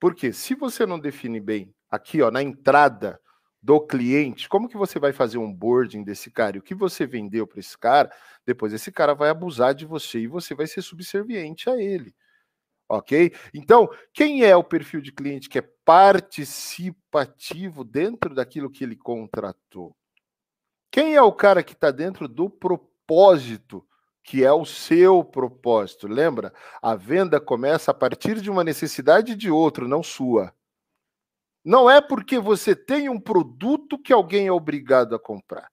Porque 0.00 0.32
se 0.32 0.54
você 0.54 0.86
não 0.86 0.98
define 0.98 1.40
bem 1.40 1.74
aqui, 1.90 2.22
ó, 2.22 2.30
na 2.30 2.42
entrada 2.42 3.20
do 3.60 3.80
cliente, 3.80 4.48
como 4.48 4.68
que 4.68 4.76
você 4.76 4.98
vai 4.98 5.12
fazer 5.12 5.38
um 5.38 5.52
boarding 5.52 6.04
desse 6.04 6.30
cara? 6.30 6.56
E 6.56 6.60
o 6.60 6.62
que 6.62 6.74
você 6.74 7.06
vendeu 7.06 7.46
para 7.46 7.58
esse 7.58 7.76
cara? 7.76 8.10
Depois 8.46 8.72
esse 8.72 8.92
cara 8.92 9.14
vai 9.14 9.30
abusar 9.30 9.74
de 9.74 9.84
você 9.84 10.20
e 10.20 10.28
você 10.28 10.54
vai 10.54 10.66
ser 10.66 10.82
subserviente 10.82 11.68
a 11.68 11.76
ele. 11.76 12.14
Ok? 12.88 13.34
Então, 13.52 13.88
quem 14.14 14.44
é 14.44 14.56
o 14.56 14.64
perfil 14.64 15.00
de 15.00 15.12
cliente 15.12 15.48
que 15.48 15.58
é 15.58 15.68
participativo 15.84 17.84
dentro 17.84 18.34
daquilo 18.34 18.70
que 18.70 18.84
ele 18.84 18.96
contratou? 18.96 19.94
Quem 20.90 21.14
é 21.14 21.22
o 21.22 21.32
cara 21.32 21.62
que 21.62 21.74
está 21.74 21.90
dentro 21.90 22.26
do 22.26 22.48
propósito, 22.48 23.86
que 24.28 24.44
é 24.44 24.52
o 24.52 24.66
seu 24.66 25.24
propósito? 25.24 26.06
Lembra? 26.06 26.52
A 26.82 26.94
venda 26.94 27.40
começa 27.40 27.92
a 27.92 27.94
partir 27.94 28.42
de 28.42 28.50
uma 28.50 28.62
necessidade 28.62 29.34
de 29.34 29.50
outro, 29.50 29.88
não 29.88 30.02
sua. 30.02 30.52
Não 31.64 31.88
é 31.88 31.98
porque 31.98 32.38
você 32.38 32.76
tem 32.76 33.08
um 33.08 33.18
produto 33.18 33.98
que 33.98 34.12
alguém 34.12 34.46
é 34.46 34.52
obrigado 34.52 35.14
a 35.14 35.18
comprar. 35.18 35.70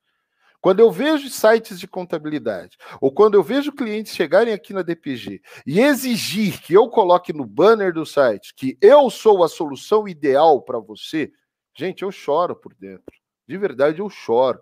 Quando 0.62 0.80
eu 0.80 0.90
vejo 0.90 1.28
sites 1.28 1.78
de 1.78 1.86
contabilidade, 1.86 2.78
ou 3.02 3.12
quando 3.12 3.34
eu 3.34 3.44
vejo 3.44 3.74
clientes 3.74 4.16
chegarem 4.16 4.54
aqui 4.54 4.72
na 4.72 4.84
DPG 4.84 5.42
e 5.68 5.82
exigir 5.82 6.62
que 6.62 6.74
eu 6.74 6.88
coloque 6.88 7.34
no 7.34 7.46
banner 7.46 7.92
do 7.92 8.06
site 8.06 8.56
que 8.56 8.78
eu 8.80 9.10
sou 9.10 9.44
a 9.44 9.50
solução 9.50 10.08
ideal 10.08 10.62
para 10.62 10.80
você, 10.80 11.30
gente, 11.78 12.04
eu 12.04 12.12
choro 12.12 12.56
por 12.56 12.74
dentro. 12.74 13.14
De 13.46 13.58
verdade, 13.58 14.00
eu 14.00 14.10
choro. 14.10 14.62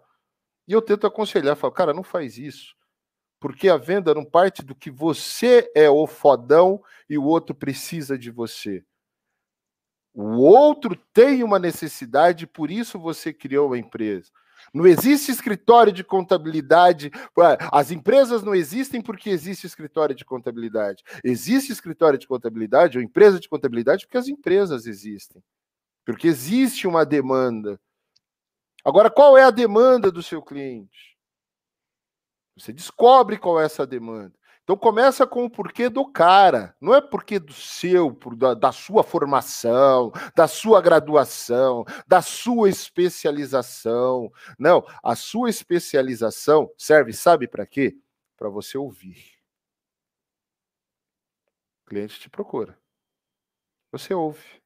E 0.67 0.73
eu 0.73 0.81
tento 0.81 1.05
aconselhar, 1.05 1.55
falo, 1.55 1.73
cara, 1.73 1.93
não 1.93 2.01
faz 2.01 2.39
isso. 2.39 2.73
Porque 3.43 3.67
a 3.67 3.75
venda 3.75 4.13
não 4.13 4.23
parte 4.23 4.63
do 4.63 4.73
que 4.73 4.89
você 4.89 5.69
é 5.75 5.89
o 5.89 6.07
fodão 6.07 6.81
e 7.09 7.17
o 7.17 7.25
outro 7.25 7.53
precisa 7.53 8.17
de 8.17 8.31
você. 8.31 8.85
O 10.13 10.37
outro 10.37 10.95
tem 11.11 11.43
uma 11.43 11.59
necessidade, 11.59 12.47
por 12.47 12.71
isso 12.71 12.97
você 12.97 13.33
criou 13.33 13.73
a 13.73 13.77
empresa. 13.77 14.31
Não 14.73 14.87
existe 14.87 15.29
escritório 15.29 15.91
de 15.91 16.05
contabilidade. 16.05 17.11
As 17.69 17.91
empresas 17.91 18.43
não 18.43 18.55
existem 18.55 19.01
porque 19.01 19.29
existe 19.29 19.67
escritório 19.67 20.15
de 20.15 20.23
contabilidade. 20.23 21.03
Existe 21.21 21.69
escritório 21.69 22.17
de 22.17 22.25
contabilidade 22.25 22.97
ou 22.97 23.03
empresa 23.03 23.41
de 23.41 23.49
contabilidade 23.49 24.05
porque 24.05 24.17
as 24.17 24.29
empresas 24.29 24.87
existem. 24.87 25.43
Porque 26.05 26.29
existe 26.29 26.87
uma 26.87 27.05
demanda. 27.05 27.77
Agora, 28.85 29.11
qual 29.11 29.37
é 29.37 29.43
a 29.43 29.51
demanda 29.51 30.09
do 30.09 30.23
seu 30.23 30.41
cliente? 30.41 31.12
Você 32.55 32.71
descobre 32.71 33.37
qual 33.37 33.59
é 33.59 33.65
essa 33.65 33.85
demanda. 33.85 34.33
Então 34.63 34.77
começa 34.77 35.27
com 35.27 35.43
o 35.43 35.49
porquê 35.49 35.89
do 35.89 36.09
cara, 36.09 36.73
não 36.79 36.95
é 36.95 37.01
porquê 37.01 37.37
do 37.37 37.51
seu, 37.51 38.17
da, 38.37 38.53
da 38.53 38.71
sua 38.71 39.03
formação, 39.03 40.09
da 40.33 40.47
sua 40.47 40.81
graduação, 40.81 41.83
da 42.07 42.21
sua 42.21 42.69
especialização. 42.69 44.31
Não, 44.57 44.85
a 45.03 45.15
sua 45.17 45.49
especialização 45.49 46.71
serve, 46.77 47.11
sabe 47.11 47.45
para 47.45 47.65
quê? 47.65 47.97
Para 48.37 48.47
você 48.47 48.77
ouvir. 48.77 49.33
O 51.85 51.89
cliente 51.89 52.17
te 52.17 52.29
procura. 52.29 52.79
Você 53.91 54.13
ouve, 54.13 54.63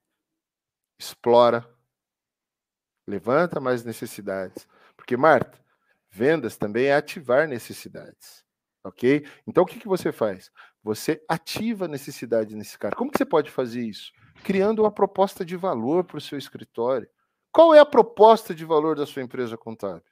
explora, 1.00 1.68
levanta 3.08 3.60
mais 3.60 3.84
necessidades. 3.84 4.68
Porque, 4.96 5.18
Marta, 5.18 5.60
vendas 6.18 6.58
também 6.58 6.86
é 6.88 6.96
ativar 6.96 7.48
necessidades 7.48 8.48
ok? 8.88 9.26
Então 9.46 9.64
o 9.64 9.68
que, 9.68 9.80
que 9.80 9.88
você 9.88 10.12
faz? 10.12 10.52
Você 10.84 11.24
ativa 11.28 11.86
a 11.86 11.90
necessidade 11.90 12.56
nesse 12.56 12.78
cara. 12.78 12.96
Como 12.96 13.12
que 13.12 13.18
você 13.18 13.26
pode 13.26 13.52
fazer 13.52 13.82
isso? 13.82 14.12
Criando 14.44 14.84
uma 14.84 14.92
proposta 14.92 15.44
de 15.46 15.56
valor 15.56 16.04
para 16.04 16.18
o 16.18 16.22
seu 16.22 16.38
escritório. 16.38 17.08
Qual 17.52 17.74
é 17.74 17.80
a 17.80 17.86
proposta 17.86 18.54
de 18.54 18.64
valor 18.66 18.96
da 18.96 19.06
sua 19.06 19.22
empresa 19.22 19.58
contábil? 19.58 20.04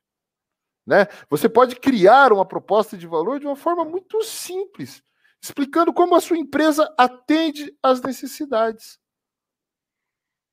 Né? 0.85 1.07
Você 1.29 1.49
pode 1.49 1.77
criar 1.77 2.31
uma 2.31 2.45
proposta 2.45 2.97
de 2.97 3.07
valor 3.07 3.39
de 3.39 3.47
uma 3.47 3.55
forma 3.55 3.83
muito 3.83 4.21
simples, 4.23 5.01
explicando 5.41 5.93
como 5.93 6.15
a 6.15 6.21
sua 6.21 6.37
empresa 6.37 6.93
atende 6.97 7.75
às 7.81 8.01
necessidades. 8.01 8.99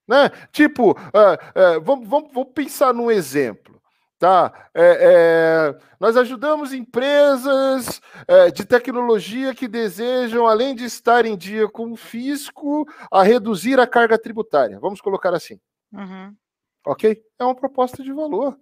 Né? 0.09 0.31
Tipo, 0.51 0.93
uh, 0.93 1.77
uh, 1.77 1.81
vamos, 1.83 2.09
vamos, 2.09 2.33
vamos 2.33 2.53
pensar 2.55 2.93
num 2.93 3.11
exemplo. 3.11 3.82
Tá? 4.23 4.71
É, 4.73 4.99
é, 5.01 5.79
nós 5.99 6.17
ajudamos 6.17 6.73
empresas 6.73 8.01
é, 8.29 8.53
de 8.53 8.65
tecnologia 8.65 9.53
que 9.53 9.67
desejam, 9.67 10.47
além 10.47 10.77
de 10.77 10.85
estar 10.85 11.27
em 11.27 11.37
dia 11.37 11.69
com 11.69 11.91
o 11.91 11.97
fisco, 11.97 12.87
a 13.11 13.25
reduzir 13.25 13.81
a 13.81 13.87
carga 13.87 14.17
tributária. 14.17 14.79
Vamos 14.79 15.01
colocar 15.01 15.35
assim. 15.35 15.59
Uhum. 15.93 16.37
Ok? 16.87 17.21
É 17.37 17.43
uma 17.43 17.57
proposta 17.57 18.01
de 18.01 18.13
valor. 18.13 18.57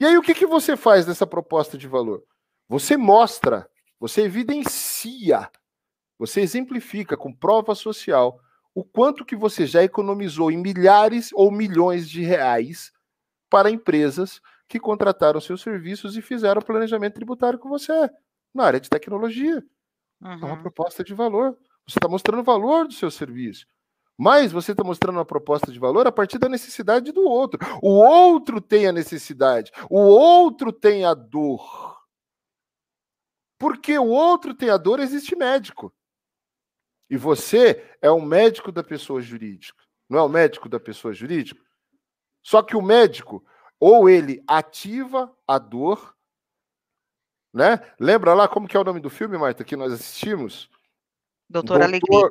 E 0.00 0.06
aí, 0.06 0.16
o 0.16 0.22
que, 0.22 0.32
que 0.32 0.46
você 0.46 0.74
faz 0.74 1.04
dessa 1.04 1.26
proposta 1.26 1.76
de 1.76 1.86
valor? 1.86 2.24
Você 2.66 2.96
mostra, 2.96 3.68
você 4.00 4.22
evidencia, 4.22 5.50
você 6.18 6.40
exemplifica 6.40 7.14
com 7.14 7.30
prova 7.30 7.74
social 7.74 8.40
o 8.74 8.82
quanto 8.82 9.22
que 9.22 9.36
você 9.36 9.66
já 9.66 9.84
economizou 9.84 10.50
em 10.50 10.56
milhares 10.56 11.28
ou 11.34 11.50
milhões 11.50 12.08
de 12.08 12.22
reais 12.22 12.90
para 13.50 13.70
empresas 13.70 14.40
que 14.68 14.80
contrataram 14.80 15.40
seus 15.40 15.62
serviços 15.62 16.16
e 16.16 16.22
fizeram 16.22 16.60
o 16.60 16.64
planejamento 16.64 17.14
tributário 17.14 17.58
com 17.58 17.68
você 17.68 18.10
na 18.52 18.64
área 18.64 18.80
de 18.80 18.88
tecnologia. 18.88 19.62
Uhum. 20.20 20.32
É 20.32 20.44
uma 20.44 20.60
proposta 20.60 21.04
de 21.04 21.12
valor. 21.12 21.58
Você 21.86 21.98
está 21.98 22.08
mostrando 22.08 22.40
o 22.40 22.44
valor 22.44 22.86
do 22.86 22.94
seu 22.94 23.10
serviço. 23.10 23.66
Mas 24.16 24.52
você 24.52 24.72
está 24.72 24.84
mostrando 24.84 25.16
uma 25.16 25.24
proposta 25.24 25.72
de 25.72 25.78
valor 25.78 26.06
a 26.06 26.12
partir 26.12 26.38
da 26.38 26.48
necessidade 26.48 27.10
do 27.12 27.22
outro. 27.22 27.58
O 27.82 27.90
outro 27.90 28.60
tem 28.60 28.86
a 28.86 28.92
necessidade, 28.92 29.72
o 29.90 29.98
outro 29.98 30.72
tem 30.72 31.04
a 31.04 31.14
dor. 31.14 32.00
Porque 33.58 33.98
o 33.98 34.06
outro 34.06 34.54
tem 34.54 34.70
a 34.70 34.76
dor, 34.76 35.00
existe 35.00 35.34
médico. 35.34 35.92
E 37.10 37.16
você 37.16 37.84
é 38.00 38.10
o 38.10 38.20
médico 38.20 38.70
da 38.70 38.84
pessoa 38.84 39.20
jurídica. 39.20 39.82
Não 40.08 40.18
é 40.18 40.22
o 40.22 40.28
médico 40.28 40.68
da 40.68 40.78
pessoa 40.78 41.12
jurídica? 41.12 41.60
Só 42.42 42.62
que 42.62 42.76
o 42.76 42.82
médico 42.82 43.44
ou 43.86 44.08
ele 44.08 44.42
ativa 44.46 45.30
a 45.46 45.58
dor, 45.58 46.16
né? 47.52 47.82
Lembra 48.00 48.32
lá 48.32 48.48
como 48.48 48.66
que 48.66 48.74
é 48.74 48.80
o 48.80 48.84
nome 48.84 48.98
do 48.98 49.10
filme, 49.10 49.36
Marta, 49.36 49.62
que 49.62 49.76
nós 49.76 49.92
assistimos? 49.92 50.70
Doutor, 51.50 51.78
Doutor 51.78 51.82
Alegria. 51.82 52.30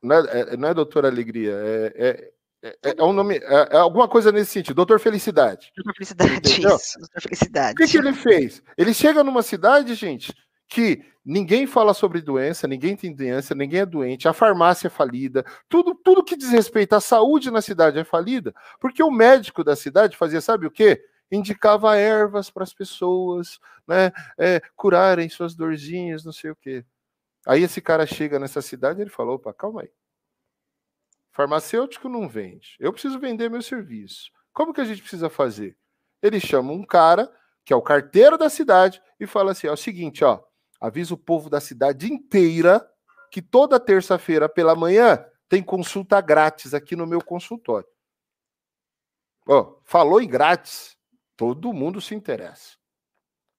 Não 0.00 0.16
é, 0.16 0.40
é, 0.40 0.56
não 0.56 0.68
é 0.68 0.74
Doutor 0.74 1.04
Alegria, 1.04 1.52
é, 1.52 2.32
é, 2.62 2.70
é, 2.84 2.94
é 2.96 3.02
um 3.02 3.12
nome, 3.12 3.38
é, 3.38 3.68
é, 3.72 3.76
alguma 3.76 4.06
coisa 4.06 4.30
nesse 4.30 4.52
sentido. 4.52 4.76
Doutor 4.76 5.00
Felicidade. 5.00 5.72
Doutor 5.74 5.94
Felicidade, 5.94 6.34
Entendeu? 6.34 6.76
isso. 6.76 6.96
Doutor 7.00 7.22
Felicidade. 7.22 7.72
O 7.72 7.76
que, 7.84 7.90
que 7.90 7.98
ele 7.98 8.12
fez? 8.12 8.62
Ele 8.78 8.94
chega 8.94 9.24
numa 9.24 9.42
cidade, 9.42 9.96
gente, 9.96 10.32
que 10.68 11.04
ninguém 11.24 11.66
fala 11.66 11.94
sobre 11.94 12.20
doença, 12.20 12.66
ninguém 12.66 12.96
tem 12.96 13.14
doença, 13.14 13.54
ninguém 13.54 13.80
é 13.80 13.86
doente, 13.86 14.28
a 14.28 14.32
farmácia 14.32 14.88
é 14.88 14.90
falida, 14.90 15.44
tudo, 15.68 15.94
tudo 15.94 16.24
que 16.24 16.36
diz 16.36 16.50
respeito 16.50 16.94
à 16.94 17.00
saúde 17.00 17.50
na 17.50 17.62
cidade 17.62 17.98
é 17.98 18.04
falida, 18.04 18.54
porque 18.80 19.02
o 19.02 19.10
médico 19.10 19.64
da 19.64 19.76
cidade 19.76 20.16
fazia, 20.16 20.40
sabe 20.40 20.66
o 20.66 20.70
quê? 20.70 21.04
Indicava 21.30 21.96
ervas 21.96 22.50
para 22.50 22.62
as 22.62 22.72
pessoas, 22.72 23.58
né, 23.86 24.12
é, 24.38 24.60
curarem 24.76 25.28
suas 25.28 25.54
dorzinhas, 25.54 26.24
não 26.24 26.32
sei 26.32 26.50
o 26.50 26.56
quê. 26.56 26.84
Aí 27.46 27.62
esse 27.62 27.80
cara 27.80 28.04
chega 28.04 28.40
nessa 28.40 28.60
cidade 28.60 28.98
e 28.98 29.02
ele 29.04 29.10
falou: 29.10 29.36
opa, 29.36 29.54
calma 29.54 29.82
aí. 29.82 29.90
Farmacêutico 31.30 32.08
não 32.08 32.28
vende. 32.28 32.76
Eu 32.80 32.92
preciso 32.92 33.20
vender 33.20 33.48
meu 33.48 33.62
serviço. 33.62 34.32
Como 34.52 34.74
que 34.74 34.80
a 34.80 34.84
gente 34.84 35.00
precisa 35.00 35.30
fazer? 35.30 35.76
Ele 36.20 36.40
chama 36.40 36.72
um 36.72 36.84
cara, 36.84 37.30
que 37.64 37.72
é 37.72 37.76
o 37.76 37.82
carteiro 37.82 38.36
da 38.36 38.48
cidade, 38.50 39.00
e 39.20 39.26
fala 39.26 39.52
assim: 39.52 39.68
é 39.68 39.72
o 39.72 39.76
seguinte, 39.76 40.24
ó, 40.24 40.42
avisa 40.80 41.14
o 41.14 41.18
povo 41.18 41.50
da 41.50 41.60
cidade 41.60 42.12
inteira 42.12 42.86
que 43.30 43.42
toda 43.42 43.80
terça-feira 43.80 44.48
pela 44.48 44.74
manhã 44.74 45.24
tem 45.48 45.62
consulta 45.62 46.20
grátis 46.20 46.74
aqui 46.74 46.96
no 46.96 47.06
meu 47.06 47.22
consultório. 47.22 47.88
Ó, 49.48 49.78
falou 49.84 50.20
em 50.20 50.28
grátis, 50.28 50.96
todo 51.36 51.72
mundo 51.72 52.00
se 52.00 52.14
interessa. 52.14 52.76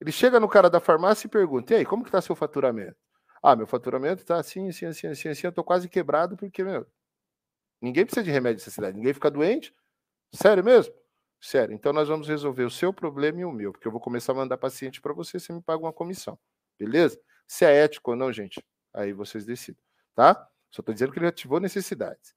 Ele 0.01 0.11
chega 0.11 0.39
no 0.39 0.49
cara 0.49 0.70
da 0.70 0.80
farmácia 0.80 1.28
e 1.28 1.30
pergunta: 1.30 1.74
"E 1.74 1.78
aí, 1.78 1.86
como 1.86 2.03
que 2.05 2.11
tá 2.11 2.22
seu 2.22 2.36
faturamento?" 2.36 2.97
"Ah, 3.43 3.55
meu 3.55 3.68
faturamento 3.68 4.26
tá 4.26 4.38
assim, 4.39 4.70
assim, 4.70 4.86
assim, 4.88 5.07
assim, 5.07 5.30
assim, 5.30 5.47
eu 5.47 5.53
tô 5.53 5.63
quase 5.63 5.89
quebrado 5.89 6.38
porque, 6.38 6.63
meu, 6.63 6.86
ninguém 7.82 8.05
precisa 8.05 8.24
de 8.24 8.32
remédio 8.32 8.59
nessa 8.61 8.72
cidade, 8.72 8.97
ninguém 8.97 9.13
fica 9.13 9.32
doente. 9.32 9.76
Sério 10.34 10.63
mesmo?" 10.63 10.93
Sério. 11.41 11.76
Então 11.76 11.93
nós 11.93 12.07
vamos 12.09 12.28
resolver 12.30 12.63
o 12.65 12.72
seu 12.72 12.93
problema 12.93 13.41
e 13.41 13.45
o 13.45 13.51
meu, 13.51 13.72
porque 13.74 13.88
eu 13.88 13.91
vou 13.91 14.01
começar 14.01 14.34
a 14.34 14.36
mandar 14.36 14.57
paciente 14.57 15.01
para 15.01 15.13
você, 15.13 15.39
você 15.39 15.53
me 15.53 15.61
paga 15.61 15.84
uma 15.84 15.93
comissão. 15.93 16.39
Beleza? 16.78 17.19
Se 17.47 17.65
é 17.65 17.84
ético 17.84 18.11
ou 18.11 18.17
não, 18.17 18.32
gente, 18.32 18.63
aí 18.93 19.13
vocês 19.13 19.45
decidem, 19.45 19.82
tá? 20.13 20.36
Só 20.69 20.82
estou 20.82 20.93
dizendo 20.93 21.11
que 21.11 21.19
ele 21.19 21.28
ativou 21.28 21.59
necessidades. 21.59 22.36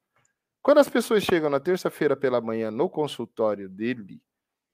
Quando 0.62 0.78
as 0.78 0.88
pessoas 0.88 1.22
chegam 1.22 1.50
na 1.50 1.58
terça-feira 1.58 2.16
pela 2.16 2.40
manhã 2.40 2.70
no 2.70 2.88
consultório 2.88 3.68
dele 3.68 4.22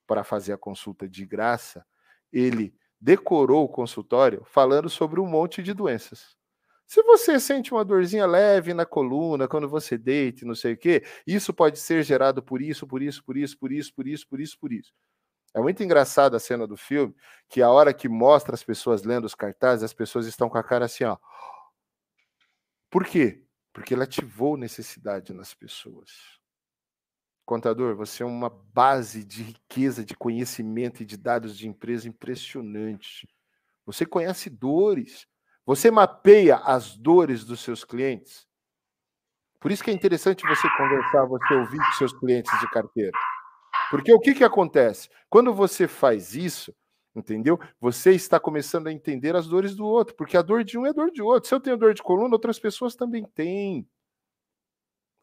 para 0.07 0.25
fazer 0.25 0.53
a 0.53 0.59
consulta 0.59 1.09
de 1.09 1.25
graça, 1.25 1.87
ele 2.33 2.75
decorou 3.01 3.65
o 3.65 3.69
consultório 3.69 4.45
falando 4.45 4.91
sobre 4.91 5.21
um 5.21 5.27
monte 5.27 5.63
de 5.63 5.73
doenças. 5.73 6.37
Se 6.87 7.03
você 7.03 7.41
sente 7.41 7.73
uma 7.73 7.85
dorzinha 7.85 8.27
leve 8.27 8.73
na 8.73 8.87
coluna 8.87 9.49
quando 9.49 9.69
você 9.69 9.99
deita, 9.99 10.47
não 10.47 10.55
sei 10.55 10.75
o 10.75 10.77
quê, 10.77 11.05
isso 11.27 11.53
pode 11.53 11.79
ser 11.79 12.03
gerado 12.05 12.43
por 12.43 12.63
isso, 12.63 12.87
por 12.87 13.03
isso, 13.03 13.25
por 13.25 13.37
isso, 13.37 13.59
por 13.59 13.73
isso, 13.73 13.93
por 13.95 14.07
isso, 14.07 14.29
por 14.29 14.41
isso, 14.41 14.59
por 14.59 14.73
isso. 14.73 14.93
É 15.57 15.61
muito 15.61 15.83
engraçada 15.83 16.37
a 16.37 16.41
cena 16.41 16.67
do 16.67 16.77
filme, 16.77 17.17
que 17.49 17.63
a 17.63 17.71
hora 17.71 17.95
que 17.95 18.11
mostra 18.11 18.55
as 18.55 18.63
pessoas 18.63 19.05
lendo 19.05 19.25
os 19.25 19.35
cartazes, 19.35 19.83
as 19.83 19.95
pessoas 19.95 20.27
estão 20.27 20.51
com 20.51 20.59
a 20.59 20.63
cara 20.63 20.85
assim, 20.85 21.05
ó. 21.05 21.17
Por 22.91 23.07
quê? 23.07 23.43
Porque 23.73 23.95
ele 23.95 24.03
ativou 24.03 24.59
necessidade 24.59 25.33
nas 25.33 25.55
pessoas. 25.55 26.11
Contador, 27.47 27.97
você 27.97 28.23
é 28.23 28.27
uma 28.27 28.51
base 28.51 29.25
de 29.25 29.45
riqueza, 29.45 30.05
de 30.05 30.15
conhecimento 30.15 31.03
e 31.03 31.07
de 31.07 31.17
dados 31.17 31.57
de 31.57 31.67
empresa 31.67 32.07
impressionante. 32.07 33.27
Você 33.87 34.05
conhece 34.05 34.51
dores. 34.51 35.27
Você 35.65 35.91
mapeia 35.91 36.57
as 36.57 36.99
dores 36.99 37.47
dos 37.47 37.61
seus 37.61 37.83
clientes. 37.83 38.47
Por 39.59 39.73
isso 39.73 39.83
que 39.83 39.91
é 39.91 39.95
interessante 39.95 40.47
você 40.47 40.69
conversar, 40.77 41.25
você 41.25 41.55
ouvir 41.55 41.79
com 41.79 41.93
seus 41.93 42.13
clientes 42.13 42.53
de 42.61 42.71
carteira. 42.71 43.17
Porque 43.91 44.13
o 44.13 44.21
que, 44.21 44.35
que 44.35 44.45
acontece? 44.45 45.09
Quando 45.29 45.53
você 45.55 45.87
faz 45.87 46.35
isso, 46.35 46.75
entendeu? 47.15 47.59
Você 47.81 48.13
está 48.13 48.39
começando 48.39 48.87
a 48.89 48.93
entender 48.93 49.35
as 49.37 49.47
dores 49.47 49.75
do 49.75 49.87
outro, 49.87 50.15
porque 50.15 50.37
a 50.37 50.43
dor 50.43 50.65
de 50.65 50.79
um 50.79 50.87
é 50.87 50.93
dor 50.93 51.11
de 51.11 51.23
outro. 51.23 51.49
Se 51.49 51.55
eu 51.55 51.61
tenho 51.61 51.77
dor 51.77 51.95
de 51.95 52.03
coluna, 52.03 52.35
outras 52.35 52.59
pessoas 52.59 52.95
também 52.95 53.25
têm. 53.25 53.87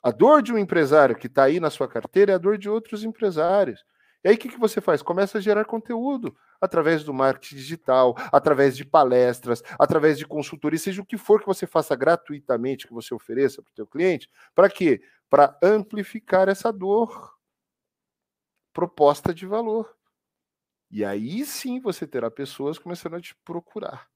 A 0.01 0.11
dor 0.11 0.41
de 0.41 0.51
um 0.51 0.57
empresário 0.57 1.15
que 1.15 1.27
está 1.27 1.43
aí 1.43 1.59
na 1.59 1.69
sua 1.69 1.87
carteira 1.87 2.33
é 2.33 2.35
a 2.35 2.39
dor 2.39 2.57
de 2.57 2.69
outros 2.69 3.03
empresários. 3.03 3.85
E 4.23 4.29
aí 4.29 4.35
o 4.35 4.37
que, 4.37 4.49
que 4.49 4.59
você 4.59 4.79
faz? 4.79 5.01
Começa 5.01 5.37
a 5.37 5.41
gerar 5.41 5.65
conteúdo 5.65 6.35
através 6.61 7.03
do 7.03 7.13
marketing 7.13 7.55
digital, 7.55 8.15
através 8.31 8.75
de 8.77 8.85
palestras, 8.85 9.61
através 9.77 10.17
de 10.17 10.25
consultoria, 10.25 10.79
seja 10.79 11.01
o 11.01 11.05
que 11.05 11.17
for 11.17 11.41
que 11.41 11.45
você 11.45 11.67
faça 11.67 11.93
gratuitamente, 11.93 12.87
que 12.87 12.93
você 12.93 13.13
ofereça 13.13 13.61
para 13.61 13.71
o 13.71 13.75
teu 13.75 13.85
cliente. 13.85 14.29
Para 14.55 14.69
quê? 14.69 15.01
Para 15.29 15.57
amplificar 15.61 16.47
essa 16.47 16.71
dor. 16.71 17.32
Proposta 18.73 19.33
de 19.33 19.45
valor. 19.45 19.95
E 20.89 21.03
aí 21.03 21.45
sim 21.45 21.79
você 21.79 22.05
terá 22.07 22.29
pessoas 22.29 22.77
começando 22.77 23.15
a 23.15 23.21
te 23.21 23.35
procurar. 23.43 24.09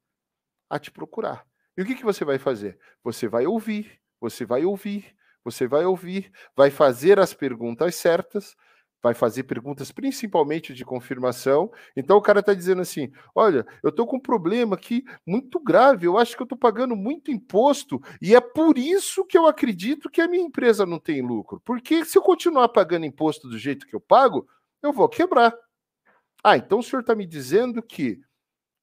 A 0.69 0.79
te 0.79 0.91
procurar. 0.91 1.45
E 1.77 1.81
o 1.81 1.85
que, 1.85 1.95
que 1.95 2.03
você 2.05 2.25
vai 2.25 2.39
fazer? 2.39 2.79
Você 3.03 3.27
vai 3.27 3.47
ouvir, 3.47 3.99
você 4.19 4.45
vai 4.45 4.65
ouvir, 4.65 5.15
você 5.43 5.67
vai 5.67 5.85
ouvir, 5.85 6.31
vai 6.55 6.71
fazer 6.71 7.19
as 7.19 7.33
perguntas 7.33 7.95
certas, 7.95 8.55
vai 9.07 9.13
fazer 9.13 9.43
perguntas 9.43 9.91
principalmente 9.91 10.73
de 10.73 10.83
confirmação. 10.83 11.71
Então 11.95 12.17
o 12.17 12.21
cara 12.21 12.41
está 12.41 12.53
dizendo 12.53 12.81
assim: 12.81 13.11
olha, 13.33 13.65
eu 13.81 13.89
estou 13.89 14.05
com 14.05 14.17
um 14.17 14.21
problema 14.21 14.75
aqui 14.75 15.03
muito 15.25 15.59
grave, 15.59 16.05
eu 16.05 16.17
acho 16.17 16.35
que 16.35 16.41
eu 16.41 16.45
estou 16.45 16.57
pagando 16.57 16.95
muito 16.95 17.31
imposto 17.31 18.01
e 18.21 18.35
é 18.35 18.41
por 18.41 18.77
isso 18.77 19.25
que 19.25 19.37
eu 19.37 19.47
acredito 19.47 20.09
que 20.09 20.21
a 20.21 20.27
minha 20.27 20.43
empresa 20.43 20.85
não 20.85 20.99
tem 20.99 21.21
lucro. 21.21 21.61
Porque 21.63 22.03
se 22.05 22.17
eu 22.17 22.21
continuar 22.21 22.69
pagando 22.69 23.05
imposto 23.05 23.47
do 23.47 23.57
jeito 23.57 23.87
que 23.87 23.95
eu 23.95 24.01
pago, 24.01 24.47
eu 24.83 24.91
vou 24.91 25.07
quebrar. 25.07 25.53
Ah, 26.43 26.57
então 26.57 26.79
o 26.79 26.83
senhor 26.83 27.01
está 27.01 27.15
me 27.15 27.25
dizendo 27.25 27.81
que 27.81 28.19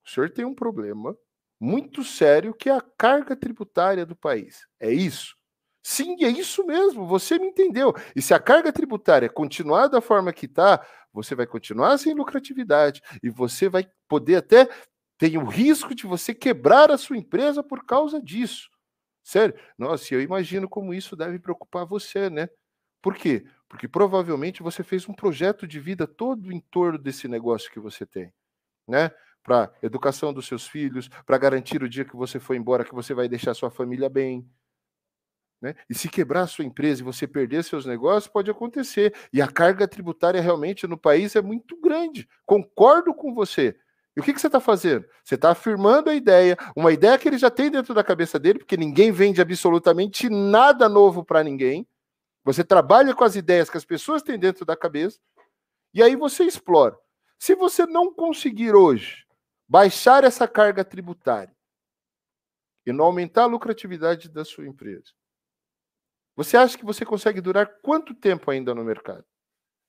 o 0.04 0.10
senhor 0.10 0.30
tem 0.30 0.44
um 0.44 0.54
problema 0.54 1.16
muito 1.60 2.02
sério 2.02 2.54
que 2.54 2.68
é 2.68 2.72
a 2.74 2.84
carga 2.98 3.36
tributária 3.36 4.04
do 4.04 4.16
país. 4.16 4.66
É 4.80 4.92
isso? 4.92 5.34
Sim, 5.86 6.16
é 6.24 6.28
isso 6.28 6.64
mesmo, 6.66 7.06
você 7.06 7.38
me 7.38 7.48
entendeu. 7.48 7.92
E 8.16 8.22
se 8.22 8.32
a 8.32 8.40
carga 8.40 8.72
tributária 8.72 9.28
continuar 9.28 9.86
da 9.88 10.00
forma 10.00 10.32
que 10.32 10.46
está, 10.46 10.84
você 11.12 11.34
vai 11.34 11.46
continuar 11.46 11.98
sem 11.98 12.14
lucratividade 12.14 13.02
e 13.22 13.28
você 13.28 13.68
vai 13.68 13.86
poder 14.08 14.36
até 14.36 14.66
ter 15.18 15.36
o 15.36 15.44
risco 15.44 15.94
de 15.94 16.06
você 16.06 16.32
quebrar 16.34 16.90
a 16.90 16.96
sua 16.96 17.18
empresa 17.18 17.62
por 17.62 17.84
causa 17.84 18.20
disso. 18.20 18.70
Sério? 19.24 19.54
Nossa, 19.78 20.14
eu 20.14 20.22
imagino 20.22 20.68
como 20.68 20.94
isso 20.94 21.16
deve 21.16 21.38
preocupar 21.38 21.86
você, 21.86 22.30
né? 22.30 22.48
Por 23.02 23.14
quê? 23.16 23.44
Porque 23.68 23.88
provavelmente 23.88 24.62
você 24.62 24.82
fez 24.82 25.08
um 25.08 25.14
projeto 25.14 25.66
de 25.66 25.80
vida 25.80 26.06
todo 26.06 26.52
em 26.52 26.60
torno 26.60 26.98
desse 26.98 27.28
negócio 27.28 27.70
que 27.70 27.80
você 27.80 28.06
tem, 28.06 28.32
né? 28.88 29.10
Para 29.42 29.72
educação 29.82 30.32
dos 30.32 30.46
seus 30.46 30.66
filhos, 30.68 31.08
para 31.26 31.38
garantir 31.38 31.82
o 31.82 31.88
dia 31.88 32.04
que 32.04 32.16
você 32.16 32.40
for 32.40 32.54
embora 32.54 32.84
que 32.84 32.94
você 32.94 33.14
vai 33.14 33.28
deixar 33.28 33.54
sua 33.54 33.70
família 33.70 34.08
bem, 34.10 34.48
né? 35.60 35.74
E 35.88 35.94
se 35.94 36.08
quebrar 36.08 36.42
a 36.42 36.46
sua 36.46 36.64
empresa 36.64 37.00
e 37.00 37.04
você 37.04 37.26
perder 37.26 37.64
seus 37.64 37.86
negócios, 37.86 38.30
pode 38.30 38.50
acontecer. 38.50 39.14
E 39.32 39.40
a 39.40 39.48
carga 39.48 39.88
tributária 39.88 40.40
realmente 40.40 40.86
no 40.86 40.98
país 40.98 41.34
é 41.34 41.42
muito 41.42 41.80
grande. 41.80 42.28
Concordo 42.44 43.14
com 43.14 43.32
você. 43.34 43.76
E 44.16 44.20
o 44.20 44.22
que, 44.22 44.32
que 44.32 44.40
você 44.40 44.46
está 44.46 44.60
fazendo? 44.60 45.04
Você 45.24 45.34
está 45.34 45.50
afirmando 45.50 46.08
a 46.08 46.14
ideia, 46.14 46.56
uma 46.76 46.92
ideia 46.92 47.18
que 47.18 47.28
ele 47.28 47.38
já 47.38 47.50
tem 47.50 47.70
dentro 47.70 47.92
da 47.94 48.04
cabeça 48.04 48.38
dele, 48.38 48.60
porque 48.60 48.76
ninguém 48.76 49.10
vende 49.10 49.40
absolutamente 49.40 50.28
nada 50.28 50.88
novo 50.88 51.24
para 51.24 51.42
ninguém. 51.42 51.86
Você 52.44 52.62
trabalha 52.62 53.14
com 53.14 53.24
as 53.24 53.34
ideias 53.34 53.68
que 53.68 53.76
as 53.76 53.84
pessoas 53.84 54.22
têm 54.22 54.38
dentro 54.38 54.64
da 54.64 54.76
cabeça 54.76 55.18
e 55.92 56.02
aí 56.02 56.14
você 56.14 56.44
explora. 56.44 56.96
Se 57.38 57.54
você 57.54 57.86
não 57.86 58.12
conseguir 58.12 58.74
hoje 58.74 59.26
baixar 59.66 60.24
essa 60.24 60.46
carga 60.46 60.84
tributária 60.84 61.54
e 62.86 62.92
não 62.92 63.06
aumentar 63.06 63.44
a 63.44 63.46
lucratividade 63.46 64.28
da 64.28 64.44
sua 64.44 64.66
empresa, 64.66 65.12
você 66.36 66.56
acha 66.56 66.76
que 66.76 66.84
você 66.84 67.04
consegue 67.04 67.40
durar 67.40 67.80
quanto 67.82 68.14
tempo 68.14 68.50
ainda 68.50 68.74
no 68.74 68.84
mercado? 68.84 69.24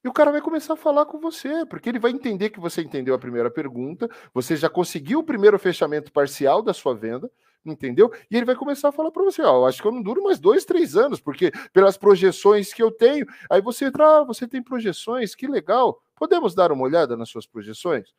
E 0.03 0.07
o 0.07 0.13
cara 0.13 0.31
vai 0.31 0.39
começar 0.39 0.73
a 0.73 0.77
falar 0.77 1.05
com 1.07 1.19
você, 1.19 1.65
porque 1.65 1.89
ele 1.89 1.97
vai 1.97 2.11
entender 2.11 2.51
que 2.51 2.59
você 2.59 2.81
entendeu 2.81 3.15
a 3.15 3.19
primeira 3.19 3.49
pergunta, 3.49 4.07
você 4.33 4.55
já 4.55 4.69
conseguiu 4.69 5.19
o 5.19 5.23
primeiro 5.23 5.57
fechamento 5.57 6.11
parcial 6.11 6.61
da 6.61 6.73
sua 6.73 6.93
venda, 6.93 7.27
entendeu? 7.65 8.11
E 8.29 8.37
ele 8.37 8.45
vai 8.45 8.55
começar 8.55 8.89
a 8.89 8.91
falar 8.91 9.11
para 9.11 9.23
você, 9.23 9.41
ó, 9.41 9.67
acho 9.67 9.81
que 9.81 9.87
eu 9.87 9.91
não 9.91 10.03
duro 10.03 10.21
mais 10.21 10.39
dois, 10.39 10.63
três 10.63 10.95
anos, 10.95 11.19
porque 11.19 11.51
pelas 11.73 11.97
projeções 11.97 12.71
que 12.71 12.83
eu 12.83 12.91
tenho, 12.91 13.25
aí 13.49 13.61
você 13.61 13.85
entra, 13.85 14.19
ah, 14.19 14.23
você 14.23 14.47
tem 14.47 14.61
projeções, 14.61 15.33
que 15.33 15.47
legal, 15.47 15.99
podemos 16.15 16.53
dar 16.53 16.71
uma 16.71 16.83
olhada 16.83 17.17
nas 17.17 17.29
suas 17.29 17.47
projeções? 17.47 18.13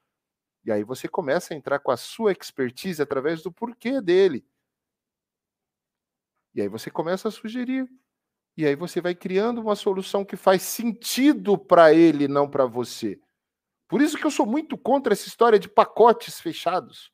E 0.64 0.72
aí 0.72 0.82
você 0.82 1.06
começa 1.06 1.54
a 1.54 1.56
entrar 1.56 1.78
com 1.78 1.92
a 1.92 1.96
sua 1.96 2.32
expertise 2.32 3.00
através 3.00 3.42
do 3.42 3.52
porquê 3.52 4.00
dele. 4.00 4.44
E 6.52 6.60
aí 6.60 6.68
você 6.68 6.90
começa 6.90 7.28
a 7.28 7.30
sugerir. 7.30 7.88
E 8.56 8.64
aí 8.66 8.74
você 8.74 9.00
vai 9.00 9.14
criando 9.14 9.60
uma 9.60 9.76
solução 9.76 10.24
que 10.24 10.36
faz 10.36 10.62
sentido 10.62 11.58
para 11.58 11.92
ele, 11.92 12.26
não 12.26 12.48
para 12.48 12.64
você. 12.64 13.20
Por 13.88 14.00
isso 14.00 14.16
que 14.16 14.24
eu 14.24 14.30
sou 14.30 14.46
muito 14.46 14.78
contra 14.78 15.12
essa 15.12 15.28
história 15.28 15.58
de 15.58 15.68
pacotes 15.68 16.40
fechados. 16.40 17.12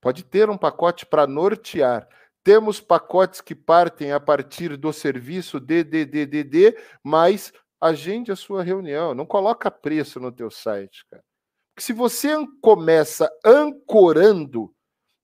Pode 0.00 0.24
ter 0.24 0.48
um 0.48 0.58
pacote 0.58 1.06
para 1.06 1.26
nortear. 1.26 2.08
Temos 2.42 2.80
pacotes 2.80 3.40
que 3.40 3.54
partem 3.54 4.12
a 4.12 4.20
partir 4.20 4.76
do 4.76 4.92
serviço 4.92 5.60
DDDDD, 5.60 6.76
mas 7.02 7.52
agende 7.80 8.32
a 8.32 8.36
sua 8.36 8.62
reunião. 8.62 9.14
Não 9.14 9.26
coloca 9.26 9.70
preço 9.70 10.18
no 10.18 10.32
teu 10.32 10.50
site, 10.50 11.06
cara. 11.10 11.22
Porque 11.74 11.84
se 11.84 11.92
você 11.92 12.30
começa 12.60 13.28
ancorando, 13.44 14.74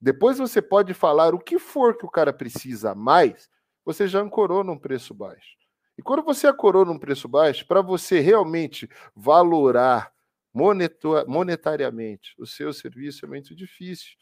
depois 0.01 0.39
você 0.39 0.61
pode 0.61 0.95
falar 0.95 1.35
o 1.35 1.39
que 1.39 1.59
for 1.59 1.97
que 1.97 2.05
o 2.05 2.11
cara 2.11 2.33
precisa 2.33 2.95
mais, 2.95 3.49
você 3.85 4.07
já 4.07 4.21
ancorou 4.21 4.63
num 4.63 4.79
preço 4.79 5.15
baixo. 5.15 5.57
E 5.99 6.03
quando 6.03 6.23
você 6.23 6.47
ancorou 6.47 6.85
num 6.85 6.99
preço 6.99 7.29
baixo, 7.29 7.67
para 7.67 7.83
você 7.83 8.21
realmente 8.21 8.89
valorar 9.15 10.13
monetariamente 10.53 12.35
o 12.39 12.47
seu 12.47 12.73
serviço 12.73 13.25
é 13.25 13.29
muito 13.29 13.55
difícil. 13.55 14.17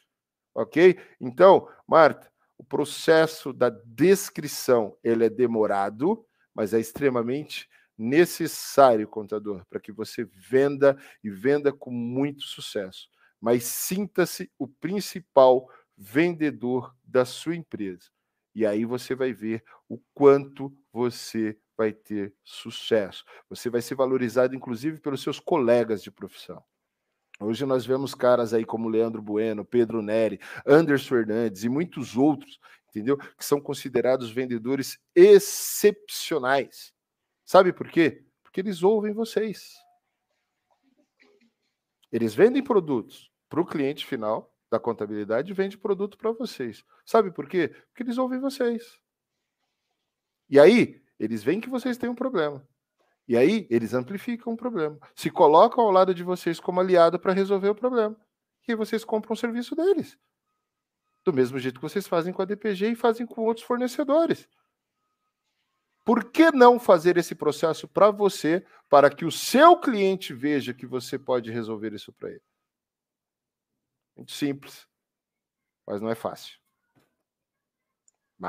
Ok? 0.54 0.98
Então, 1.20 1.68
Marta, 1.86 2.30
o 2.58 2.64
processo 2.64 3.52
da 3.52 3.70
descrição 3.70 4.96
ele 5.04 5.24
é 5.24 5.30
demorado, 5.30 6.26
mas 6.52 6.74
é 6.74 6.80
extremamente 6.80 7.68
necessário, 7.96 9.06
contador, 9.06 9.64
para 9.70 9.80
que 9.80 9.92
você 9.92 10.24
venda 10.24 10.96
e 11.22 11.30
venda 11.30 11.72
com 11.72 11.90
muito 11.90 12.42
sucesso. 12.42 13.08
Mas 13.40 13.64
sinta-se 13.64 14.50
o 14.58 14.66
principal 14.66 15.68
vendedor 15.96 16.94
da 17.04 17.24
sua 17.24 17.54
empresa. 17.54 18.10
E 18.54 18.66
aí 18.66 18.84
você 18.84 19.14
vai 19.14 19.32
ver 19.32 19.62
o 19.88 19.98
quanto 20.14 20.76
você 20.92 21.58
vai 21.76 21.92
ter 21.92 22.34
sucesso. 22.42 23.24
Você 23.48 23.70
vai 23.70 23.80
ser 23.80 23.94
valorizado, 23.94 24.54
inclusive, 24.54 25.00
pelos 25.00 25.22
seus 25.22 25.38
colegas 25.38 26.02
de 26.02 26.10
profissão. 26.10 26.62
Hoje 27.40 27.64
nós 27.64 27.86
vemos 27.86 28.16
caras 28.16 28.52
aí 28.52 28.64
como 28.64 28.88
Leandro 28.88 29.22
Bueno, 29.22 29.64
Pedro 29.64 30.02
Neri, 30.02 30.40
Anderson 30.66 31.08
Fernandes 31.08 31.62
e 31.62 31.68
muitos 31.68 32.16
outros, 32.16 32.58
entendeu? 32.88 33.16
Que 33.16 33.44
são 33.44 33.60
considerados 33.60 34.28
vendedores 34.28 34.98
excepcionais. 35.14 36.92
Sabe 37.44 37.72
por 37.72 37.88
quê? 37.88 38.24
Porque 38.42 38.60
eles 38.60 38.82
ouvem 38.82 39.12
vocês. 39.12 39.74
Eles 42.10 42.34
vendem 42.34 42.62
produtos 42.62 43.30
para 43.48 43.60
o 43.60 43.66
cliente 43.66 44.04
final 44.04 44.52
da 44.70 44.78
contabilidade 44.78 45.50
e 45.50 45.54
vendem 45.54 45.78
produto 45.78 46.18
para 46.18 46.32
vocês. 46.32 46.84
Sabe 47.04 47.30
por 47.30 47.48
quê? 47.48 47.68
Porque 47.88 48.02
eles 48.02 48.18
ouvem 48.18 48.40
vocês. 48.40 49.00
E 50.48 50.58
aí, 50.58 51.02
eles 51.18 51.42
veem 51.42 51.60
que 51.60 51.68
vocês 51.68 51.96
têm 51.96 52.08
um 52.08 52.14
problema. 52.14 52.66
E 53.26 53.36
aí, 53.36 53.66
eles 53.70 53.92
amplificam 53.92 54.52
o 54.52 54.56
problema. 54.56 54.98
Se 55.14 55.30
colocam 55.30 55.84
ao 55.84 55.90
lado 55.90 56.14
de 56.14 56.22
vocês 56.22 56.58
como 56.58 56.80
aliado 56.80 57.18
para 57.18 57.32
resolver 57.32 57.68
o 57.68 57.74
problema. 57.74 58.16
E 58.66 58.74
vocês 58.74 59.04
compram 59.04 59.32
o 59.32 59.36
serviço 59.36 59.74
deles. 59.74 60.18
Do 61.24 61.32
mesmo 61.32 61.58
jeito 61.58 61.76
que 61.76 61.88
vocês 61.88 62.06
fazem 62.06 62.32
com 62.32 62.42
a 62.42 62.44
DPG 62.44 62.90
e 62.90 62.94
fazem 62.94 63.26
com 63.26 63.42
outros 63.42 63.66
fornecedores. 63.66 64.48
Por 66.04 66.24
que 66.30 66.50
não 66.50 66.78
fazer 66.78 67.16
esse 67.18 67.34
processo 67.34 67.86
para 67.86 68.10
você, 68.10 68.64
para 68.88 69.10
que 69.10 69.24
o 69.24 69.30
seu 69.30 69.76
cliente 69.78 70.32
veja 70.32 70.72
que 70.72 70.86
você 70.86 71.18
pode 71.18 71.50
resolver 71.50 71.92
isso 71.92 72.12
para 72.12 72.30
ele? 72.30 72.42
Muito 74.18 74.32
simples, 74.32 74.84
mas 75.86 76.00
não 76.00 76.10
é 76.10 76.14
fácil. 76.16 76.58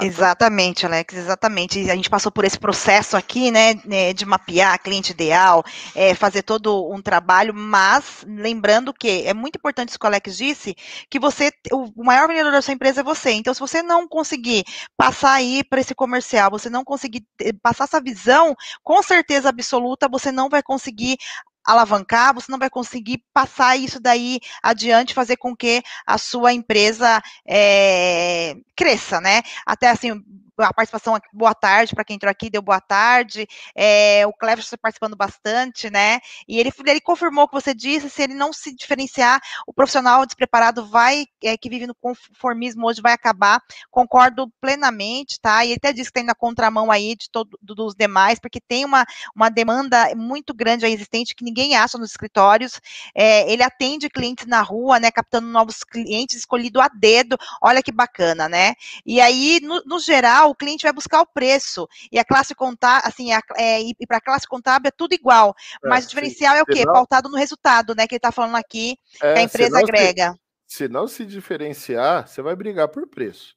Exatamente, 0.01 0.85
Alex, 0.85 1.15
exatamente. 1.15 1.89
A 1.89 1.95
gente 1.95 2.11
passou 2.11 2.31
por 2.31 2.45
esse 2.45 2.59
processo 2.59 3.17
aqui, 3.17 3.49
né, 3.49 3.73
né 3.85 4.13
de 4.13 4.23
mapear 4.23 4.79
cliente 4.83 5.13
ideal, 5.13 5.63
é, 5.95 6.13
fazer 6.13 6.43
todo 6.43 6.91
um 6.91 7.01
trabalho, 7.01 7.55
mas 7.55 8.23
lembrando 8.27 8.93
que 8.93 9.25
é 9.25 9.33
muito 9.33 9.55
importante 9.55 9.89
isso 9.89 9.97
que 9.97 10.05
o 10.05 10.07
Alex 10.07 10.37
disse, 10.37 10.75
que 11.09 11.19
você, 11.19 11.51
o 11.71 12.03
maior 12.03 12.27
vendedor 12.27 12.51
da 12.51 12.61
sua 12.61 12.75
empresa 12.75 13.01
é 13.01 13.03
você. 13.03 13.31
Então, 13.31 13.51
se 13.51 13.59
você 13.59 13.81
não 13.81 14.07
conseguir 14.07 14.63
passar 14.95 15.33
aí 15.33 15.63
para 15.63 15.81
esse 15.81 15.95
comercial, 15.95 16.51
você 16.51 16.69
não 16.69 16.83
conseguir 16.83 17.25
passar 17.59 17.85
essa 17.85 17.99
visão, 17.99 18.55
com 18.83 19.01
certeza 19.01 19.49
absoluta, 19.49 20.07
você 20.07 20.31
não 20.31 20.49
vai 20.49 20.61
conseguir 20.61 21.17
alavancar, 21.65 22.33
você 22.33 22.51
não 22.51 22.59
vai 22.59 22.69
conseguir 22.69 23.23
passar 23.33 23.77
isso 23.77 23.99
daí 23.99 24.39
adiante, 24.63 25.13
fazer 25.13 25.37
com 25.37 25.55
que 25.55 25.81
a 26.05 26.17
sua 26.17 26.53
empresa 26.53 27.21
é, 27.47 28.55
cresça, 28.75 29.21
né? 29.21 29.41
Até 29.65 29.89
assim, 29.89 30.23
a 30.59 30.73
participação 30.73 31.15
aqui, 31.15 31.27
boa 31.33 31.53
tarde 31.53 31.93
para 31.95 32.03
quem 32.03 32.15
entrou 32.15 32.29
aqui, 32.29 32.49
deu 32.49 32.61
boa 32.61 32.81
tarde. 32.81 33.47
É, 33.75 34.25
o 34.27 34.33
Clever 34.33 34.63
está 34.63 34.77
participando 34.77 35.15
bastante, 35.15 35.89
né? 35.89 36.19
E 36.47 36.59
ele, 36.59 36.71
ele 36.85 37.01
confirmou 37.01 37.45
o 37.45 37.47
que 37.47 37.53
você 37.53 37.73
disse, 37.73 38.09
se 38.09 38.21
ele 38.21 38.33
não 38.33 38.51
se 38.51 38.73
diferenciar, 38.75 39.41
o 39.65 39.73
profissional 39.73 40.25
despreparado 40.25 40.85
vai, 40.85 41.25
é, 41.43 41.57
que 41.57 41.69
vive 41.69 41.87
no 41.87 41.95
conformismo 41.95 42.87
hoje, 42.87 43.01
vai 43.01 43.13
acabar. 43.13 43.61
Concordo 43.89 44.51
plenamente, 44.61 45.39
tá? 45.39 45.63
E 45.63 45.69
ele 45.69 45.77
até 45.77 45.93
disse 45.93 46.09
que 46.09 46.19
tem 46.19 46.23
na 46.23 46.35
contramão 46.35 46.91
aí 46.91 47.15
de 47.15 47.29
todo, 47.29 47.57
dos 47.61 47.95
demais, 47.95 48.39
porque 48.39 48.59
tem 48.59 48.85
uma, 48.85 49.05
uma 49.35 49.49
demanda 49.49 50.13
muito 50.15 50.53
grande 50.53 50.85
aí 50.85 50.93
existente 50.93 51.35
que 51.35 51.43
ninguém 51.43 51.75
acha 51.75 51.97
nos 51.97 52.11
escritórios. 52.11 52.79
É, 53.15 53.51
ele 53.51 53.63
atende 53.63 54.09
clientes 54.09 54.45
na 54.45 54.61
rua, 54.61 54.99
né? 54.99 55.11
Captando 55.11 55.47
novos 55.47 55.83
clientes, 55.83 56.37
escolhido 56.37 56.81
a 56.81 56.87
dedo. 56.87 57.37
Olha 57.61 57.81
que 57.81 57.91
bacana, 57.91 58.49
né? 58.49 58.73
E 59.05 59.19
aí, 59.21 59.59
no, 59.61 59.81
no 59.85 59.99
geral, 59.99 60.48
o 60.49 60.55
cliente 60.55 60.83
vai 60.83 60.93
buscar 60.93 61.21
o 61.21 61.27
preço. 61.27 61.87
E 62.11 62.19
a 62.19 62.25
classe 62.25 62.53
contábil, 62.55 63.07
assim, 63.07 63.31
a, 63.31 63.41
é, 63.57 63.81
e 63.81 63.95
para 64.07 64.17
a 64.17 64.21
classe 64.21 64.47
contábil 64.47 64.87
é 64.87 64.91
tudo 64.91 65.13
igual. 65.13 65.55
É, 65.83 65.87
mas 65.87 66.05
o 66.05 66.09
diferencial 66.09 66.53
sim. 66.53 66.59
é 66.59 66.63
o 66.63 66.65
quê? 66.65 66.79
Senão, 66.79 66.93
Pautado 66.93 67.29
no 67.29 67.37
resultado, 67.37 67.95
né? 67.95 68.07
Que 68.07 68.15
ele 68.15 68.19
está 68.19 68.31
falando 68.31 68.55
aqui, 68.55 68.97
é, 69.21 69.33
que 69.33 69.39
a 69.39 69.43
empresa 69.43 69.79
agrega. 69.79 70.33
Se, 70.67 70.77
se 70.77 70.87
não 70.87 71.07
se 71.07 71.25
diferenciar, 71.25 72.27
você 72.27 72.41
vai 72.41 72.55
brigar 72.55 72.87
por 72.87 73.07
preço. 73.07 73.55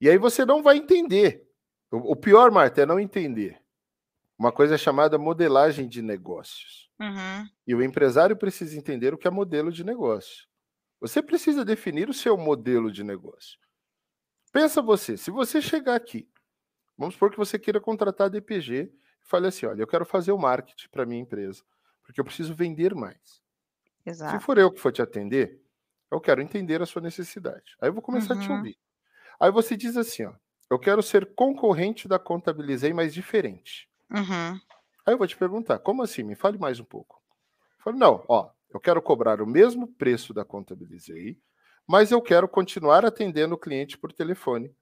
E 0.00 0.08
aí 0.08 0.18
você 0.18 0.44
não 0.44 0.62
vai 0.62 0.76
entender. 0.76 1.48
O, 1.90 2.12
o 2.12 2.16
pior, 2.16 2.50
Marta, 2.50 2.82
é 2.82 2.86
não 2.86 3.00
entender. 3.00 3.60
Uma 4.38 4.52
coisa 4.52 4.76
chamada 4.76 5.16
modelagem 5.16 5.88
de 5.88 6.02
negócios. 6.02 6.90
Uhum. 7.00 7.48
E 7.66 7.74
o 7.74 7.82
empresário 7.82 8.36
precisa 8.36 8.76
entender 8.76 9.14
o 9.14 9.18
que 9.18 9.26
é 9.26 9.30
modelo 9.30 9.70
de 9.72 9.84
negócio. 9.84 10.46
Você 11.00 11.22
precisa 11.22 11.64
definir 11.64 12.08
o 12.08 12.14
seu 12.14 12.36
modelo 12.36 12.90
de 12.90 13.04
negócio. 13.04 13.58
Pensa 14.54 14.80
você, 14.80 15.16
se 15.16 15.32
você 15.32 15.60
chegar 15.60 15.96
aqui, 15.96 16.30
vamos 16.96 17.14
supor 17.14 17.28
que 17.28 17.36
você 17.36 17.58
queira 17.58 17.80
contratar 17.80 18.26
a 18.26 18.30
DPG 18.30 18.82
e 18.84 18.92
fale 19.20 19.48
assim: 19.48 19.66
olha, 19.66 19.82
eu 19.82 19.86
quero 19.86 20.06
fazer 20.06 20.30
o 20.30 20.38
marketing 20.38 20.88
para 20.90 21.04
minha 21.04 21.20
empresa, 21.20 21.64
porque 22.04 22.20
eu 22.20 22.24
preciso 22.24 22.54
vender 22.54 22.94
mais. 22.94 23.42
Exato. 24.06 24.38
Se 24.38 24.44
for 24.44 24.56
eu 24.56 24.70
que 24.70 24.78
for 24.78 24.92
te 24.92 25.02
atender, 25.02 25.60
eu 26.08 26.20
quero 26.20 26.40
entender 26.40 26.80
a 26.80 26.86
sua 26.86 27.02
necessidade. 27.02 27.76
Aí 27.80 27.88
eu 27.88 27.92
vou 27.92 28.00
começar 28.00 28.34
uhum. 28.34 28.40
a 28.40 28.42
te 28.44 28.48
uhum. 28.48 28.56
ouvir. 28.58 28.78
Aí 29.40 29.50
você 29.50 29.76
diz 29.76 29.96
assim: 29.96 30.24
ó, 30.24 30.34
eu 30.70 30.78
quero 30.78 31.02
ser 31.02 31.34
concorrente 31.34 32.06
da 32.06 32.20
Contabilizei, 32.20 32.92
mas 32.92 33.12
diferente. 33.12 33.90
Uhum. 34.08 34.60
Aí 35.04 35.14
eu 35.14 35.18
vou 35.18 35.26
te 35.26 35.36
perguntar: 35.36 35.80
como 35.80 36.00
assim? 36.00 36.22
Me 36.22 36.36
fale 36.36 36.58
mais 36.58 36.78
um 36.78 36.84
pouco. 36.84 37.20
Eu 37.78 37.82
falo, 37.82 37.98
não, 37.98 38.24
ó, 38.28 38.50
eu 38.72 38.78
quero 38.78 39.02
cobrar 39.02 39.42
o 39.42 39.46
mesmo 39.48 39.88
preço 39.88 40.32
da 40.32 40.44
Contabilizei, 40.44 41.42
mas 41.86 42.10
eu 42.10 42.20
quero 42.20 42.48
continuar 42.48 43.04
atendendo 43.04 43.54
o 43.54 43.58
cliente 43.58 43.98
por 43.98 44.12
telefone. 44.12 44.74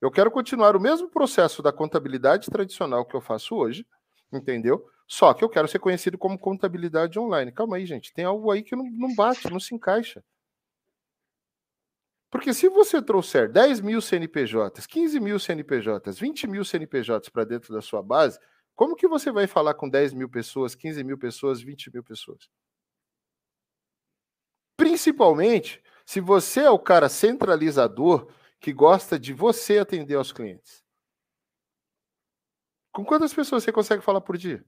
Eu 0.00 0.10
quero 0.10 0.30
continuar 0.30 0.74
o 0.74 0.80
mesmo 0.80 1.08
processo 1.08 1.62
da 1.62 1.72
contabilidade 1.72 2.50
tradicional 2.50 3.04
que 3.04 3.14
eu 3.14 3.20
faço 3.20 3.54
hoje, 3.54 3.86
entendeu? 4.32 4.84
Só 5.06 5.34
que 5.34 5.44
eu 5.44 5.48
quero 5.48 5.68
ser 5.68 5.78
conhecido 5.78 6.16
como 6.16 6.38
contabilidade 6.38 7.18
online. 7.18 7.52
Calma 7.52 7.76
aí, 7.76 7.84
gente, 7.84 8.12
tem 8.12 8.24
algo 8.24 8.50
aí 8.50 8.62
que 8.62 8.74
não, 8.74 8.84
não 8.90 9.14
bate, 9.14 9.50
não 9.50 9.60
se 9.60 9.74
encaixa. 9.74 10.24
Porque 12.30 12.54
se 12.54 12.68
você 12.68 13.02
trouxer 13.02 13.50
10 13.50 13.80
mil 13.80 14.00
CNPJs, 14.00 14.86
15 14.86 15.20
mil 15.20 15.38
CNPJs, 15.38 16.18
20 16.18 16.46
mil 16.46 16.64
CNPJs 16.64 17.28
para 17.28 17.44
dentro 17.44 17.74
da 17.74 17.82
sua 17.82 18.02
base, 18.02 18.38
como 18.74 18.94
que 18.94 19.08
você 19.08 19.32
vai 19.32 19.46
falar 19.48 19.74
com 19.74 19.88
10 19.88 20.14
mil 20.14 20.28
pessoas, 20.28 20.74
15 20.74 21.02
mil 21.02 21.18
pessoas, 21.18 21.60
20 21.60 21.92
mil 21.92 22.04
pessoas? 22.04 22.48
Principalmente 24.76 25.82
se 26.10 26.20
você 26.20 26.62
é 26.62 26.70
o 26.70 26.76
cara 26.76 27.08
centralizador 27.08 28.34
que 28.58 28.72
gosta 28.72 29.16
de 29.16 29.32
você 29.32 29.78
atender 29.78 30.16
aos 30.16 30.32
clientes. 30.32 30.84
Com 32.90 33.04
quantas 33.04 33.32
pessoas 33.32 33.62
você 33.62 33.70
consegue 33.70 34.02
falar 34.02 34.20
por 34.20 34.36
dia? 34.36 34.66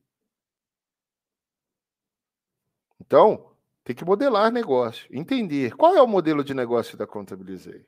Então, 3.01 3.57
tem 3.83 3.97
que 3.97 4.05
modelar 4.05 4.53
negócio, 4.53 5.09
entender 5.11 5.75
qual 5.75 5.97
é 5.97 6.01
o 6.01 6.07
modelo 6.07 6.45
de 6.45 6.55
negócio 6.55 6.97
da 6.97 7.09
Contabilizei. 7.09 7.85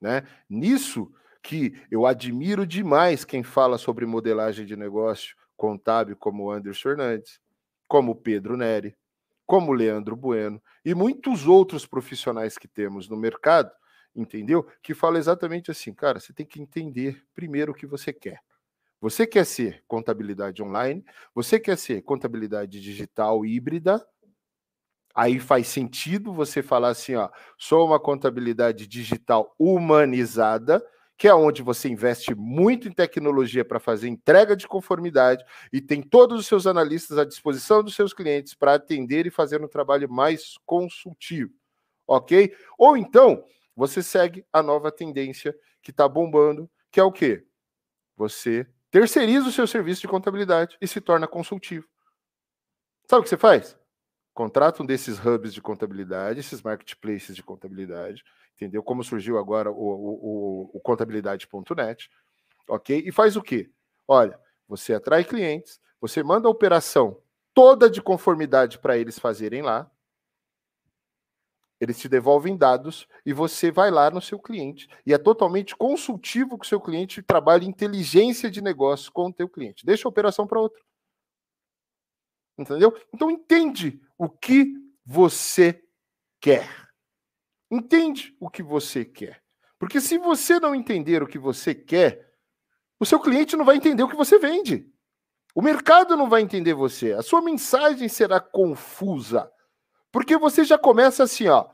Né? 0.00 0.26
Nisso 0.48 1.12
que 1.42 1.74
eu 1.90 2.06
admiro 2.06 2.66
demais 2.66 3.26
quem 3.26 3.42
fala 3.42 3.76
sobre 3.76 4.06
modelagem 4.06 4.64
de 4.64 4.74
negócio 4.74 5.36
contábil, 5.54 6.16
como 6.16 6.44
o 6.44 6.50
Anderson 6.50 6.80
Fernandes, 6.80 7.42
como 7.86 8.12
o 8.12 8.16
Pedro 8.16 8.56
Neri, 8.56 8.96
como 9.48 9.72
Leandro 9.72 10.14
Bueno 10.14 10.62
e 10.84 10.94
muitos 10.94 11.46
outros 11.46 11.86
profissionais 11.86 12.58
que 12.58 12.68
temos 12.68 13.08
no 13.08 13.16
mercado, 13.16 13.72
entendeu? 14.14 14.68
Que 14.82 14.92
fala 14.92 15.18
exatamente 15.18 15.70
assim, 15.70 15.94
cara, 15.94 16.20
você 16.20 16.34
tem 16.34 16.44
que 16.44 16.60
entender 16.60 17.24
primeiro 17.34 17.72
o 17.72 17.74
que 17.74 17.86
você 17.86 18.12
quer. 18.12 18.40
Você 19.00 19.26
quer 19.26 19.46
ser 19.46 19.82
contabilidade 19.88 20.62
online, 20.62 21.02
você 21.34 21.58
quer 21.58 21.78
ser 21.78 22.02
contabilidade 22.02 22.78
digital 22.78 23.42
híbrida, 23.46 24.06
aí 25.14 25.40
faz 25.40 25.66
sentido 25.68 26.30
você 26.34 26.62
falar 26.62 26.90
assim, 26.90 27.14
ó, 27.14 27.30
sou 27.56 27.86
uma 27.86 27.98
contabilidade 27.98 28.86
digital 28.86 29.54
humanizada, 29.58 30.84
que 31.18 31.26
é 31.26 31.34
onde 31.34 31.62
você 31.62 31.88
investe 31.88 32.32
muito 32.32 32.86
em 32.86 32.92
tecnologia 32.92 33.64
para 33.64 33.80
fazer 33.80 34.08
entrega 34.08 34.54
de 34.54 34.68
conformidade 34.68 35.44
e 35.72 35.80
tem 35.80 36.00
todos 36.00 36.38
os 36.38 36.46
seus 36.46 36.64
analistas 36.64 37.18
à 37.18 37.24
disposição 37.24 37.82
dos 37.82 37.96
seus 37.96 38.14
clientes 38.14 38.54
para 38.54 38.74
atender 38.74 39.26
e 39.26 39.30
fazer 39.30 39.60
um 39.60 39.66
trabalho 39.66 40.08
mais 40.08 40.56
consultivo, 40.64 41.52
ok? 42.06 42.54
Ou 42.78 42.96
então 42.96 43.44
você 43.74 44.00
segue 44.00 44.46
a 44.52 44.62
nova 44.62 44.92
tendência 44.92 45.52
que 45.82 45.90
está 45.90 46.08
bombando, 46.08 46.70
que 46.88 47.00
é 47.00 47.02
o 47.02 47.10
quê? 47.10 47.44
Você 48.16 48.64
terceiriza 48.88 49.48
o 49.48 49.52
seu 49.52 49.66
serviço 49.66 50.02
de 50.02 50.08
contabilidade 50.08 50.78
e 50.80 50.86
se 50.86 51.00
torna 51.00 51.26
consultivo. 51.26 51.86
Sabe 53.10 53.20
o 53.20 53.22
que 53.24 53.28
você 53.28 53.36
faz? 53.36 53.76
Contrata 54.32 54.84
um 54.84 54.86
desses 54.86 55.18
hubs 55.18 55.52
de 55.52 55.60
contabilidade, 55.60 56.38
esses 56.38 56.62
marketplaces 56.62 57.34
de 57.34 57.42
contabilidade, 57.42 58.22
entendeu? 58.58 58.82
Como 58.82 59.04
surgiu 59.04 59.38
agora 59.38 59.70
o, 59.70 59.74
o, 59.76 60.70
o 60.74 60.80
contabilidade.net, 60.80 62.10
ok? 62.68 63.04
E 63.06 63.12
faz 63.12 63.36
o 63.36 63.42
quê? 63.42 63.70
Olha, 64.06 64.38
você 64.66 64.94
atrai 64.94 65.24
clientes, 65.24 65.80
você 66.00 66.22
manda 66.22 66.48
a 66.48 66.50
operação 66.50 67.22
toda 67.54 67.88
de 67.88 68.02
conformidade 68.02 68.78
para 68.78 68.98
eles 68.98 69.18
fazerem 69.18 69.62
lá, 69.62 69.90
eles 71.80 71.98
te 71.98 72.08
devolvem 72.08 72.56
dados 72.56 73.06
e 73.24 73.32
você 73.32 73.70
vai 73.70 73.90
lá 73.90 74.10
no 74.10 74.20
seu 74.20 74.40
cliente 74.40 74.88
e 75.06 75.14
é 75.14 75.18
totalmente 75.18 75.76
consultivo 75.76 76.58
com 76.58 76.64
o 76.64 76.66
seu 76.66 76.80
cliente, 76.80 77.22
trabalha 77.22 77.64
inteligência 77.64 78.50
de 78.50 78.60
negócio 78.60 79.12
com 79.12 79.26
o 79.26 79.32
teu 79.32 79.48
cliente. 79.48 79.86
Deixa 79.86 80.08
a 80.08 80.10
operação 80.10 80.44
para 80.44 80.60
outro. 80.60 80.82
Entendeu? 82.58 82.92
Então 83.14 83.30
entende 83.30 84.00
o 84.18 84.28
que 84.28 84.74
você 85.06 85.80
quer. 86.40 86.87
Entende 87.70 88.34
o 88.40 88.48
que 88.48 88.62
você 88.62 89.04
quer. 89.04 89.42
Porque 89.78 90.00
se 90.00 90.18
você 90.18 90.58
não 90.58 90.74
entender 90.74 91.22
o 91.22 91.26
que 91.26 91.38
você 91.38 91.74
quer, 91.74 92.28
o 92.98 93.06
seu 93.06 93.20
cliente 93.20 93.56
não 93.56 93.64
vai 93.64 93.76
entender 93.76 94.02
o 94.02 94.08
que 94.08 94.16
você 94.16 94.38
vende. 94.38 94.86
O 95.54 95.62
mercado 95.62 96.16
não 96.16 96.28
vai 96.28 96.42
entender 96.42 96.74
você. 96.74 97.12
A 97.12 97.22
sua 97.22 97.40
mensagem 97.40 98.08
será 98.08 98.40
confusa. 98.40 99.50
Porque 100.10 100.36
você 100.36 100.64
já 100.64 100.78
começa 100.78 101.22
assim, 101.22 101.48
ó. 101.48 101.66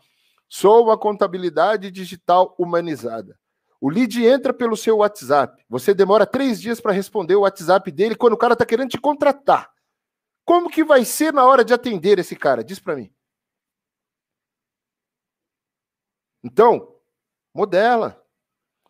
Sou 0.48 0.84
uma 0.84 0.98
contabilidade 0.98 1.90
digital 1.90 2.54
humanizada. 2.58 3.38
O 3.80 3.90
lead 3.90 4.24
entra 4.24 4.52
pelo 4.52 4.76
seu 4.76 4.98
WhatsApp. 4.98 5.62
Você 5.68 5.92
demora 5.92 6.26
três 6.26 6.60
dias 6.60 6.80
para 6.80 6.92
responder 6.92 7.34
o 7.36 7.40
WhatsApp 7.40 7.90
dele 7.90 8.14
quando 8.14 8.32
o 8.32 8.38
cara 8.38 8.54
está 8.54 8.64
querendo 8.64 8.90
te 8.90 8.98
contratar. 8.98 9.70
Como 10.44 10.70
que 10.70 10.84
vai 10.84 11.04
ser 11.04 11.32
na 11.32 11.44
hora 11.44 11.64
de 11.64 11.74
atender 11.74 12.18
esse 12.18 12.36
cara? 12.36 12.64
Diz 12.64 12.78
para 12.78 12.96
mim. 12.96 13.13
Então, 16.44 16.94
modela. 17.54 18.22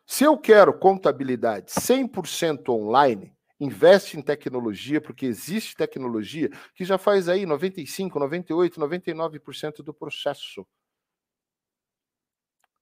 Se 0.05 0.25
eu 0.25 0.37
quero 0.37 0.77
contabilidade 0.77 1.71
100% 1.71 2.69
online, 2.69 3.33
investe 3.61 4.19
em 4.19 4.23
tecnologia, 4.23 5.01
porque 5.01 5.25
existe 5.25 5.77
tecnologia 5.77 6.51
que 6.75 6.85
já 6.85 6.99
faz 6.99 7.29
aí 7.29 7.47
95, 7.47 8.19
98, 8.19 8.81
99% 8.81 9.83
do 9.83 9.95
processo. 9.95 10.67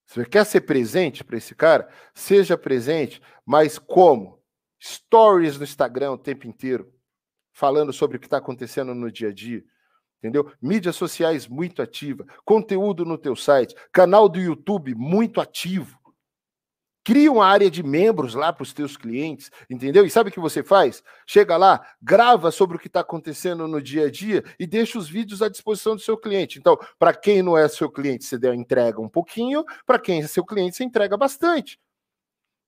Você 0.06 0.24
quer 0.24 0.44
ser 0.44 0.62
presente 0.62 1.22
para 1.22 1.36
esse 1.36 1.54
cara? 1.54 1.88
Seja 2.14 2.56
presente, 2.56 3.22
mas 3.44 3.78
como? 3.78 4.42
Stories 4.82 5.58
no 5.58 5.64
Instagram 5.64 6.12
o 6.12 6.18
tempo 6.18 6.46
inteiro, 6.46 6.92
falando 7.52 7.92
sobre 7.92 8.16
o 8.16 8.20
que 8.20 8.26
está 8.26 8.38
acontecendo 8.38 8.94
no 8.94 9.12
dia 9.12 9.28
a 9.28 9.32
dia. 9.32 9.62
Entendeu? 10.22 10.52
Mídias 10.62 10.94
sociais 10.94 11.48
muito 11.48 11.82
ativa, 11.82 12.24
conteúdo 12.44 13.04
no 13.04 13.18
teu 13.18 13.34
site, 13.34 13.74
canal 13.92 14.28
do 14.28 14.38
YouTube 14.38 14.94
muito 14.94 15.40
ativo. 15.40 16.00
Cria 17.04 17.32
uma 17.32 17.44
área 17.44 17.68
de 17.68 17.82
membros 17.82 18.34
lá 18.34 18.52
para 18.52 18.62
os 18.62 18.72
teus 18.72 18.96
clientes, 18.96 19.50
entendeu? 19.68 20.06
E 20.06 20.10
sabe 20.10 20.30
o 20.30 20.32
que 20.32 20.38
você 20.38 20.62
faz? 20.62 21.02
Chega 21.26 21.56
lá, 21.56 21.84
grava 22.00 22.52
sobre 22.52 22.76
o 22.76 22.80
que 22.80 22.86
está 22.86 23.00
acontecendo 23.00 23.66
no 23.66 23.82
dia 23.82 24.06
a 24.06 24.10
dia 24.10 24.44
e 24.56 24.68
deixa 24.68 24.96
os 24.96 25.08
vídeos 25.08 25.42
à 25.42 25.48
disposição 25.48 25.96
do 25.96 26.00
seu 26.00 26.16
cliente. 26.16 26.60
Então, 26.60 26.78
para 27.00 27.12
quem 27.12 27.42
não 27.42 27.58
é 27.58 27.68
seu 27.68 27.90
cliente, 27.90 28.24
você 28.24 28.36
entrega 28.54 29.00
um 29.00 29.08
pouquinho, 29.08 29.64
para 29.84 29.98
quem 29.98 30.22
é 30.22 30.28
seu 30.28 30.44
cliente, 30.44 30.76
você 30.76 30.84
entrega 30.84 31.16
bastante. 31.16 31.80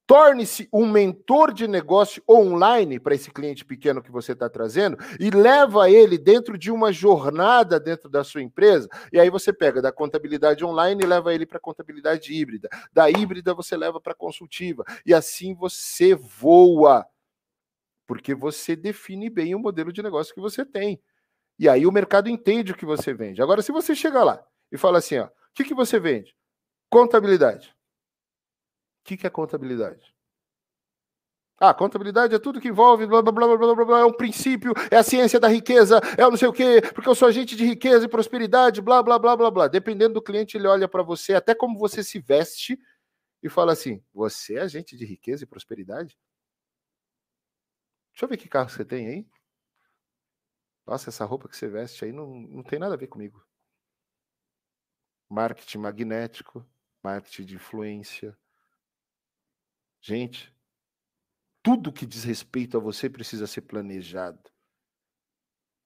Torne-se 0.07 0.69
um 0.71 0.87
mentor 0.87 1.53
de 1.53 1.67
negócio 1.67 2.23
online 2.29 3.01
para 3.01 3.15
esse 3.15 3.31
cliente 3.31 3.65
pequeno 3.65 4.03
que 4.03 4.11
você 4.11 4.33
está 4.33 4.51
trazendo 4.51 4.99
e 5.19 5.31
leva 5.31 5.91
ele 5.91 6.19
dentro 6.19 6.59
de 6.59 6.71
uma 6.71 6.93
jornada 6.93 7.81
dentro 7.81 8.11
da 8.11 8.23
sua 8.23 8.43
empresa. 8.43 8.87
E 9.11 9.19
aí 9.19 9.31
você 9.31 9.51
pega 9.51 9.81
da 9.81 9.91
contabilidade 9.91 10.63
online 10.63 11.03
e 11.03 11.07
leva 11.07 11.33
ele 11.33 11.47
para 11.47 11.59
contabilidade 11.59 12.35
híbrida. 12.35 12.69
Da 12.93 13.09
híbrida 13.09 13.55
você 13.55 13.79
leva 13.79 13.99
para 13.99 14.15
consultiva. 14.15 14.85
E 15.07 15.15
assim 15.15 15.55
você 15.55 16.15
voa. 16.15 17.07
Porque 18.07 18.35
você 18.35 18.77
define 18.77 19.31
bem 19.31 19.55
o 19.55 19.59
modelo 19.59 19.91
de 19.91 20.03
negócio 20.03 20.35
que 20.35 20.41
você 20.41 20.67
tem. 20.67 21.01
E 21.59 21.67
aí 21.67 21.87
o 21.87 21.93
mercado 21.93 22.29
entende 22.29 22.73
o 22.73 22.77
que 22.77 22.85
você 22.85 23.15
vende. 23.15 23.41
Agora, 23.41 23.63
se 23.63 23.73
você 23.73 23.95
chegar 23.95 24.25
lá 24.25 24.45
e 24.71 24.77
fala 24.77 24.99
assim: 24.99 25.19
ó, 25.19 25.27
o 25.27 25.31
que, 25.55 25.65
que 25.65 25.75
você 25.75 25.99
vende? 25.99 26.37
Contabilidade. 26.91 27.75
O 29.05 29.07
que, 29.07 29.19
que 29.19 29.27
é 29.27 29.31
contabilidade? 29.31 30.15
Ah, 31.59 31.75
contabilidade 31.75 32.35
é 32.35 32.39
tudo 32.39 32.59
que 32.59 32.69
envolve, 32.69 33.07
blá, 33.07 33.21
blá, 33.21 33.31
blá, 33.31 33.47
blá, 33.47 33.75
blá, 33.75 33.85
blá, 33.85 34.01
é 34.01 34.05
um 34.05 34.13
princípio, 34.13 34.73
é 34.91 34.97
a 34.97 35.03
ciência 35.03 35.39
da 35.39 35.47
riqueza, 35.47 36.01
é 36.17 36.27
o 36.27 36.31
não 36.31 36.39
sei 36.39 36.49
o 36.49 36.53
quê, 36.55 36.81
porque 36.95 37.09
eu 37.09 37.15
sou 37.15 37.29
agente 37.29 37.55
de 37.55 37.67
riqueza 37.67 38.07
e 38.07 38.09
prosperidade, 38.09 38.81
blá, 38.81 39.03
blá, 39.03 39.19
blá, 39.19 39.37
blá, 39.37 39.51
blá. 39.51 39.69
Dependendo 39.69 40.15
do 40.15 40.23
cliente, 40.23 40.57
ele 40.57 40.67
olha 40.67 40.89
para 40.89 41.03
você, 41.03 41.35
até 41.35 41.55
como 41.55 41.79
você 41.79 42.03
se 42.03 42.19
veste, 42.19 42.79
e 43.43 43.49
fala 43.51 43.75
assim: 43.75 44.03
Você 44.15 44.55
é 44.55 44.63
agente 44.63 44.97
de 44.97 45.05
riqueza 45.05 45.45
e 45.45 45.47
prosperidade? 45.47 46.19
Deixa 48.13 48.25
eu 48.25 48.29
ver 48.29 48.39
que 48.39 48.49
carro 48.49 48.71
você 48.71 48.85
tem 48.87 49.07
aí. 49.07 49.27
Nossa, 50.87 51.11
essa 51.11 51.27
roupa 51.27 51.47
que 51.47 51.57
você 51.57 51.69
veste 51.69 52.07
aí 52.07 52.13
não, 52.13 52.27
não 52.27 52.63
tem 52.63 52.79
nada 52.79 52.95
a 52.95 52.97
ver 52.97 53.09
comigo. 53.09 53.47
Marketing 55.29 55.79
magnético, 55.79 56.67
marketing 57.03 57.45
de 57.45 57.55
influência, 57.57 58.37
Gente, 60.07 60.55
tudo 61.63 61.91
que 61.91 62.05
diz 62.05 62.25
respeito 62.25 62.77
a 62.77 62.81
você 62.81 63.09
precisa 63.09 63.47
ser 63.47 63.63
planejado. 63.63 64.39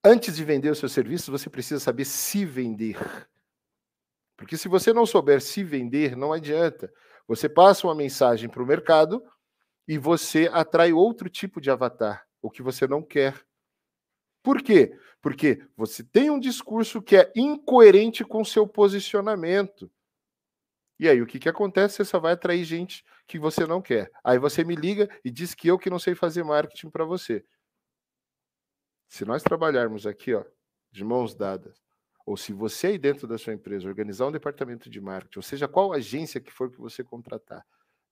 Antes 0.04 0.34
de 0.34 0.44
vender 0.44 0.70
o 0.70 0.74
seu 0.74 0.88
serviço, 0.88 1.30
você 1.30 1.48
precisa 1.48 1.78
saber 1.78 2.04
se 2.04 2.44
vender. 2.44 2.96
Porque 4.36 4.56
se 4.56 4.66
você 4.66 4.92
não 4.92 5.06
souber 5.06 5.40
se 5.40 5.62
vender, 5.62 6.16
não 6.16 6.32
adianta. 6.32 6.92
Você 7.28 7.48
passa 7.48 7.86
uma 7.86 7.94
mensagem 7.94 8.48
para 8.48 8.60
o 8.60 8.66
mercado 8.66 9.22
e 9.86 9.96
você 9.96 10.50
atrai 10.52 10.92
outro 10.92 11.30
tipo 11.30 11.60
de 11.60 11.70
avatar, 11.70 12.26
o 12.42 12.50
que 12.50 12.60
você 12.60 12.88
não 12.88 13.04
quer. 13.04 13.40
Por 14.42 14.60
quê? 14.64 14.98
Porque 15.22 15.64
você 15.76 16.02
tem 16.02 16.28
um 16.28 16.40
discurso 16.40 17.00
que 17.00 17.16
é 17.16 17.32
incoerente 17.36 18.24
com 18.24 18.40
o 18.40 18.46
seu 18.46 18.66
posicionamento. 18.66 19.88
E 20.98 21.08
aí, 21.08 21.22
o 21.22 21.26
que, 21.26 21.38
que 21.38 21.48
acontece? 21.48 21.98
Você 21.98 22.04
só 22.04 22.18
vai 22.18 22.32
atrair 22.32 22.64
gente 22.64 23.04
que 23.28 23.38
você 23.38 23.66
não 23.66 23.82
quer. 23.82 24.10
Aí 24.24 24.38
você 24.38 24.64
me 24.64 24.74
liga 24.74 25.06
e 25.22 25.30
diz 25.30 25.54
que 25.54 25.68
eu 25.68 25.78
que 25.78 25.90
não 25.90 25.98
sei 25.98 26.14
fazer 26.14 26.42
marketing 26.42 26.88
para 26.88 27.04
você. 27.04 27.44
Se 29.06 29.24
nós 29.24 29.42
trabalharmos 29.42 30.06
aqui, 30.06 30.34
ó, 30.34 30.44
de 30.90 31.04
mãos 31.04 31.34
dadas, 31.34 31.78
ou 32.24 32.36
se 32.36 32.52
você 32.52 32.88
aí 32.88 32.98
dentro 32.98 33.28
da 33.28 33.36
sua 33.36 33.52
empresa 33.52 33.86
organizar 33.86 34.26
um 34.26 34.32
departamento 34.32 34.88
de 34.88 35.00
marketing, 35.00 35.38
ou 35.38 35.42
seja, 35.42 35.68
qual 35.68 35.92
agência 35.92 36.40
que 36.40 36.50
for 36.50 36.70
que 36.70 36.80
você 36.80 37.04
contratar, 37.04 37.64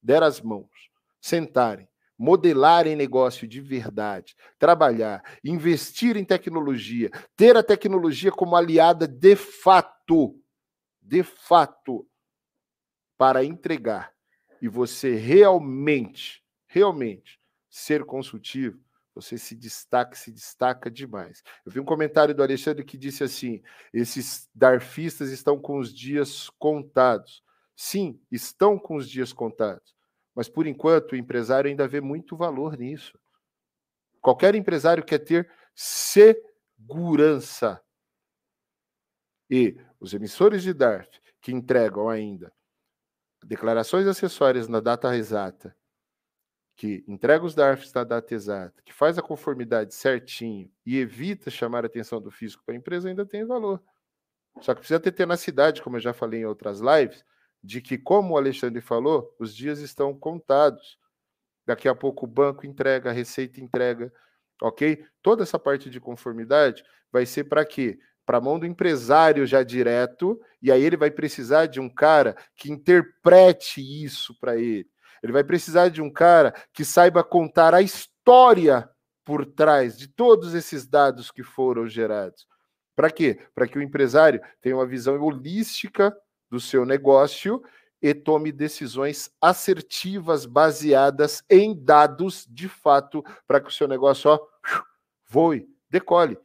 der 0.02 0.22
as 0.22 0.40
mãos, 0.40 0.90
sentarem, 1.20 1.88
modelarem 2.18 2.94
negócio 2.94 3.48
de 3.48 3.60
verdade, 3.60 4.36
trabalhar, 4.58 5.22
investir 5.42 6.16
em 6.16 6.24
tecnologia, 6.24 7.10
ter 7.34 7.56
a 7.56 7.62
tecnologia 7.62 8.30
como 8.30 8.54
aliada 8.54 9.08
de 9.08 9.34
fato, 9.34 10.38
de 11.00 11.22
fato, 11.22 12.06
para 13.18 13.44
entregar 13.44 14.15
e 14.60 14.68
você 14.68 15.14
realmente, 15.14 16.44
realmente 16.66 17.40
ser 17.68 18.04
consultivo, 18.04 18.80
você 19.14 19.38
se 19.38 19.54
destaca, 19.54 20.14
se 20.14 20.30
destaca 20.30 20.90
demais. 20.90 21.42
Eu 21.64 21.72
vi 21.72 21.80
um 21.80 21.84
comentário 21.84 22.34
do 22.34 22.42
Alexandre 22.42 22.84
que 22.84 22.98
disse 22.98 23.24
assim: 23.24 23.62
esses 23.92 24.48
darfistas 24.54 25.30
estão 25.30 25.58
com 25.58 25.78
os 25.78 25.92
dias 25.92 26.50
contados. 26.58 27.42
Sim, 27.74 28.20
estão 28.30 28.78
com 28.78 28.96
os 28.96 29.08
dias 29.08 29.32
contados. 29.32 29.94
Mas 30.34 30.48
por 30.48 30.66
enquanto 30.66 31.12
o 31.12 31.16
empresário 31.16 31.68
ainda 31.68 31.88
vê 31.88 32.00
muito 32.00 32.36
valor 32.36 32.76
nisso. 32.76 33.18
Qualquer 34.20 34.54
empresário 34.54 35.04
quer 35.04 35.20
ter 35.20 35.50
segurança. 35.74 37.80
E 39.48 39.78
os 39.98 40.12
emissores 40.12 40.62
de 40.62 40.74
DARF 40.74 41.08
que 41.40 41.52
entregam 41.52 42.08
ainda 42.08 42.52
declarações 43.44 44.06
acessórias 44.06 44.68
na 44.68 44.80
data 44.80 45.14
exata, 45.16 45.76
que 46.76 47.04
entrega 47.08 47.44
os 47.44 47.54
DARFs 47.54 47.92
na 47.92 48.04
data 48.04 48.34
exata, 48.34 48.82
que 48.84 48.92
faz 48.92 49.16
a 49.16 49.22
conformidade 49.22 49.94
certinho 49.94 50.70
e 50.84 50.98
evita 50.98 51.50
chamar 51.50 51.84
a 51.84 51.86
atenção 51.86 52.20
do 52.20 52.30
fisco 52.30 52.62
para 52.64 52.74
a 52.74 52.78
empresa, 52.78 53.08
ainda 53.08 53.24
tem 53.24 53.44
valor. 53.44 53.82
Só 54.60 54.74
que 54.74 54.80
precisa 54.80 55.00
ter 55.00 55.12
tenacidade, 55.12 55.82
como 55.82 55.96
eu 55.96 56.00
já 56.00 56.12
falei 56.12 56.40
em 56.40 56.46
outras 56.46 56.80
lives, 56.80 57.24
de 57.62 57.80
que, 57.80 57.98
como 57.98 58.34
o 58.34 58.36
Alexandre 58.36 58.80
falou, 58.80 59.34
os 59.38 59.54
dias 59.54 59.80
estão 59.80 60.16
contados. 60.16 60.98
Daqui 61.66 61.88
a 61.88 61.94
pouco 61.94 62.24
o 62.24 62.28
banco 62.28 62.66
entrega, 62.66 63.10
a 63.10 63.12
receita 63.12 63.60
entrega, 63.60 64.12
ok? 64.62 65.04
Toda 65.22 65.42
essa 65.42 65.58
parte 65.58 65.90
de 65.90 66.00
conformidade 66.00 66.84
vai 67.10 67.26
ser 67.26 67.44
para 67.44 67.64
quê? 67.64 67.98
Para 68.26 68.38
a 68.38 68.40
mão 68.40 68.58
do 68.58 68.66
empresário 68.66 69.46
já 69.46 69.62
direto, 69.62 70.38
e 70.60 70.72
aí 70.72 70.82
ele 70.82 70.96
vai 70.96 71.10
precisar 71.10 71.66
de 71.66 71.80
um 71.80 71.88
cara 71.88 72.36
que 72.56 72.70
interprete 72.70 73.80
isso 73.80 74.36
para 74.40 74.56
ele. 74.56 74.88
Ele 75.22 75.32
vai 75.32 75.44
precisar 75.44 75.88
de 75.88 76.02
um 76.02 76.10
cara 76.10 76.52
que 76.72 76.84
saiba 76.84 77.22
contar 77.22 77.72
a 77.72 77.80
história 77.80 78.88
por 79.24 79.46
trás 79.46 79.96
de 79.96 80.08
todos 80.08 80.54
esses 80.54 80.86
dados 80.86 81.30
que 81.30 81.42
foram 81.42 81.86
gerados. 81.88 82.46
Para 82.94 83.10
quê? 83.10 83.38
Para 83.54 83.66
que 83.66 83.78
o 83.78 83.82
empresário 83.82 84.40
tenha 84.60 84.76
uma 84.76 84.86
visão 84.86 85.20
holística 85.20 86.16
do 86.50 86.60
seu 86.60 86.84
negócio 86.84 87.62
e 88.00 88.14
tome 88.14 88.52
decisões 88.52 89.30
assertivas 89.40 90.46
baseadas 90.46 91.42
em 91.50 91.74
dados 91.74 92.46
de 92.48 92.68
fato 92.68 93.22
para 93.46 93.60
que 93.60 93.68
o 93.68 93.72
seu 93.72 93.88
negócio 93.88 94.30
ó, 94.30 94.38
voe, 95.28 95.66
decole. 95.90 96.38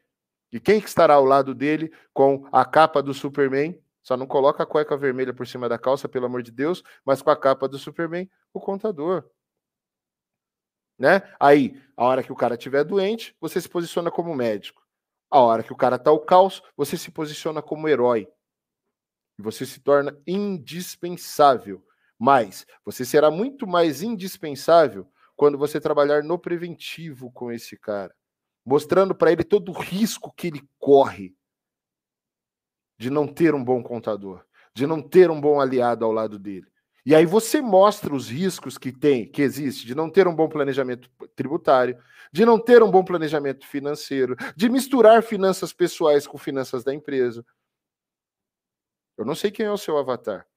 E 0.51 0.59
quem 0.59 0.81
que 0.81 0.87
estará 0.87 1.13
ao 1.13 1.23
lado 1.23 1.55
dele 1.55 1.91
com 2.13 2.45
a 2.51 2.65
capa 2.65 3.01
do 3.01 3.13
Superman? 3.13 3.79
Só 4.03 4.17
não 4.17 4.27
coloca 4.27 4.63
a 4.63 4.65
cueca 4.65 4.97
vermelha 4.97 5.33
por 5.33 5.47
cima 5.47 5.69
da 5.69 5.77
calça, 5.77 6.09
pelo 6.09 6.25
amor 6.25 6.41
de 6.41 6.51
Deus, 6.51 6.83
mas 7.05 7.21
com 7.21 7.29
a 7.29 7.37
capa 7.37 7.67
do 7.67 7.79
Superman, 7.79 8.29
o 8.53 8.59
contador. 8.59 9.29
Né? 10.99 11.21
Aí, 11.39 11.81
a 11.95 12.03
hora 12.03 12.21
que 12.21 12.31
o 12.31 12.35
cara 12.35 12.55
estiver 12.55 12.83
doente, 12.83 13.35
você 13.39 13.61
se 13.61 13.69
posiciona 13.69 14.11
como 14.11 14.35
médico. 14.35 14.81
A 15.29 15.39
hora 15.39 15.63
que 15.63 15.71
o 15.71 15.77
cara 15.77 15.95
está 15.95 16.09
ao 16.09 16.19
caos, 16.19 16.61
você 16.75 16.97
se 16.97 17.11
posiciona 17.11 17.61
como 17.61 17.87
herói. 17.87 18.27
E 19.39 19.41
você 19.41 19.65
se 19.65 19.79
torna 19.79 20.19
indispensável. 20.27 21.83
Mas 22.19 22.65
você 22.83 23.05
será 23.05 23.31
muito 23.31 23.65
mais 23.65 24.01
indispensável 24.01 25.09
quando 25.35 25.57
você 25.57 25.79
trabalhar 25.79 26.23
no 26.23 26.37
preventivo 26.37 27.31
com 27.31 27.51
esse 27.51 27.77
cara 27.77 28.13
mostrando 28.65 29.15
para 29.15 29.31
ele 29.31 29.43
todo 29.43 29.69
o 29.69 29.79
risco 29.79 30.33
que 30.33 30.47
ele 30.47 30.61
corre 30.79 31.35
de 32.97 33.09
não 33.09 33.27
ter 33.27 33.55
um 33.55 33.63
bom 33.63 33.81
contador, 33.81 34.45
de 34.73 34.85
não 34.85 35.01
ter 35.01 35.31
um 35.31 35.41
bom 35.41 35.59
aliado 35.59 36.05
ao 36.05 36.11
lado 36.11 36.37
dele. 36.37 36.67
E 37.03 37.15
aí 37.15 37.25
você 37.25 37.61
mostra 37.61 38.13
os 38.13 38.29
riscos 38.29 38.77
que 38.77 38.91
tem, 38.91 39.27
que 39.27 39.41
existe, 39.41 39.87
de 39.87 39.95
não 39.95 40.09
ter 40.09 40.27
um 40.27 40.35
bom 40.35 40.47
planejamento 40.47 41.09
tributário, 41.35 41.97
de 42.31 42.45
não 42.45 42.59
ter 42.59 42.83
um 42.83 42.91
bom 42.91 43.03
planejamento 43.03 43.65
financeiro, 43.65 44.35
de 44.55 44.69
misturar 44.69 45.23
finanças 45.23 45.73
pessoais 45.73 46.27
com 46.27 46.37
finanças 46.37 46.83
da 46.83 46.93
empresa. 46.93 47.43
Eu 49.17 49.25
não 49.25 49.33
sei 49.33 49.49
quem 49.49 49.65
é 49.65 49.71
o 49.71 49.77
seu 49.77 49.97
avatar, 49.97 50.47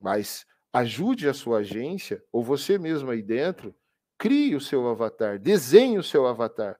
mas 0.00 0.46
ajude 0.72 1.28
a 1.28 1.34
sua 1.34 1.58
agência, 1.58 2.24
ou 2.32 2.42
você 2.42 2.78
mesmo 2.78 3.10
aí 3.10 3.22
dentro, 3.22 3.74
crie 4.18 4.56
o 4.56 4.60
seu 4.60 4.88
avatar, 4.88 5.38
desenhe 5.38 5.98
o 5.98 6.02
seu 6.02 6.26
avatar. 6.26 6.78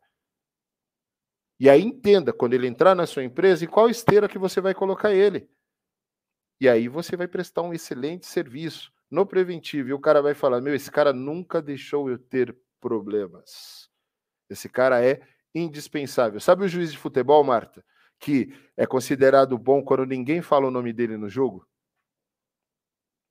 E 1.59 1.71
aí 1.71 1.83
entenda, 1.83 2.33
quando 2.33 2.53
ele 2.53 2.67
entrar 2.67 2.95
na 2.95 3.07
sua 3.07 3.25
empresa, 3.25 3.65
em 3.65 3.69
qual 3.69 3.89
esteira 3.89 4.29
que 4.29 4.39
você 4.39 4.61
vai 4.61 4.75
colocar 4.75 5.13
ele. 5.13 5.49
E 6.61 6.69
aí 6.69 6.87
você 6.87 7.17
vai 7.17 7.27
prestar 7.27 7.63
um 7.63 7.73
excelente 7.73 8.27
serviço 8.27 8.93
no 9.11 9.27
preventivo. 9.27 9.89
E 9.89 9.93
o 9.93 9.99
cara 9.99 10.21
vai 10.21 10.35
falar: 10.35 10.61
meu, 10.61 10.75
esse 10.75 10.91
cara 10.91 11.13
nunca 11.13 11.63
deixou 11.63 12.11
eu 12.11 12.19
ter 12.19 12.57
problemas. 12.81 13.91
Esse 14.51 14.69
cara 14.69 15.05
é 15.05 15.23
indispensável. 15.55 16.39
Sabe 16.41 16.65
o 16.65 16.69
juiz 16.69 16.93
de 16.93 16.99
futebol, 16.99 17.43
Marta, 17.43 17.85
que 18.19 18.53
é 18.77 18.87
considerado 18.87 19.57
bom 19.57 19.83
quando 19.83 20.05
ninguém 20.05 20.43
fala 20.43 20.69
o 20.69 20.71
nome 20.71 20.93
dele 20.93 21.17
no 21.17 21.29
jogo? 21.29 21.67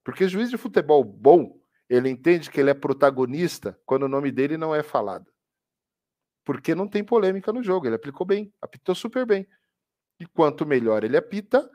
Porque 0.04 0.28
juiz 0.28 0.50
de 0.50 0.58
futebol 0.58 1.04
bom, 1.04 1.60
ele 1.88 2.10
entende 2.10 2.50
que 2.50 2.60
ele 2.60 2.72
é 2.72 2.74
protagonista 2.74 3.80
quando 3.86 4.04
o 4.04 4.10
nome 4.10 4.32
dele 4.32 4.58
não 4.58 4.74
é 4.74 4.84
falado 4.84 5.35
porque 6.46 6.76
não 6.76 6.88
tem 6.88 7.04
polêmica 7.04 7.52
no 7.52 7.64
jogo. 7.64 7.88
Ele 7.88 7.96
aplicou 7.96 8.26
bem, 8.26 8.54
apitou 8.62 8.94
super 8.94 9.26
bem. 9.26 9.48
E 10.20 10.26
quanto 10.26 10.66
melhor 10.66 11.04
ele 11.04 11.18
apita, 11.18 11.70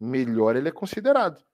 melhor 0.00 0.56
ele 0.56 0.68
é 0.68 0.72
considerado. 0.72 1.44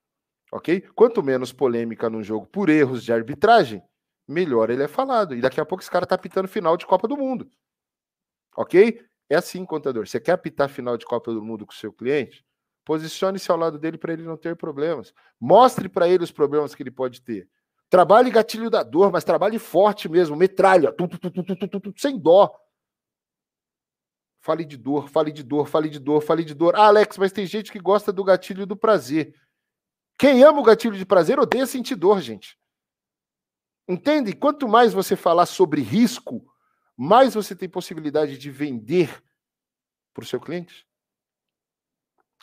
Ok? 0.52 0.80
Quanto 0.94 1.22
menos 1.22 1.52
polêmica 1.52 2.08
no 2.08 2.22
jogo 2.22 2.46
por 2.46 2.70
erros 2.70 3.04
de 3.04 3.12
arbitragem, 3.12 3.82
melhor 4.26 4.70
ele 4.70 4.84
é 4.84 4.88
falado. 4.88 5.34
E 5.34 5.40
daqui 5.40 5.60
a 5.60 5.66
pouco 5.66 5.82
esse 5.82 5.90
cara 5.90 6.06
tá 6.06 6.14
apitando 6.14 6.48
final 6.48 6.76
de 6.76 6.86
Copa 6.86 7.06
do 7.06 7.16
Mundo. 7.16 7.50
Ok? 8.56 9.04
É 9.28 9.36
assim, 9.36 9.64
contador. 9.64 10.06
Você 10.06 10.20
quer 10.20 10.32
apitar 10.32 10.68
final 10.68 10.96
de 10.96 11.04
Copa 11.04 11.32
do 11.32 11.42
Mundo 11.42 11.66
com 11.66 11.72
o 11.72 11.76
seu 11.76 11.92
cliente? 11.92 12.44
Posicione-se 12.84 13.50
ao 13.50 13.56
lado 13.56 13.78
dele 13.78 13.98
para 13.98 14.12
ele 14.12 14.22
não 14.22 14.36
ter 14.36 14.56
problemas. 14.56 15.12
Mostre 15.38 15.88
para 15.88 16.08
ele 16.08 16.24
os 16.24 16.32
problemas 16.32 16.74
que 16.74 16.82
ele 16.82 16.90
pode 16.90 17.20
ter. 17.20 17.48
Trabalhe 17.90 18.30
gatilho 18.30 18.70
da 18.70 18.84
dor, 18.84 19.10
mas 19.10 19.24
trabalhe 19.24 19.58
forte 19.58 20.08
mesmo, 20.08 20.36
metralha, 20.36 20.92
tum, 20.92 21.08
tum, 21.08 21.18
tum, 21.18 21.92
sem 21.96 22.16
dó. 22.16 22.48
Fale 24.40 24.64
de 24.64 24.76
dor, 24.76 25.08
fale 25.08 25.32
de 25.32 25.42
dor, 25.42 25.66
fale 25.66 25.88
de 25.88 25.98
dor, 25.98 26.22
fale 26.22 26.44
de 26.44 26.54
dor. 26.54 26.76
Ah, 26.76 26.86
Alex, 26.86 27.18
mas 27.18 27.32
tem 27.32 27.44
gente 27.44 27.72
que 27.72 27.80
gosta 27.80 28.12
do 28.12 28.22
gatilho 28.22 28.64
do 28.64 28.76
prazer. 28.76 29.34
Quem 30.16 30.44
ama 30.44 30.60
o 30.60 30.62
gatilho 30.62 30.96
de 30.96 31.04
prazer 31.04 31.40
odeia 31.40 31.66
sentir 31.66 31.96
dor, 31.96 32.20
gente. 32.20 32.56
Entende? 33.88 34.34
Quanto 34.34 34.68
mais 34.68 34.92
você 34.92 35.16
falar 35.16 35.46
sobre 35.46 35.82
risco, 35.82 36.46
mais 36.96 37.34
você 37.34 37.56
tem 37.56 37.68
possibilidade 37.68 38.38
de 38.38 38.50
vender 38.52 39.20
para 40.14 40.22
o 40.22 40.26
seu 40.26 40.40
cliente. 40.40 40.86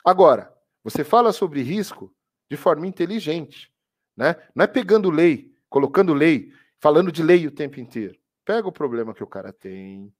Agora, 0.03 0.53
você 0.83 1.05
fala 1.05 1.31
sobre 1.31 1.61
risco 1.61 2.13
de 2.51 2.57
forma 2.57 2.85
inteligente. 2.85 3.71
Né? 4.17 4.35
Não 4.55 4.63
é 4.63 4.67
pegando 4.67 5.11
lei, 5.11 5.53
colocando 5.69 6.13
lei, 6.13 6.51
falando 6.79 7.11
de 7.11 7.23
lei 7.23 7.45
o 7.47 7.51
tempo 7.51 7.79
inteiro. 7.79 8.17
Pega 8.43 8.67
o 8.67 8.71
problema 8.71 9.13
que 9.13 9.23
o 9.23 9.27
cara 9.27 9.53
tem, 9.53 10.11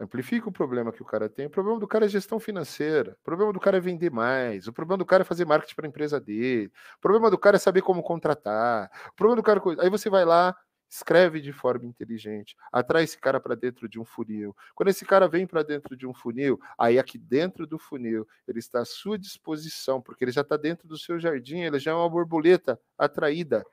amplifica 0.00 0.48
o 0.48 0.52
problema 0.52 0.92
que 0.92 1.02
o 1.02 1.04
cara 1.04 1.28
tem. 1.28 1.46
O 1.46 1.50
problema 1.50 1.78
do 1.78 1.88
cara 1.88 2.04
é 2.04 2.08
gestão 2.08 2.38
financeira. 2.40 3.16
O 3.20 3.24
problema 3.24 3.52
do 3.52 3.60
cara 3.60 3.76
é 3.76 3.80
vender 3.80 4.10
mais. 4.10 4.66
O 4.66 4.72
problema 4.72 4.98
do 4.98 5.06
cara 5.06 5.22
é 5.22 5.24
fazer 5.24 5.44
marketing 5.44 5.74
para 5.74 5.86
a 5.86 5.88
empresa 5.88 6.20
dele. 6.20 6.70
O 6.96 7.00
problema 7.00 7.30
do 7.30 7.38
cara 7.38 7.56
é 7.56 7.58
saber 7.58 7.82
como 7.82 8.02
contratar. 8.02 8.90
O 9.10 9.14
problema 9.16 9.36
do 9.36 9.42
cara. 9.42 9.60
É 9.80 9.84
Aí 9.84 9.90
você 9.90 10.10
vai 10.10 10.24
lá, 10.24 10.54
escreve 10.88 11.40
de 11.40 11.52
forma 11.52 11.86
inteligente, 11.86 12.56
atrai 12.72 13.04
esse 13.04 13.18
cara 13.18 13.40
para 13.40 13.54
dentro 13.54 13.88
de 13.88 13.98
um 13.98 14.04
funil. 14.04 14.54
Quando 14.74 14.88
esse 14.90 15.04
cara 15.04 15.28
vem 15.28 15.46
para 15.46 15.62
dentro 15.62 15.96
de 15.96 16.06
um 16.06 16.14
funil, 16.14 16.58
aí 16.78 16.98
aqui 16.98 17.18
dentro 17.18 17.66
do 17.66 17.78
funil 17.78 18.26
ele 18.46 18.58
está 18.58 18.80
à 18.80 18.84
sua 18.84 19.18
disposição, 19.18 20.00
porque 20.00 20.24
ele 20.24 20.32
já 20.32 20.42
está 20.42 20.56
dentro 20.56 20.86
do 20.86 20.98
seu 20.98 21.18
jardim, 21.18 21.60
ele 21.60 21.78
já 21.78 21.92
é 21.92 21.94
uma 21.94 22.08
borboleta 22.08 22.80
atraída. 22.98 23.64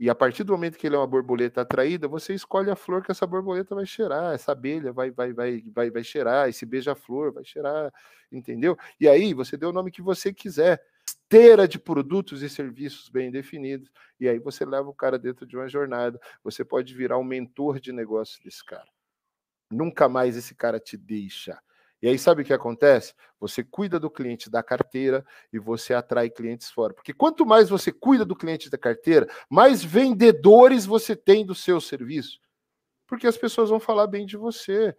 E 0.00 0.08
a 0.08 0.14
partir 0.14 0.44
do 0.44 0.54
momento 0.54 0.78
que 0.78 0.86
ele 0.86 0.96
é 0.96 0.98
uma 0.98 1.06
borboleta 1.06 1.60
atraída, 1.60 2.08
você 2.08 2.32
escolhe 2.32 2.70
a 2.70 2.74
flor 2.74 3.02
que 3.04 3.10
essa 3.10 3.26
borboleta 3.26 3.74
vai 3.74 3.84
cheirar, 3.84 4.32
essa 4.34 4.52
abelha 4.52 4.94
vai 4.94 5.10
vai 5.10 5.30
vai 5.34 5.62
vai, 5.66 5.90
vai 5.90 6.02
cheirar, 6.02 6.48
esse 6.48 6.64
beija-flor 6.64 7.34
vai 7.34 7.44
cheirar, 7.44 7.92
entendeu? 8.32 8.78
E 8.98 9.06
aí 9.06 9.34
você 9.34 9.58
deu 9.58 9.68
o 9.68 9.72
nome 9.74 9.90
que 9.90 10.00
você 10.00 10.32
quiser 10.32 10.82
esteira 11.10 11.66
de 11.66 11.78
produtos 11.78 12.42
e 12.42 12.48
serviços 12.48 13.08
bem 13.08 13.30
definidos, 13.30 13.90
e 14.18 14.28
aí 14.28 14.38
você 14.38 14.64
leva 14.64 14.88
o 14.88 14.94
cara 14.94 15.18
dentro 15.18 15.46
de 15.46 15.56
uma 15.56 15.68
jornada. 15.68 16.20
Você 16.42 16.64
pode 16.64 16.94
virar 16.94 17.18
um 17.18 17.24
mentor 17.24 17.80
de 17.80 17.92
negócio 17.92 18.42
desse 18.42 18.64
cara. 18.64 18.88
Nunca 19.70 20.08
mais 20.08 20.36
esse 20.36 20.54
cara 20.54 20.80
te 20.80 20.96
deixa. 20.96 21.60
E 22.02 22.08
aí, 22.08 22.18
sabe 22.18 22.40
o 22.40 22.44
que 22.44 22.52
acontece? 22.52 23.14
Você 23.38 23.62
cuida 23.62 24.00
do 24.00 24.10
cliente 24.10 24.48
da 24.48 24.62
carteira 24.62 25.24
e 25.52 25.58
você 25.58 25.92
atrai 25.92 26.30
clientes 26.30 26.70
fora. 26.70 26.94
Porque 26.94 27.12
quanto 27.12 27.44
mais 27.44 27.68
você 27.68 27.92
cuida 27.92 28.24
do 28.24 28.34
cliente 28.34 28.70
da 28.70 28.78
carteira, 28.78 29.28
mais 29.50 29.84
vendedores 29.84 30.86
você 30.86 31.14
tem 31.14 31.44
do 31.44 31.54
seu 31.54 31.78
serviço. 31.78 32.40
Porque 33.06 33.26
as 33.26 33.36
pessoas 33.36 33.68
vão 33.68 33.78
falar 33.78 34.06
bem 34.06 34.24
de 34.24 34.38
você. 34.38 34.96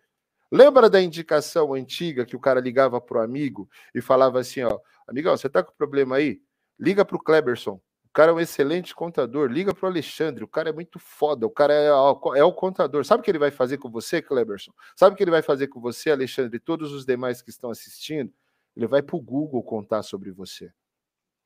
Lembra 0.51 0.89
da 0.89 1.01
indicação 1.01 1.73
antiga 1.73 2.25
que 2.25 2.35
o 2.35 2.39
cara 2.39 2.59
ligava 2.59 2.99
para 2.99 3.19
o 3.19 3.21
amigo 3.21 3.69
e 3.95 4.01
falava 4.01 4.39
assim: 4.39 4.63
ó, 4.63 4.79
amigão, 5.07 5.35
você 5.37 5.49
tá 5.49 5.63
com 5.63 5.73
problema 5.73 6.17
aí? 6.17 6.41
Liga 6.77 7.05
para 7.05 7.15
o 7.15 7.19
Kleberson. 7.19 7.81
O 8.05 8.13
cara 8.13 8.31
é 8.31 8.33
um 8.33 8.39
excelente 8.41 8.93
contador. 8.93 9.49
Liga 9.49 9.73
para 9.73 9.85
o 9.85 9.89
Alexandre. 9.89 10.43
O 10.43 10.47
cara 10.47 10.69
é 10.69 10.73
muito 10.73 10.99
foda. 10.99 11.47
O 11.47 11.49
cara 11.49 11.73
é, 11.73 11.87
é 11.87 12.43
o 12.43 12.51
contador. 12.51 13.05
Sabe 13.05 13.21
o 13.21 13.23
que 13.23 13.31
ele 13.31 13.39
vai 13.39 13.51
fazer 13.51 13.77
com 13.77 13.89
você, 13.89 14.21
Kleberson? 14.21 14.73
Sabe 14.97 15.13
o 15.13 15.17
que 15.17 15.23
ele 15.23 15.31
vai 15.31 15.41
fazer 15.41 15.67
com 15.67 15.79
você, 15.79 16.11
Alexandre, 16.11 16.57
e 16.57 16.59
todos 16.59 16.91
os 16.91 17.05
demais 17.05 17.41
que 17.41 17.49
estão 17.49 17.69
assistindo? 17.69 18.33
Ele 18.75 18.85
vai 18.85 19.01
para 19.01 19.15
o 19.15 19.21
Google 19.21 19.63
contar 19.63 20.03
sobre 20.03 20.29
você. 20.29 20.73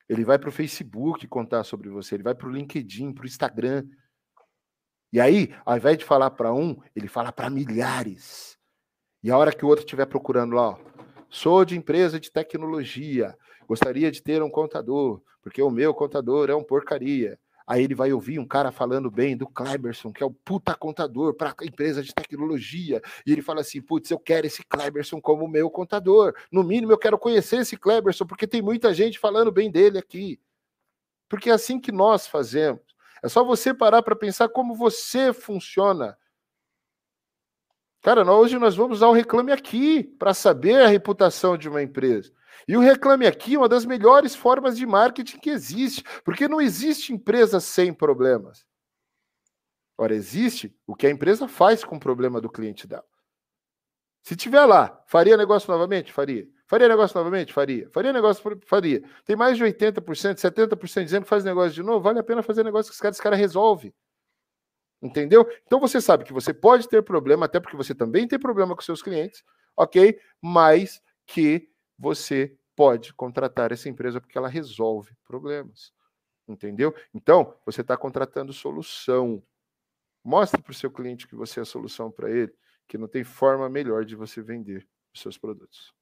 Ele 0.10 0.26
vai 0.26 0.40
para 0.40 0.50
o 0.50 0.52
Facebook 0.52 1.28
contar 1.28 1.64
sobre 1.64 1.88
você. 1.90 2.16
Ele 2.16 2.24
vai 2.24 2.34
para 2.34 2.48
o 2.48 2.52
LinkedIn, 2.52 3.14
para 3.14 3.24
o 3.24 3.28
Instagram. 3.28 3.86
E 5.14 5.20
aí, 5.20 5.54
ao 5.64 5.78
invés 5.78 6.00
de 6.00 6.06
falar 6.06 6.32
para 6.32 6.52
um, 6.52 6.82
ele 6.96 7.08
fala 7.08 7.32
para 7.32 7.48
milhares. 7.48 8.58
E 9.26 9.32
a 9.32 9.38
hora 9.40 9.52
que 9.52 9.66
o 9.66 9.68
outro 9.68 9.84
estiver 9.84 10.06
procurando 10.06 10.54
lá, 10.54 10.70
ó, 10.70 10.78
sou 11.32 11.66
de 11.66 11.76
empresa 11.76 12.20
de 12.20 12.32
tecnologia, 12.32 13.36
gostaria 13.68 14.12
de 14.12 14.22
ter 14.22 14.44
um 14.44 14.52
contador, 14.52 15.20
porque 15.42 15.60
o 15.64 15.72
meu 15.72 15.96
contador 15.96 16.52
é 16.52 16.56
um 16.56 16.64
porcaria. 16.64 17.40
Aí 17.66 17.84
ele 17.84 17.96
vai 17.96 18.14
ouvir 18.14 18.38
um 18.38 18.46
cara 18.46 18.72
falando 18.72 19.10
bem 19.10 19.36
do 19.36 19.48
Kleberson, 19.48 20.14
que 20.14 20.22
é 20.22 20.26
o 20.28 20.30
puta 20.30 20.76
contador 20.76 21.34
para 21.34 21.56
empresa 21.64 22.04
de 22.04 22.14
tecnologia. 22.14 23.02
E 23.26 23.32
ele 23.32 23.42
fala 23.42 23.62
assim: 23.62 23.82
putz, 23.82 24.12
eu 24.12 24.20
quero 24.20 24.46
esse 24.46 24.64
Kleberson 24.64 25.20
como 25.20 25.48
meu 25.48 25.72
contador. 25.72 26.36
No 26.52 26.64
mínimo, 26.64 26.92
eu 26.92 26.98
quero 27.00 27.18
conhecer 27.18 27.62
esse 27.62 27.76
Kleberson, 27.76 28.28
porque 28.28 28.46
tem 28.46 28.62
muita 28.62 28.94
gente 28.94 29.18
falando 29.18 29.52
bem 29.52 29.72
dele 29.72 29.98
aqui. 29.98 30.40
Porque 31.28 31.50
é 31.50 31.54
assim 31.54 31.80
que 31.80 31.92
nós 31.92 32.28
fazemos. 32.28 32.84
É 33.24 33.28
só 33.28 33.44
você 33.44 33.74
parar 33.74 34.04
para 34.04 34.16
pensar 34.16 34.50
como 34.50 34.76
você 34.76 35.34
funciona 35.34 36.16
Cara, 38.06 38.24
hoje 38.32 38.60
nós 38.60 38.76
vamos 38.76 39.00
usar 39.00 39.08
o 39.08 39.14
Reclame 39.14 39.52
Aqui 39.52 40.04
para 40.04 40.32
saber 40.32 40.80
a 40.80 40.88
reputação 40.88 41.58
de 41.58 41.68
uma 41.68 41.82
empresa. 41.82 42.32
E 42.68 42.78
o 42.78 42.80
Reclame 42.80 43.26
Aqui 43.26 43.56
é 43.56 43.58
uma 43.58 43.68
das 43.68 43.84
melhores 43.84 44.36
formas 44.36 44.78
de 44.78 44.86
marketing 44.86 45.40
que 45.40 45.50
existe, 45.50 46.04
porque 46.24 46.48
não 46.48 46.62
existe 46.62 47.12
empresa 47.12 47.60
sem 47.60 47.92
problemas. 47.92 48.64
Ora, 49.98 50.14
existe 50.14 50.72
o 50.86 50.96
que 50.96 51.08
a 51.08 51.10
empresa 51.10 51.48
faz 51.48 51.84
com 51.84 51.96
o 51.96 52.00
problema 52.00 52.40
do 52.40 52.48
cliente 52.48 52.86
dela. 52.86 53.04
Se 54.22 54.36
tiver 54.36 54.66
lá, 54.66 55.04
faria 55.08 55.36
negócio 55.36 55.72
novamente? 55.72 56.14
Faria. 56.14 56.48
Faria 56.68 56.88
negócio 56.88 57.18
novamente? 57.18 57.52
Faria. 57.52 57.90
Faria 57.92 58.14
negócio? 58.14 58.62
Faria. 58.68 59.02
Tem 59.26 59.36
mais 59.36 59.58
de 59.58 59.64
80%, 59.64 60.36
70% 60.36 61.04
dizendo 61.04 61.24
que 61.24 61.30
faz 61.30 61.44
negócio 61.44 61.72
de 61.72 61.82
novo, 61.82 62.02
vale 62.02 62.20
a 62.20 62.24
pena 62.24 62.44
fazer 62.44 62.64
negócio 62.64 62.92
que 62.92 62.94
esse 62.94 63.02
cara, 63.02 63.14
esse 63.14 63.24
cara 63.24 63.36
resolve. 63.36 63.96
Entendeu? 65.06 65.48
Então 65.68 65.80
você 65.80 66.02
sabe 66.02 66.24
que 66.24 66.34
você 66.34 66.52
pode 66.52 66.90
ter 66.90 67.04
problema, 67.04 67.46
até 67.46 67.60
porque 67.60 67.78
você 67.78 67.94
também 67.94 68.28
tem 68.28 68.40
problema 68.40 68.76
com 68.76 68.82
seus 68.82 69.04
clientes, 69.04 69.44
ok? 69.78 70.20
Mas 70.42 71.00
que 71.28 71.70
você 71.98 72.58
pode 72.76 73.14
contratar 73.14 73.72
essa 73.72 73.88
empresa 73.88 74.20
porque 74.20 74.38
ela 74.38 74.50
resolve 74.50 75.16
problemas. 75.24 75.94
Entendeu? 76.48 76.94
Então, 77.14 77.56
você 77.66 77.82
está 77.82 77.96
contratando 77.96 78.52
solução. 78.52 79.42
Mostre 80.24 80.62
para 80.62 80.72
o 80.72 80.76
seu 80.76 80.90
cliente 80.90 81.28
que 81.28 81.36
você 81.36 81.60
é 81.60 81.64
a 81.64 81.66
solução 81.66 82.12
para 82.12 82.30
ele, 82.32 82.54
que 82.88 82.98
não 82.98 83.08
tem 83.08 83.24
forma 83.24 83.70
melhor 83.70 84.06
de 84.06 84.16
você 84.16 84.42
vender 84.42 84.88
os 85.14 85.22
seus 85.22 85.38
produtos. 85.38 85.94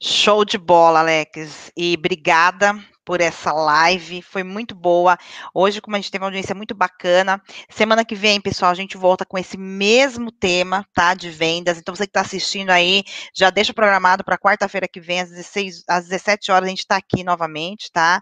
Show 0.00 0.44
de 0.44 0.58
bola, 0.58 1.00
Alex. 1.00 1.70
E 1.76 1.94
obrigada 1.96 2.72
por 3.06 3.20
essa 3.20 3.52
live, 3.52 4.20
foi 4.20 4.42
muito 4.42 4.74
boa. 4.74 5.16
Hoje, 5.54 5.80
como 5.80 5.94
a 5.94 6.00
gente 6.00 6.10
teve 6.10 6.24
uma 6.24 6.26
audiência 6.26 6.56
muito 6.56 6.74
bacana, 6.74 7.40
semana 7.70 8.04
que 8.04 8.16
vem, 8.16 8.40
pessoal, 8.40 8.72
a 8.72 8.74
gente 8.74 8.96
volta 8.96 9.24
com 9.24 9.38
esse 9.38 9.56
mesmo 9.56 10.32
tema, 10.32 10.84
tá? 10.92 11.14
De 11.14 11.30
vendas. 11.30 11.78
Então, 11.78 11.94
você 11.94 12.04
que 12.04 12.10
está 12.10 12.22
assistindo 12.22 12.70
aí, 12.70 13.04
já 13.32 13.48
deixa 13.48 13.72
programado 13.72 14.24
para 14.24 14.36
quarta-feira 14.36 14.88
que 14.88 15.00
vem, 15.00 15.20
às, 15.20 15.30
16, 15.30 15.84
às 15.88 16.08
17 16.08 16.50
horas, 16.50 16.66
a 16.66 16.70
gente 16.70 16.80
está 16.80 16.96
aqui 16.96 17.22
novamente, 17.22 17.92
tá? 17.92 18.20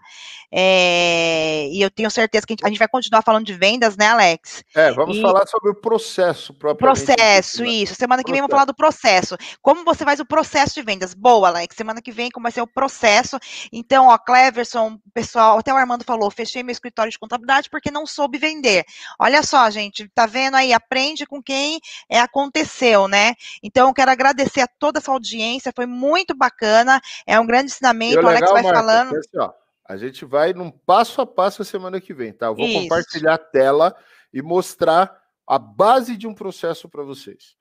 É, 0.51 1.67
e 1.71 1.81
eu 1.81 1.89
tenho 1.89 2.11
certeza 2.11 2.45
que 2.45 2.53
a 2.53 2.55
gente, 2.55 2.65
a 2.65 2.69
gente, 2.69 2.77
vai 2.77 2.87
continuar 2.87 3.23
falando 3.23 3.45
de 3.45 3.53
vendas, 3.53 3.97
né, 3.97 4.09
Alex? 4.09 4.63
É, 4.75 4.91
vamos 4.91 5.17
e... 5.17 5.21
falar 5.21 5.47
sobre 5.47 5.71
o 5.71 5.75
processo 5.75 6.53
próprio. 6.53 6.93
Processo, 6.93 7.63
né? 7.63 7.69
isso. 7.69 7.95
Semana 7.95 8.21
que 8.21 8.25
processo. 8.27 8.33
vem 8.33 8.41
vamos 8.41 8.51
falar 8.51 8.65
do 8.65 8.75
processo. 8.75 9.35
Como 9.63 9.83
você 9.83 10.05
faz 10.05 10.19
o 10.19 10.25
processo 10.25 10.75
de 10.75 10.83
vendas? 10.83 11.15
Boa, 11.15 11.47
Alex. 11.47 11.75
Semana 11.75 12.03
que 12.03 12.11
vem, 12.11 12.29
como 12.29 12.43
vai 12.43 12.51
ser 12.51 12.61
o 12.61 12.67
processo. 12.67 13.39
Então, 13.73 14.09
ó, 14.09 14.17
Cleverson, 14.19 14.74
pessoal, 15.13 15.59
até 15.59 15.73
o 15.73 15.77
Armando 15.77 16.03
falou, 16.03 16.29
fechei 16.31 16.63
meu 16.63 16.71
escritório 16.71 17.11
de 17.11 17.19
contabilidade 17.19 17.69
porque 17.69 17.91
não 17.91 18.05
soube 18.05 18.37
vender. 18.37 18.85
Olha 19.19 19.43
só, 19.43 19.69
gente, 19.69 20.07
tá 20.09 20.25
vendo 20.25 20.55
aí? 20.55 20.73
Aprende 20.73 21.25
com 21.25 21.41
quem 21.41 21.79
é, 22.09 22.19
aconteceu, 22.19 23.07
né? 23.07 23.33
Então, 23.61 23.87
eu 23.87 23.93
quero 23.93 24.11
agradecer 24.11 24.61
a 24.61 24.67
toda 24.67 24.99
essa 24.99 25.11
audiência, 25.11 25.73
foi 25.75 25.85
muito 25.85 26.35
bacana, 26.35 27.01
é 27.25 27.39
um 27.39 27.45
grande 27.45 27.71
ensinamento, 27.71 28.25
o 28.25 28.27
Alex 28.27 28.51
vai 28.51 28.63
Marta, 28.63 28.79
falando. 28.79 29.15
Assim, 29.15 29.37
ó, 29.37 29.51
a 29.87 29.97
gente 29.97 30.25
vai 30.25 30.53
num 30.53 30.71
passo 30.71 31.21
a 31.21 31.25
passo 31.25 31.61
a 31.61 31.65
semana 31.65 32.01
que 32.01 32.13
vem, 32.13 32.33
tá? 32.33 32.47
Eu 32.47 32.55
vou 32.55 32.65
Isso. 32.65 32.81
compartilhar 32.81 33.33
a 33.35 33.39
tela 33.39 33.95
e 34.33 34.41
mostrar 34.41 35.15
a 35.47 35.59
base 35.59 36.17
de 36.17 36.27
um 36.27 36.33
processo 36.33 36.89
para 36.89 37.03
vocês 37.03 37.55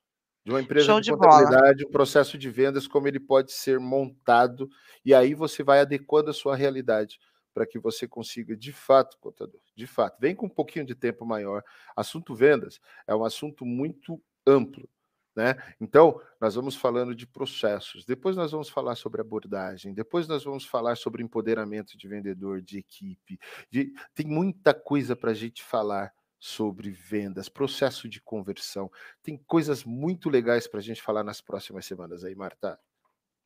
de 0.45 0.51
uma 0.51 0.61
empresa 0.61 0.87
Show 0.87 1.01
de, 1.01 1.11
de 1.11 1.17
contabilidade, 1.17 1.83
bola. 1.83 1.89
um 1.89 1.93
processo 1.93 2.37
de 2.37 2.51
vendas, 2.51 2.87
como 2.87 3.09
ele 3.09 3.19
pode 3.19 3.53
ser 3.53 3.81
montado, 3.81 4.69
e 5.05 5.15
aí 5.15 5.35
você 5.35 5.63
vai 5.63 5.81
adequando 5.81 6.31
a 6.31 6.35
sua 6.35 6.55
realidade 6.55 7.19
para 7.55 7.67
que 7.67 7.79
você 7.79 8.07
consiga, 8.07 8.57
de 8.57 8.73
fato, 8.73 9.17
contador, 9.19 9.61
de 9.75 9.87
fato, 9.87 10.19
vem 10.21 10.35
com 10.35 10.47
um 10.47 10.51
pouquinho 10.51 10.85
de 10.85 10.95
tempo 10.95 11.25
maior. 11.25 11.63
Assunto 11.97 12.35
vendas 12.35 12.81
é 13.07 13.15
um 13.15 13.25
assunto 13.25 13.65
muito 13.65 14.21
amplo. 14.47 14.89
Né? 15.37 15.57
Então, 15.81 16.21
nós 16.41 16.55
vamos 16.55 16.77
falando 16.77 17.15
de 17.15 17.27
processos, 17.27 18.05
depois 18.05 18.37
nós 18.37 18.53
vamos 18.53 18.69
falar 18.69 18.95
sobre 18.95 19.21
abordagem, 19.21 19.93
depois 19.93 20.29
nós 20.29 20.45
vamos 20.45 20.65
falar 20.65 20.97
sobre 20.97 21.25
empoderamento 21.25 21.99
de 21.99 22.07
vendedor, 22.07 22.63
de 22.63 22.79
equipe. 22.79 23.39
De... 23.69 23.93
Tem 24.15 24.27
muita 24.27 24.73
coisa 24.73 25.17
para 25.17 25.33
a 25.33 25.35
gente 25.35 25.63
falar 25.65 26.13
sobre 26.45 26.91
vendas, 26.91 27.49
processo 27.49 28.07
de 28.07 28.21
conversão. 28.21 28.93
Tem 29.23 29.35
coisas 29.47 29.83
muito 29.83 30.29
legais 30.29 30.67
para 30.67 30.79
a 30.79 30.83
gente 30.83 31.01
falar 31.01 31.25
nas 31.25 31.41
próximas 31.41 31.87
semanas 31.87 32.23
aí, 32.23 32.35
Marta. 32.35 32.79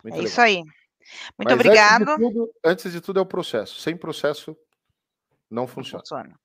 Muito 0.02 0.14
é 0.14 0.16
legal. 0.16 0.24
isso 0.24 0.40
aí. 0.40 0.56
Muito 0.56 0.74
Mas 1.38 1.52
obrigado. 1.52 2.02
Antes 2.02 2.16
de, 2.16 2.32
tudo, 2.32 2.54
antes 2.64 2.92
de, 2.92 3.00
tudo, 3.00 3.18
é 3.20 3.22
o 3.22 3.26
processo. 3.26 3.80
Sem 3.80 3.96
processo, 3.96 4.56
não 5.48 5.68
funciona. 5.68 6.02
Não 6.10 6.18
funciona. 6.24 6.40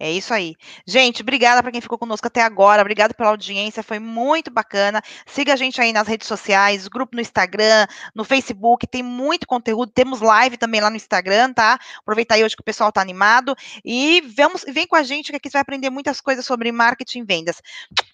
É 0.00 0.10
isso 0.10 0.32
aí. 0.32 0.54
Gente, 0.86 1.22
obrigada 1.22 1.60
para 1.60 1.72
quem 1.72 1.80
ficou 1.80 1.98
conosco 1.98 2.26
até 2.26 2.42
agora. 2.42 2.82
Obrigada 2.82 3.12
pela 3.12 3.30
audiência, 3.30 3.82
foi 3.82 3.98
muito 3.98 4.50
bacana. 4.50 5.02
Siga 5.26 5.54
a 5.54 5.56
gente 5.56 5.80
aí 5.80 5.92
nas 5.92 6.06
redes 6.06 6.28
sociais, 6.28 6.86
grupo 6.86 7.16
no 7.16 7.20
Instagram, 7.20 7.86
no 8.14 8.24
Facebook, 8.24 8.86
tem 8.86 9.02
muito 9.02 9.46
conteúdo. 9.46 9.90
Temos 9.92 10.20
live 10.20 10.56
também 10.56 10.80
lá 10.80 10.88
no 10.88 10.96
Instagram, 10.96 11.52
tá? 11.52 11.78
Aproveitar 11.98 12.36
aí 12.36 12.44
hoje 12.44 12.54
que 12.54 12.62
o 12.62 12.64
pessoal 12.64 12.92
tá 12.92 13.00
animado 13.00 13.56
e 13.84 14.20
vamos, 14.36 14.64
vem 14.68 14.86
com 14.86 14.96
a 14.96 15.02
gente 15.02 15.30
que 15.30 15.36
aqui 15.36 15.50
você 15.50 15.54
vai 15.54 15.62
aprender 15.62 15.90
muitas 15.90 16.20
coisas 16.20 16.46
sobre 16.46 16.70
marketing 16.70 17.20
e 17.20 17.24
vendas. 17.24 17.60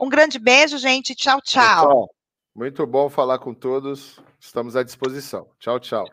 Um 0.01 0.09
grande 0.09 0.39
beijo, 0.39 0.79
gente. 0.79 1.15
Tchau, 1.15 1.41
tchau. 1.43 2.09
Muito 2.55 2.87
bom 2.87 3.11
falar 3.11 3.39
com 3.39 3.53
todos. 3.53 4.21
Estamos 4.41 4.77
à 4.77 4.83
disposição. 4.83 5.49
Tchau, 5.59 5.79
tchau. 5.81 6.03